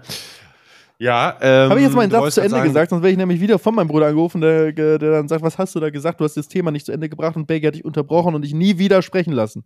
[0.99, 3.19] ja ähm, Habe ich jetzt meinen du Satz zu Ende sagen, gesagt, sonst wäre ich
[3.19, 6.21] nämlich wieder von meinem Bruder angerufen, der, der dann sagt, was hast du da gesagt?
[6.21, 8.53] Du hast das Thema nicht zu Ende gebracht und Bergi hat dich unterbrochen und dich
[8.53, 9.65] nie wieder sprechen lassen.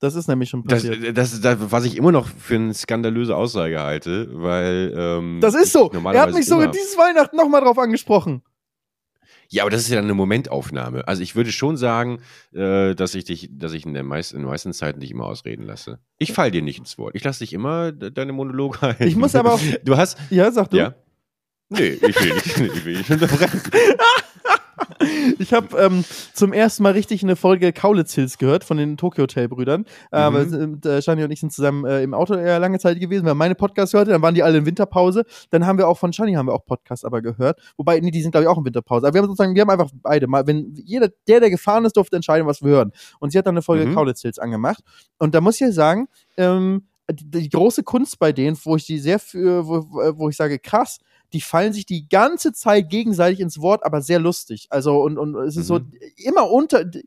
[0.00, 1.16] Das ist nämlich schon Das, passiert.
[1.16, 4.92] das, das, was ich immer noch für eine skandalöse Aussage halte, weil.
[4.96, 5.90] Ähm, Das, ist so.
[5.92, 8.42] Er hat mich sogar dieses Weihnachten nochmal drauf angesprochen.
[9.52, 11.06] Ja, aber das ist ja dann eine Momentaufnahme.
[11.08, 12.20] Also ich würde schon sagen,
[12.52, 15.24] äh, dass ich dich, dass ich in, der meist, in den meisten Zeiten dich immer
[15.26, 15.98] ausreden lasse.
[16.18, 17.14] Ich fall dir nicht ins Wort.
[17.16, 19.02] Ich lasse dich immer de- deine Monologe halten.
[19.02, 20.16] Ich muss aber auch- Du hast.
[20.30, 20.76] Ja, sag du.
[20.76, 20.94] Ja.
[21.68, 22.46] Nee, ich will nicht,
[22.76, 23.60] ich will nicht unterbrechen.
[25.38, 29.22] Ich habe ähm, zum ersten Mal richtig eine Folge Kaulitz Hills gehört von den Tokyo
[29.22, 29.86] Hotel Brüdern.
[30.10, 30.80] Aber Mhm.
[30.84, 33.24] äh, Shani und ich sind zusammen äh, im Auto eher lange Zeit gewesen.
[33.24, 35.24] Wir haben meine Podcasts gehört, dann waren die alle in Winterpause.
[35.50, 37.58] Dann haben wir auch von Shani haben wir auch Podcasts aber gehört.
[37.78, 39.06] Wobei, nee, die sind glaube ich auch in Winterpause.
[39.06, 41.96] Aber wir haben sozusagen, wir haben einfach beide mal, wenn jeder, der, der gefahren ist,
[41.96, 42.92] durfte entscheiden, was wir hören.
[43.20, 43.94] Und sie hat dann eine Folge Mhm.
[43.94, 44.82] Kaulitz Hills angemacht.
[45.18, 48.84] Und da muss ich ja sagen, ähm, die, die große Kunst bei denen, wo ich
[48.86, 49.82] die sehr für, wo,
[50.16, 50.98] wo ich sage, krass,
[51.32, 54.66] die fallen sich die ganze Zeit gegenseitig ins Wort, aber sehr lustig.
[54.70, 55.92] Also, und, und es ist so Mhm.
[56.16, 57.04] immer unter, die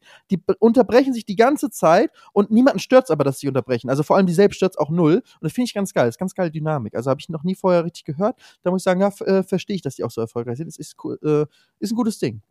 [0.59, 3.89] unterbrechen sich die ganze Zeit und niemanden stört's aber, dass sie unterbrechen.
[3.89, 5.15] Also vor allem die selbst stört's auch null.
[5.15, 6.05] Und das finde ich ganz geil.
[6.05, 6.95] Das ist ganz geile Dynamik.
[6.95, 8.38] Also habe ich noch nie vorher richtig gehört.
[8.63, 10.67] Da muss ich sagen, ja, äh, verstehe ich, dass die auch so erfolgreich sind.
[10.67, 11.45] Es ist, cool, äh,
[11.80, 12.41] ist ein gutes Ding.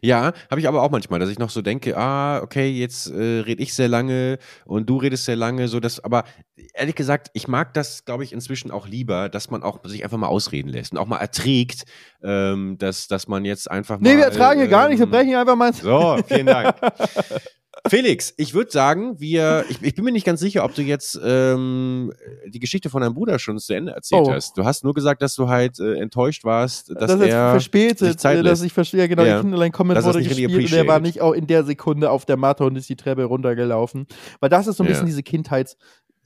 [0.00, 3.40] Ja, habe ich aber auch manchmal, dass ich noch so denke, ah, okay, jetzt äh,
[3.40, 6.24] rede ich sehr lange und du redest sehr lange, so dass, aber
[6.74, 10.18] ehrlich gesagt, ich mag das, glaube ich, inzwischen auch lieber, dass man auch sich einfach
[10.18, 11.84] mal ausreden lässt und auch mal erträgt,
[12.22, 14.08] ähm, dass, dass man jetzt einfach mal.
[14.08, 14.98] Nee, wir ertragen hier gar nicht.
[14.98, 15.72] Wir ähm, brechen hier einfach mal.
[15.72, 16.74] So, vielen Dank.
[17.90, 21.18] Felix, ich würde sagen, wir, ich, ich bin mir nicht ganz sicher, ob du jetzt
[21.24, 22.12] ähm,
[22.46, 24.32] die Geschichte von deinem Bruder schon zu Ende erzählt Oh.
[24.32, 24.56] hast.
[24.58, 28.38] Du hast nur gesagt, dass du halt äh, enttäuscht warst, dass das er verspätet, Zeit
[28.38, 29.36] äh, dass ich verstehe, genau, Ja.
[29.36, 31.64] die Kinderlein Comment er wurde nicht really gespielt und der war nicht auch in der
[31.64, 34.06] Sekunde auf der Matte und ist die Treppe runtergelaufen.
[34.40, 34.92] Weil das ist so ein Ja.
[34.92, 35.22] bisschen diese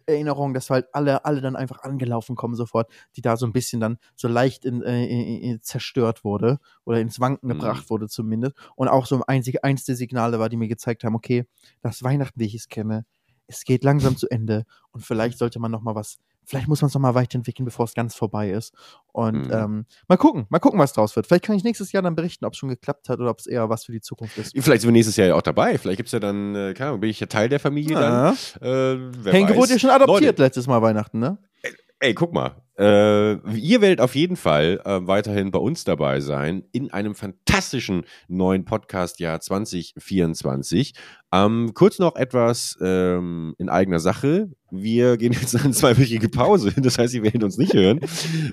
[0.07, 3.81] Kindheitserinnerung, dass halt alle, alle dann einfach angelaufen kommen sofort, die da so ein bisschen
[3.81, 7.53] dann so leicht in, äh, in, in, zerstört wurde oder ins Wanken Mhm.
[7.53, 8.55] gebracht wurde zumindest.
[8.77, 11.47] Und auch so einzig, eins der Signale war, die mir gezeigt haben, okay,
[11.81, 13.05] das Weihnachten, wie ich es kenne,
[13.47, 16.19] es geht langsam zu Ende und vielleicht sollte man noch mal was,
[16.53, 18.75] vielleicht muss man es noch mal weiterentwickeln, bevor es ganz vorbei ist.
[19.07, 19.53] Und Mhm.
[19.53, 21.27] ähm, mal gucken, mal gucken, was draus wird.
[21.27, 23.47] Vielleicht kann ich nächstes Jahr dann berichten, ob es schon geklappt hat oder ob es
[23.47, 24.53] eher was für die Zukunft ist.
[24.55, 25.79] Vielleicht sind wir nächstes Jahr ja auch dabei.
[25.79, 28.37] Vielleicht gibt es ja dann, äh, keine Ahnung, bin ich ja Teil der Familie dann.
[28.61, 28.93] Ja.
[28.93, 29.59] Äh, wer Henke weiß.
[29.61, 31.39] wurde ja schon adoptiert Leute, letztes Mal Weihnachten, ne?
[32.03, 32.57] Ey, guck mal.
[32.79, 38.05] Äh, ihr werdet auf jeden Fall äh, weiterhin bei uns dabei sein in einem fantastischen
[38.29, 40.95] neuen Podcast-Jahr 2024.
[41.33, 44.51] Ähm, kurz noch etwas ähm, in eigener Sache.
[44.71, 46.73] Wir gehen jetzt in eine zweiwöchige Pause.
[46.83, 48.01] Das heißt, ihr werdet uns nicht hören.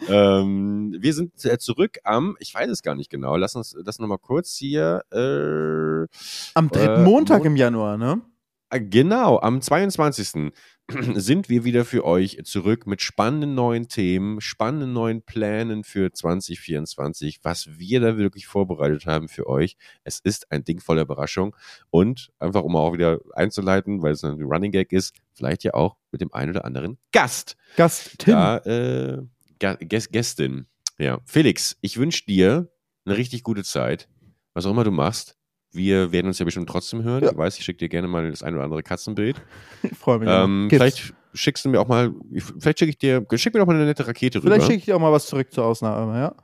[0.10, 4.00] ähm, wir sind äh, zurück am, ich weiß es gar nicht genau, lass uns das
[4.00, 5.02] nochmal kurz hier.
[5.12, 6.08] Äh,
[6.56, 8.22] Am dritten Äh, Montag Mon- im Januar, ne?
[8.70, 10.52] äh, Genau, am 22.
[11.15, 17.39] sind wir wieder für euch zurück mit spannenden neuen Themen, spannenden neuen Plänen für 2024,
[17.43, 19.75] was wir da wirklich vorbereitet haben für euch.
[20.03, 21.55] Es ist ein Ding voller Überraschung
[21.89, 25.95] und einfach um auch wieder einzuleiten, weil es ein Running Gag ist, vielleicht ja auch
[26.11, 27.55] mit dem einen oder anderen Gast.
[27.75, 28.33] Gast Tim.
[28.33, 29.21] Ja, äh,
[29.59, 30.65] Gäst- Gästin.
[30.97, 32.69] Ja, Felix, ich wünsche dir
[33.05, 34.07] eine richtig gute Zeit,
[34.53, 35.37] was auch immer du machst.
[35.72, 37.24] Wir werden uns ja bestimmt trotzdem hören.
[37.24, 37.32] Ja.
[37.32, 39.39] Ich weiß, ich schicke dir gerne mal das ein oder andere Katzenbild.
[39.84, 40.28] Ich freue mich.
[40.32, 43.67] Ähm, vielleicht schickst du mir auch mal, ich- vielleicht schicke ich dir, schick mir doch
[43.67, 44.65] mal eine nette Rakete Vielleicht rüber.
[44.65, 46.36] schicke ich dir auch mal was zurück zur Ausnahme, ja?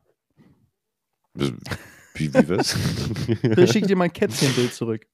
[1.33, 1.53] Wie,
[2.33, 2.73] wie was?
[3.41, 5.05] Vielleicht schicke ich dir mal ein Kätzchenbild zurück.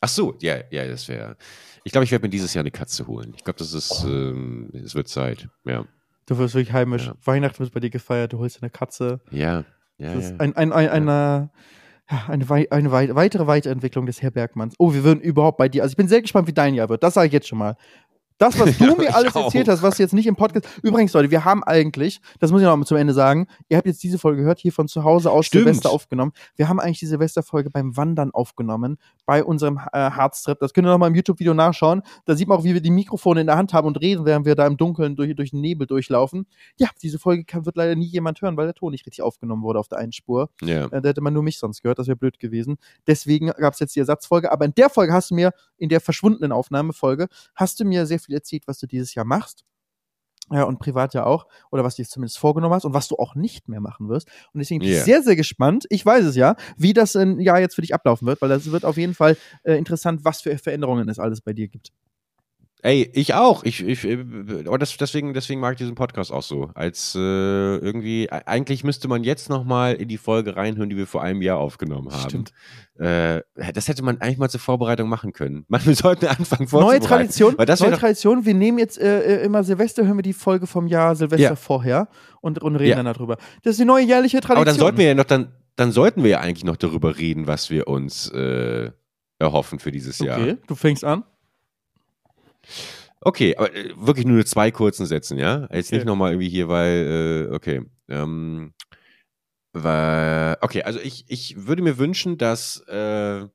[0.00, 1.36] Ach so, ja, ja, das wäre.
[1.84, 3.32] Ich glaube, ich werde mir dieses Jahr eine Katze holen.
[3.36, 5.48] Ich glaube, das ist, ähm, es wird Zeit.
[5.64, 5.84] Ja,
[6.28, 7.06] Du wirst wirklich heimisch.
[7.06, 7.14] Ja.
[7.24, 9.20] Weihnachten wird bei dir gefeiert, du holst eine Katze.
[9.30, 9.64] ja,
[9.98, 10.14] ja.
[10.14, 10.36] Das ist ja.
[10.40, 11.50] ein, ein, ein, ja, eine,
[12.08, 14.74] wei eine wei weitere Weiterentwicklung des Herr Bergmanns.
[14.78, 17.02] Oh, wir würden überhaupt bei dir, also ich bin sehr gespannt, wie dein Jahr wird.
[17.02, 17.76] Das sage ich jetzt schon mal.
[18.38, 19.44] Das, was du Ja, mir alles auch.
[19.46, 20.66] erzählt hast, was jetzt nicht im Podcast.
[20.82, 23.86] Übrigens, Leute, wir haben eigentlich, das muss ich noch mal zum Ende sagen, ihr habt
[23.86, 25.64] jetzt diese Folge gehört, hier von zu Hause aus Stimmt.
[25.64, 26.32] Silvester aufgenommen.
[26.56, 30.58] Wir haben eigentlich die Silvesterfolge beim Wandern aufgenommen, bei unserem äh, Harztrip.
[30.60, 32.02] Das könnt ihr noch mal im YouTube-Video nachschauen.
[32.26, 34.44] Da sieht man auch, wie wir die Mikrofone in der Hand haben und reden, während
[34.44, 36.46] wir da im Dunkeln durch, durch den Nebel durchlaufen.
[36.76, 39.62] Ja, diese Folge kann, wird leider nie jemand hören, weil der Ton nicht richtig aufgenommen
[39.62, 40.50] wurde auf der einen Spur.
[40.62, 40.86] Ja.
[40.86, 42.76] Äh, da hätte man nur mich sonst gehört, das wäre blöd gewesen.
[43.06, 44.52] Deswegen gab es jetzt die Ersatzfolge.
[44.52, 48.18] Aber in der Folge hast du mir, in der verschwundenen Aufnahmefolge, hast du mir sehr
[48.18, 49.64] viel erzählt, was du dieses Jahr machst.
[50.52, 51.46] Ja, und privat ja auch.
[51.72, 54.28] Oder was du dir zumindest vorgenommen hast und was du auch nicht mehr machen wirst.
[54.52, 55.02] Und deswegen bin ich Ja.
[55.04, 55.86] sehr, sehr gespannt.
[55.90, 58.70] Ich weiß es ja, wie das ein Jahr jetzt für dich ablaufen wird, weil das
[58.70, 61.92] wird auf jeden Fall äh, interessant, was für Veränderungen es alles bei dir gibt.
[62.86, 63.64] Ey, ich auch.
[63.64, 64.24] Ich, ich, äh,
[64.66, 66.70] aber das, deswegen, deswegen mag ich diesen Podcast auch so.
[66.74, 71.08] Als äh, irgendwie, e- eigentlich müsste man jetzt nochmal in die Folge reinhören, die wir
[71.08, 72.44] vor einem Jahr aufgenommen haben.
[72.98, 73.42] Äh,
[73.74, 75.64] das hätte man eigentlich mal zur Vorbereitung machen können.
[75.66, 77.06] Man, wir sollten anfangen Neue vorzubereiten.
[77.06, 78.44] Tradition, Weil das neue Tradition.
[78.46, 81.56] Wir nehmen jetzt äh, äh, immer Silvester, hören wir die Folge vom Jahr Silvester Ja.
[81.56, 82.08] vorher
[82.40, 83.02] und, und reden Ja.
[83.02, 83.36] dann darüber.
[83.64, 84.58] Das ist die neue jährliche Tradition.
[84.58, 87.48] aber dann sollten wir ja noch, dann, dann sollten wir ja eigentlich noch darüber reden,
[87.48, 88.92] was wir uns äh,
[89.40, 90.38] erhoffen für dieses Jahr.
[90.38, 91.24] Okay, du fängst an.
[93.20, 95.68] Okay, aber äh, wirklich nur zwei kurzen Sätzen, ja?
[95.72, 95.96] Jetzt Okay.
[95.96, 97.82] nicht nochmal irgendwie hier, weil, äh, okay.
[98.08, 98.72] Ähm,
[99.72, 103.46] weil, okay, also ich, ich würde mir wünschen, dass äh,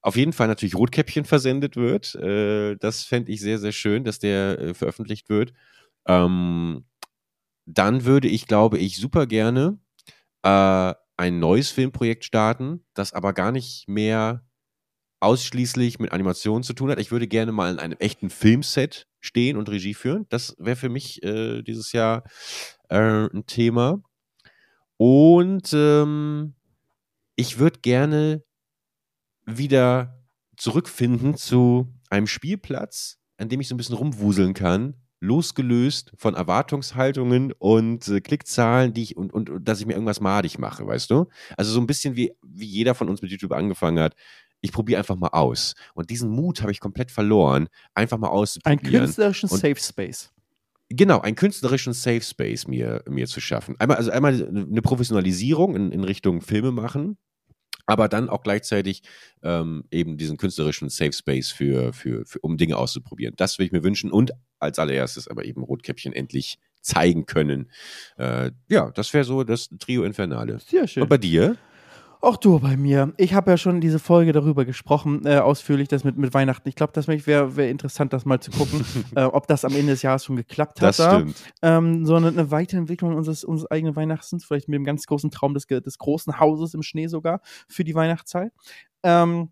[0.00, 2.14] auf jeden Fall natürlich Rotkäppchen versendet wird.
[2.16, 5.52] Äh, das fände ich sehr, sehr schön, dass der äh, veröffentlicht wird.
[6.06, 6.84] Ähm,
[7.66, 9.78] dann würde ich, glaube ich, super gerne
[10.42, 14.44] äh, ein neues Filmprojekt starten, das aber gar nicht mehr
[15.22, 16.98] ausschließlich mit Animationen zu tun hat.
[16.98, 20.26] Ich würde gerne mal in einem echten Filmset stehen und Regie führen.
[20.28, 22.24] Das wäre für mich äh, dieses Jahr
[22.88, 24.02] äh, ein Thema.
[24.96, 26.54] Und ähm,
[27.36, 28.44] ich würde gerne
[29.46, 30.22] wieder
[30.56, 37.52] zurückfinden zu einem Spielplatz, an dem ich so ein bisschen rumwuseln kann, losgelöst von Erwartungshaltungen
[37.52, 41.10] und äh, Klickzahlen, die ich und, und, und dass ich mir irgendwas madig mache, weißt
[41.10, 41.26] du?
[41.56, 44.16] Also so ein bisschen wie, wie jeder von uns mit YouTube angefangen hat.
[44.62, 45.74] Ich probiere einfach mal aus.
[45.94, 49.04] Und diesen Mut habe ich komplett verloren, einfach mal Ein auszuprobieren.
[49.04, 50.30] künstlerischen Und- Safe Space.
[50.88, 53.76] Genau, einen künstlerischen Safe Space mir, mir zu schaffen.
[53.78, 57.16] Einmal, also einmal eine Professionalisierung in, in Richtung Filme machen,
[57.86, 59.02] aber dann auch gleichzeitig
[59.42, 63.34] ähm, eben diesen künstlerischen Safe Space für, für, für, um Dinge auszuprobieren.
[63.38, 67.70] Das will ich mir wünschen und als allererstes aber eben Rotkäppchen endlich zeigen können.
[68.18, 70.58] Äh, ja, das wäre so das Trio Infernale.
[70.58, 71.04] Sehr schön.
[71.04, 71.56] Und bei dir?
[72.24, 73.12] Auch du bei mir.
[73.16, 76.68] Ich habe ja schon diese Folge darüber gesprochen, äh, ausführlich, das mit, mit Weihnachten.
[76.68, 78.84] Ich glaube, das wäre wär interessant, das mal zu gucken,
[79.16, 80.90] äh, ob das am Ende des Jahres schon geklappt hat.
[80.90, 81.18] Das da.
[81.18, 81.36] stimmt.
[81.62, 85.52] Ähm, so eine, eine Weiterentwicklung unseres, unseres eigenen Weihnachtens, vielleicht mit dem ganz großen Traum
[85.52, 88.52] des, des großen Hauses im Schnee sogar für die Weihnachtszeit.
[89.02, 89.50] Ähm,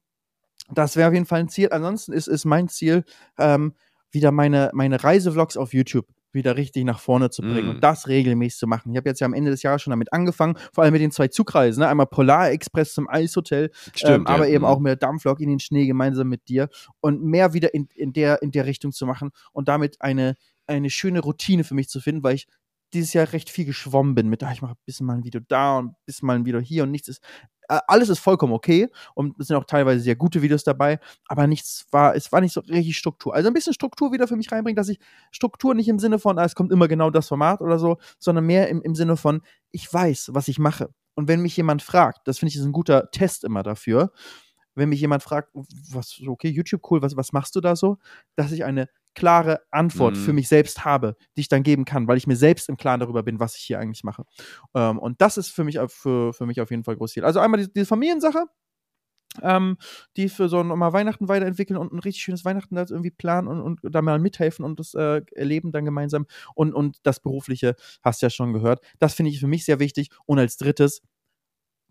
[0.73, 1.71] das wäre auf jeden Fall ein Ziel.
[1.73, 3.03] Ansonsten ist, ist mein Ziel,
[3.37, 3.75] ähm,
[4.13, 7.71] wieder meine, meine Reisevlogs auf YouTube wieder richtig nach vorne zu bringen Mm.
[7.71, 8.91] und das regelmäßig zu machen.
[8.93, 11.11] Ich habe jetzt ja am Ende des Jahres schon damit angefangen, vor allem mit den
[11.11, 11.81] zwei Zugreisen.
[11.81, 11.89] Ne?
[11.89, 14.15] Einmal Polar Express zum Eishotel, Stimmt.
[14.21, 14.55] ähm, aber ja.
[14.55, 14.71] eben Mhm.
[14.71, 16.69] auch mit der Dampflok in den Schnee gemeinsam mit dir
[17.01, 20.35] und mehr wieder in, in, der, in der Richtung zu machen und damit eine,
[20.67, 22.47] eine schöne Routine für mich zu finden, weil ich
[22.93, 25.41] dieses Jahr recht viel geschwommen bin mit, ah, ich mache ein bisschen mal ein Video
[25.49, 27.23] da und ein bisschen mal ein Video hier und nichts ist,
[27.69, 31.47] äh, alles ist vollkommen okay und es sind auch teilweise sehr gute Videos dabei, aber
[31.47, 33.35] nichts war, es war nicht so richtig Struktur.
[33.35, 34.99] Also ein bisschen Struktur wieder für mich reinbringen, dass ich
[35.31, 38.45] Struktur nicht im Sinne von, ah, es kommt immer genau das Format oder so, sondern
[38.45, 40.91] mehr im, im Sinne von, ich weiß, was ich mache.
[41.15, 44.13] Und wenn mich jemand fragt, das finde ich ist ein guter Test immer dafür,
[44.75, 47.99] wenn mich jemand fragt, was, okay, YouTube cool, was, was machst du da so,
[48.37, 50.21] dass ich eine klare Antwort Mhm.
[50.21, 53.01] für mich selbst habe, die ich dann geben kann, weil ich mir selbst im Klaren
[53.01, 54.25] darüber bin, was ich hier eigentlich mache.
[54.75, 57.25] Ähm, und das ist für mich, auf- für, für mich auf jeden Fall groß Ziel.
[57.25, 58.45] Also einmal die, diese Familiensache,
[59.43, 59.77] ähm,
[60.17, 63.83] die für so nochmal Weihnachten weiterentwickeln und ein richtig schönes Weihnachten da irgendwie planen und,
[63.85, 66.27] und da mal mithelfen und das äh, erleben dann gemeinsam.
[66.55, 68.81] Und, und das Berufliche hast du ja schon gehört.
[68.99, 70.11] Das finde ich für mich sehr wichtig.
[70.27, 71.03] Und als drittes,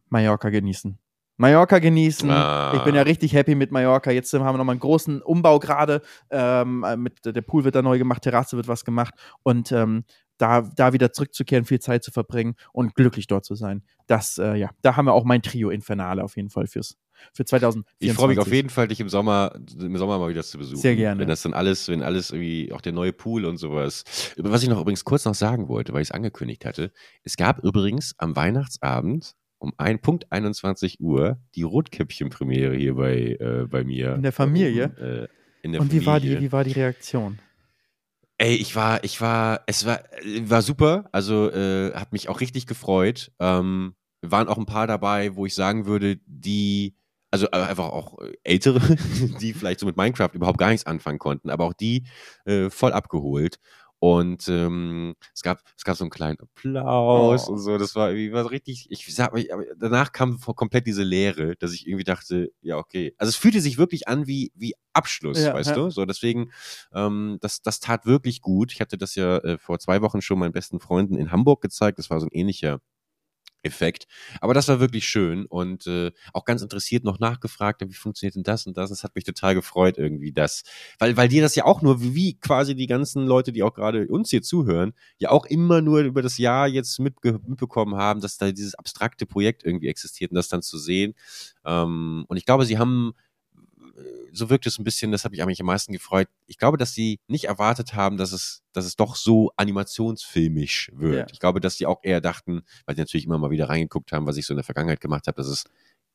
[0.10, 1.00] Mallorca genießen.
[1.40, 2.30] Mallorca genießen.
[2.30, 2.74] Ah.
[2.76, 4.12] Ich bin ja richtig happy mit Mallorca.
[4.12, 6.02] Jetzt haben wir nochmal einen großen Umbau gerade.
[6.30, 9.14] Ähm, äh, mit, der Pool wird da neu gemacht, Terrasse wird was gemacht.
[9.42, 10.04] Und ähm,
[10.38, 13.84] da, da wieder zurückzukehren, viel Zeit zu verbringen und glücklich dort zu sein.
[14.08, 16.98] Das, äh, ja, da haben wir auch mein Trio Infernale auf jeden Fall fürs,
[17.34, 18.10] für 2024.
[18.10, 20.82] Ich freue mich auf jeden Fall, dich im Sommer, im Sommer mal wieder zu besuchen.
[20.82, 21.22] Sehr gerne.
[21.22, 24.04] Wenn das dann alles, wenn alles irgendwie, auch der neue Pool und sowas.
[24.36, 26.92] Über was ich noch übrigens kurz noch sagen wollte, weil ich es angekündigt hatte.
[27.24, 33.68] Es gab übrigens am Weihnachtsabend um ein Punkt 21 Uhr die Rotkäppchen-Premiere hier bei, äh,
[33.70, 34.16] bei mir.
[34.16, 34.86] In der Familie?
[34.98, 35.28] Äh,
[35.62, 36.48] in der Und wie war, die, Familie.
[36.48, 37.40] wie war die Reaktion?
[38.38, 40.02] Ey, ich war, ich war, es war,
[40.44, 41.10] war super.
[41.12, 43.32] Also äh, hat mich auch richtig gefreut.
[43.40, 46.96] Ähm, waren auch ein paar dabei, wo ich sagen würde, die
[47.32, 48.80] also äh, einfach auch ältere,
[49.42, 52.06] die vielleicht so mit Minecraft überhaupt gar nichts anfangen konnten, aber auch die
[52.46, 53.60] äh, voll abgeholt.
[54.02, 57.52] Und ähm, es, gab, es gab so einen kleinen Applaus Oh.
[57.52, 57.78] und so.
[57.78, 58.88] Das war irgendwie war richtig.
[58.90, 59.46] Ich sag mal,
[59.78, 63.14] danach kam komplett diese Leere, dass ich irgendwie dachte, ja, okay.
[63.18, 65.76] Also es fühlte sich wirklich an wie, wie Abschluss, Ja, weißt ja.
[65.76, 65.90] du?
[65.90, 66.52] So, deswegen,
[66.94, 68.72] ähm, das, das tat wirklich gut.
[68.72, 72.00] Ich hatte das ja äh, vor zwei Wochen schon meinen besten Freunden in Hamburg gezeigt.
[72.00, 72.80] Das war so ein ähnlicher
[73.64, 74.08] Effekt.
[74.42, 78.44] Aber das war wirklich schön und äh, auch ganz interessiert noch nachgefragt, wie funktioniert denn
[78.44, 78.90] das und das.
[78.90, 80.64] Das hat mich total gefreut irgendwie, das,
[80.98, 84.08] weil, weil dir das ja auch nur, wie quasi die ganzen Leute, die auch gerade
[84.08, 88.52] uns hier zuhören, ja auch immer nur über das Jahr jetzt mitbekommen haben, dass da
[88.52, 91.14] dieses abstrakte Projekt irgendwie existiert und das dann zu sehen.
[91.66, 93.14] Ähm, und ich glaube, sie haben
[94.32, 96.28] so wirkt es ein bisschen, das habe ich eigentlich am meisten gefreut.
[96.48, 101.16] Ich glaube, dass sie nicht erwartet haben, dass es, dass es doch so animationsfilmisch wird.
[101.30, 101.34] Ja.
[101.34, 104.26] Ich glaube, dass sie auch eher dachten, weil sie natürlich immer mal wieder reingeguckt haben,
[104.28, 105.64] was ich so in der Vergangenheit gemacht habe, dass es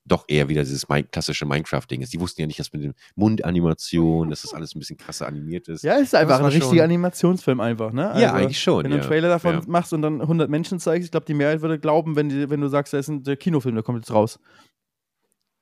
[0.07, 2.13] doch eher wieder dieses klassische Minecraft-Ding ist.
[2.13, 5.67] Die wussten ja nicht, dass mit den Mundanimationen, dass das alles ein bisschen krasser animiert
[5.69, 5.83] ist.
[5.83, 8.13] Ja, es ist einfach ein richtiger schon- Animationsfilm einfach, ne?
[8.21, 9.09] Ja, eigentlich schon, Wenn du einen ja.
[9.09, 9.63] Trailer davon Ja.
[9.67, 12.61] machst und dann 100 Menschen zeigst, ich glaube, die Mehrheit würde glauben, wenn, die, wenn
[12.61, 14.39] du sagst, da ist ein Kinofilm, der kommt jetzt raus.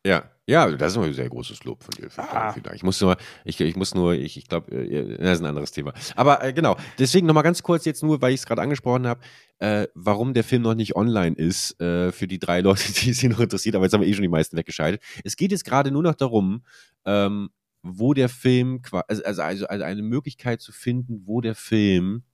[0.05, 2.11] Ja, ja, das ist immer ein sehr großes Lob von dir.
[2.11, 2.53] Vielen Dank, Ah.
[2.53, 2.77] vielen Dank.
[2.77, 5.71] Ich muss nur, ich, ich muss nur, ich, ich glaube, äh, das ist ein anderes
[5.71, 5.93] Thema.
[6.17, 9.21] Aber äh, genau, deswegen nochmal ganz kurz jetzt nur, weil ich es gerade angesprochen habe,
[9.61, 13.21] äh, warum der Film noch nicht online ist, äh, für die drei Leute, die es
[13.21, 15.01] hier noch interessiert, aber jetzt haben wir eh schon die meisten weggeschaltet.
[15.25, 16.65] Es geht jetzt gerade nur noch darum,
[17.05, 17.51] ähm,
[17.83, 22.25] wo der Film, also, also, also also eine Möglichkeit zu finden, wo der Film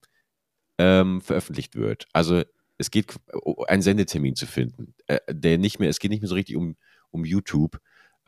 [0.79, 2.07] ähm, veröffentlicht wird.
[2.13, 2.43] Also
[2.79, 6.29] es geht qu- einen Sendetermin zu finden, äh, der nicht mehr, es geht nicht mehr
[6.29, 6.77] so richtig um,
[7.11, 7.79] um YouTube,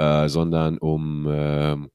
[0.00, 1.90] äh, sondern um ähm,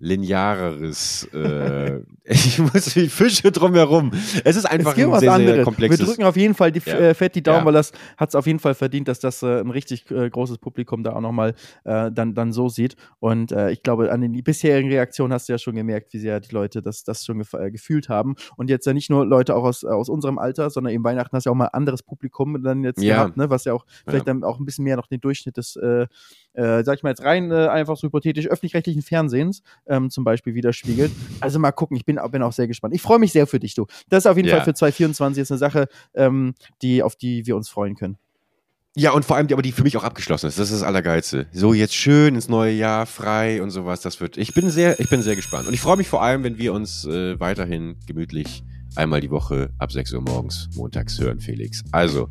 [0.00, 1.24] lineareres.
[1.32, 4.12] Äh, ich muss ich fische drumherum.
[4.44, 5.64] Es ist einfach es ein sehr, sehr anderes.
[5.64, 5.98] komplexes.
[6.00, 6.94] Wir drücken auf jeden Fall die, Ja.
[6.94, 7.64] äh, fett die Daumen, Ja.
[7.66, 10.58] weil das hat es auf jeden Fall verdient, dass das äh, ein richtig äh, großes
[10.58, 11.54] Publikum da auch nochmal
[11.84, 12.94] äh, dann, dann so sieht.
[13.18, 16.38] Und äh, ich glaube, an den bisherigen Reaktionen hast du ja schon gemerkt, wie sehr
[16.40, 18.36] die Leute das, das schon gef äh, gefühlt haben.
[18.56, 21.46] Und jetzt ja nicht nur Leute auch aus, aus unserem Alter, sondern eben Weihnachten hast
[21.46, 23.16] du ja auch mal anderes Publikum dann jetzt Ja.
[23.16, 23.50] gehabt, ne?
[23.50, 25.76] was ja auch vielleicht dann auch ein bisschen mehr noch den Durchschnitt des,
[26.58, 30.54] äh, sag ich mal jetzt rein, äh, einfach so hypothetisch öffentlich-rechtlichen Fernsehens ähm, zum Beispiel
[30.54, 31.12] widerspiegelt.
[31.40, 32.94] Also mal gucken, ich bin, bin auch sehr gespannt.
[32.94, 33.86] Ich freue mich sehr für dich, du.
[34.08, 34.56] Das ist auf jeden Ja.
[34.56, 38.18] Fall für 2024 jetzt eine Sache, ähm, die, auf die wir uns freuen können.
[38.96, 40.58] Ja, und vor allem, die, aber die für mich auch abgeschlossen ist.
[40.58, 41.46] Das ist das Allergeilste.
[41.52, 44.00] So jetzt schön ins neue Jahr, frei und sowas.
[44.00, 44.36] Das wird.
[44.36, 45.68] Ich bin sehr, ich bin sehr gespannt.
[45.68, 48.64] Und ich freue mich vor allem, wenn wir uns äh, weiterhin gemütlich
[48.96, 51.84] einmal die Woche ab 6 Uhr morgens montags hören, Felix.
[51.92, 52.28] Also,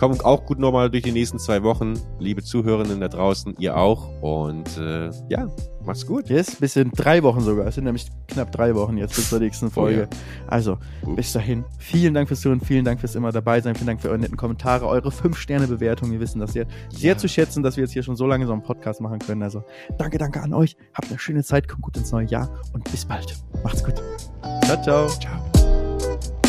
[0.00, 1.92] komm auch gut nochmal durch die nächsten zwei Wochen.
[2.18, 4.08] Liebe Zuhörerinnen da draußen, ihr auch.
[4.22, 5.46] Und äh, ja,
[5.84, 6.30] macht's gut.
[6.30, 7.66] Yes, bis in drei Wochen sogar.
[7.66, 10.08] Es sind nämlich knapp drei Wochen jetzt bis zur nächsten Folge.
[10.46, 11.16] Also, Ups.
[11.16, 11.64] bis dahin.
[11.78, 14.38] Vielen Dank fürs Zuhören, vielen Dank fürs immer dabei sein, vielen Dank für eure netten
[14.38, 16.10] Kommentare, eure 5-Sterne-Bewertung.
[16.10, 17.18] Wir wissen das sehr, sehr Ja.
[17.18, 19.42] zu schätzen, dass wir jetzt hier schon so lange so einen Podcast machen können.
[19.42, 19.64] Also,
[19.98, 20.78] danke, danke an euch.
[20.94, 23.36] Habt eine schöne Zeit, kommt gut ins neue Jahr und bis bald.
[23.62, 23.96] Macht's gut.
[24.64, 25.08] Ciao, ciao.
[25.08, 26.39] Ciao.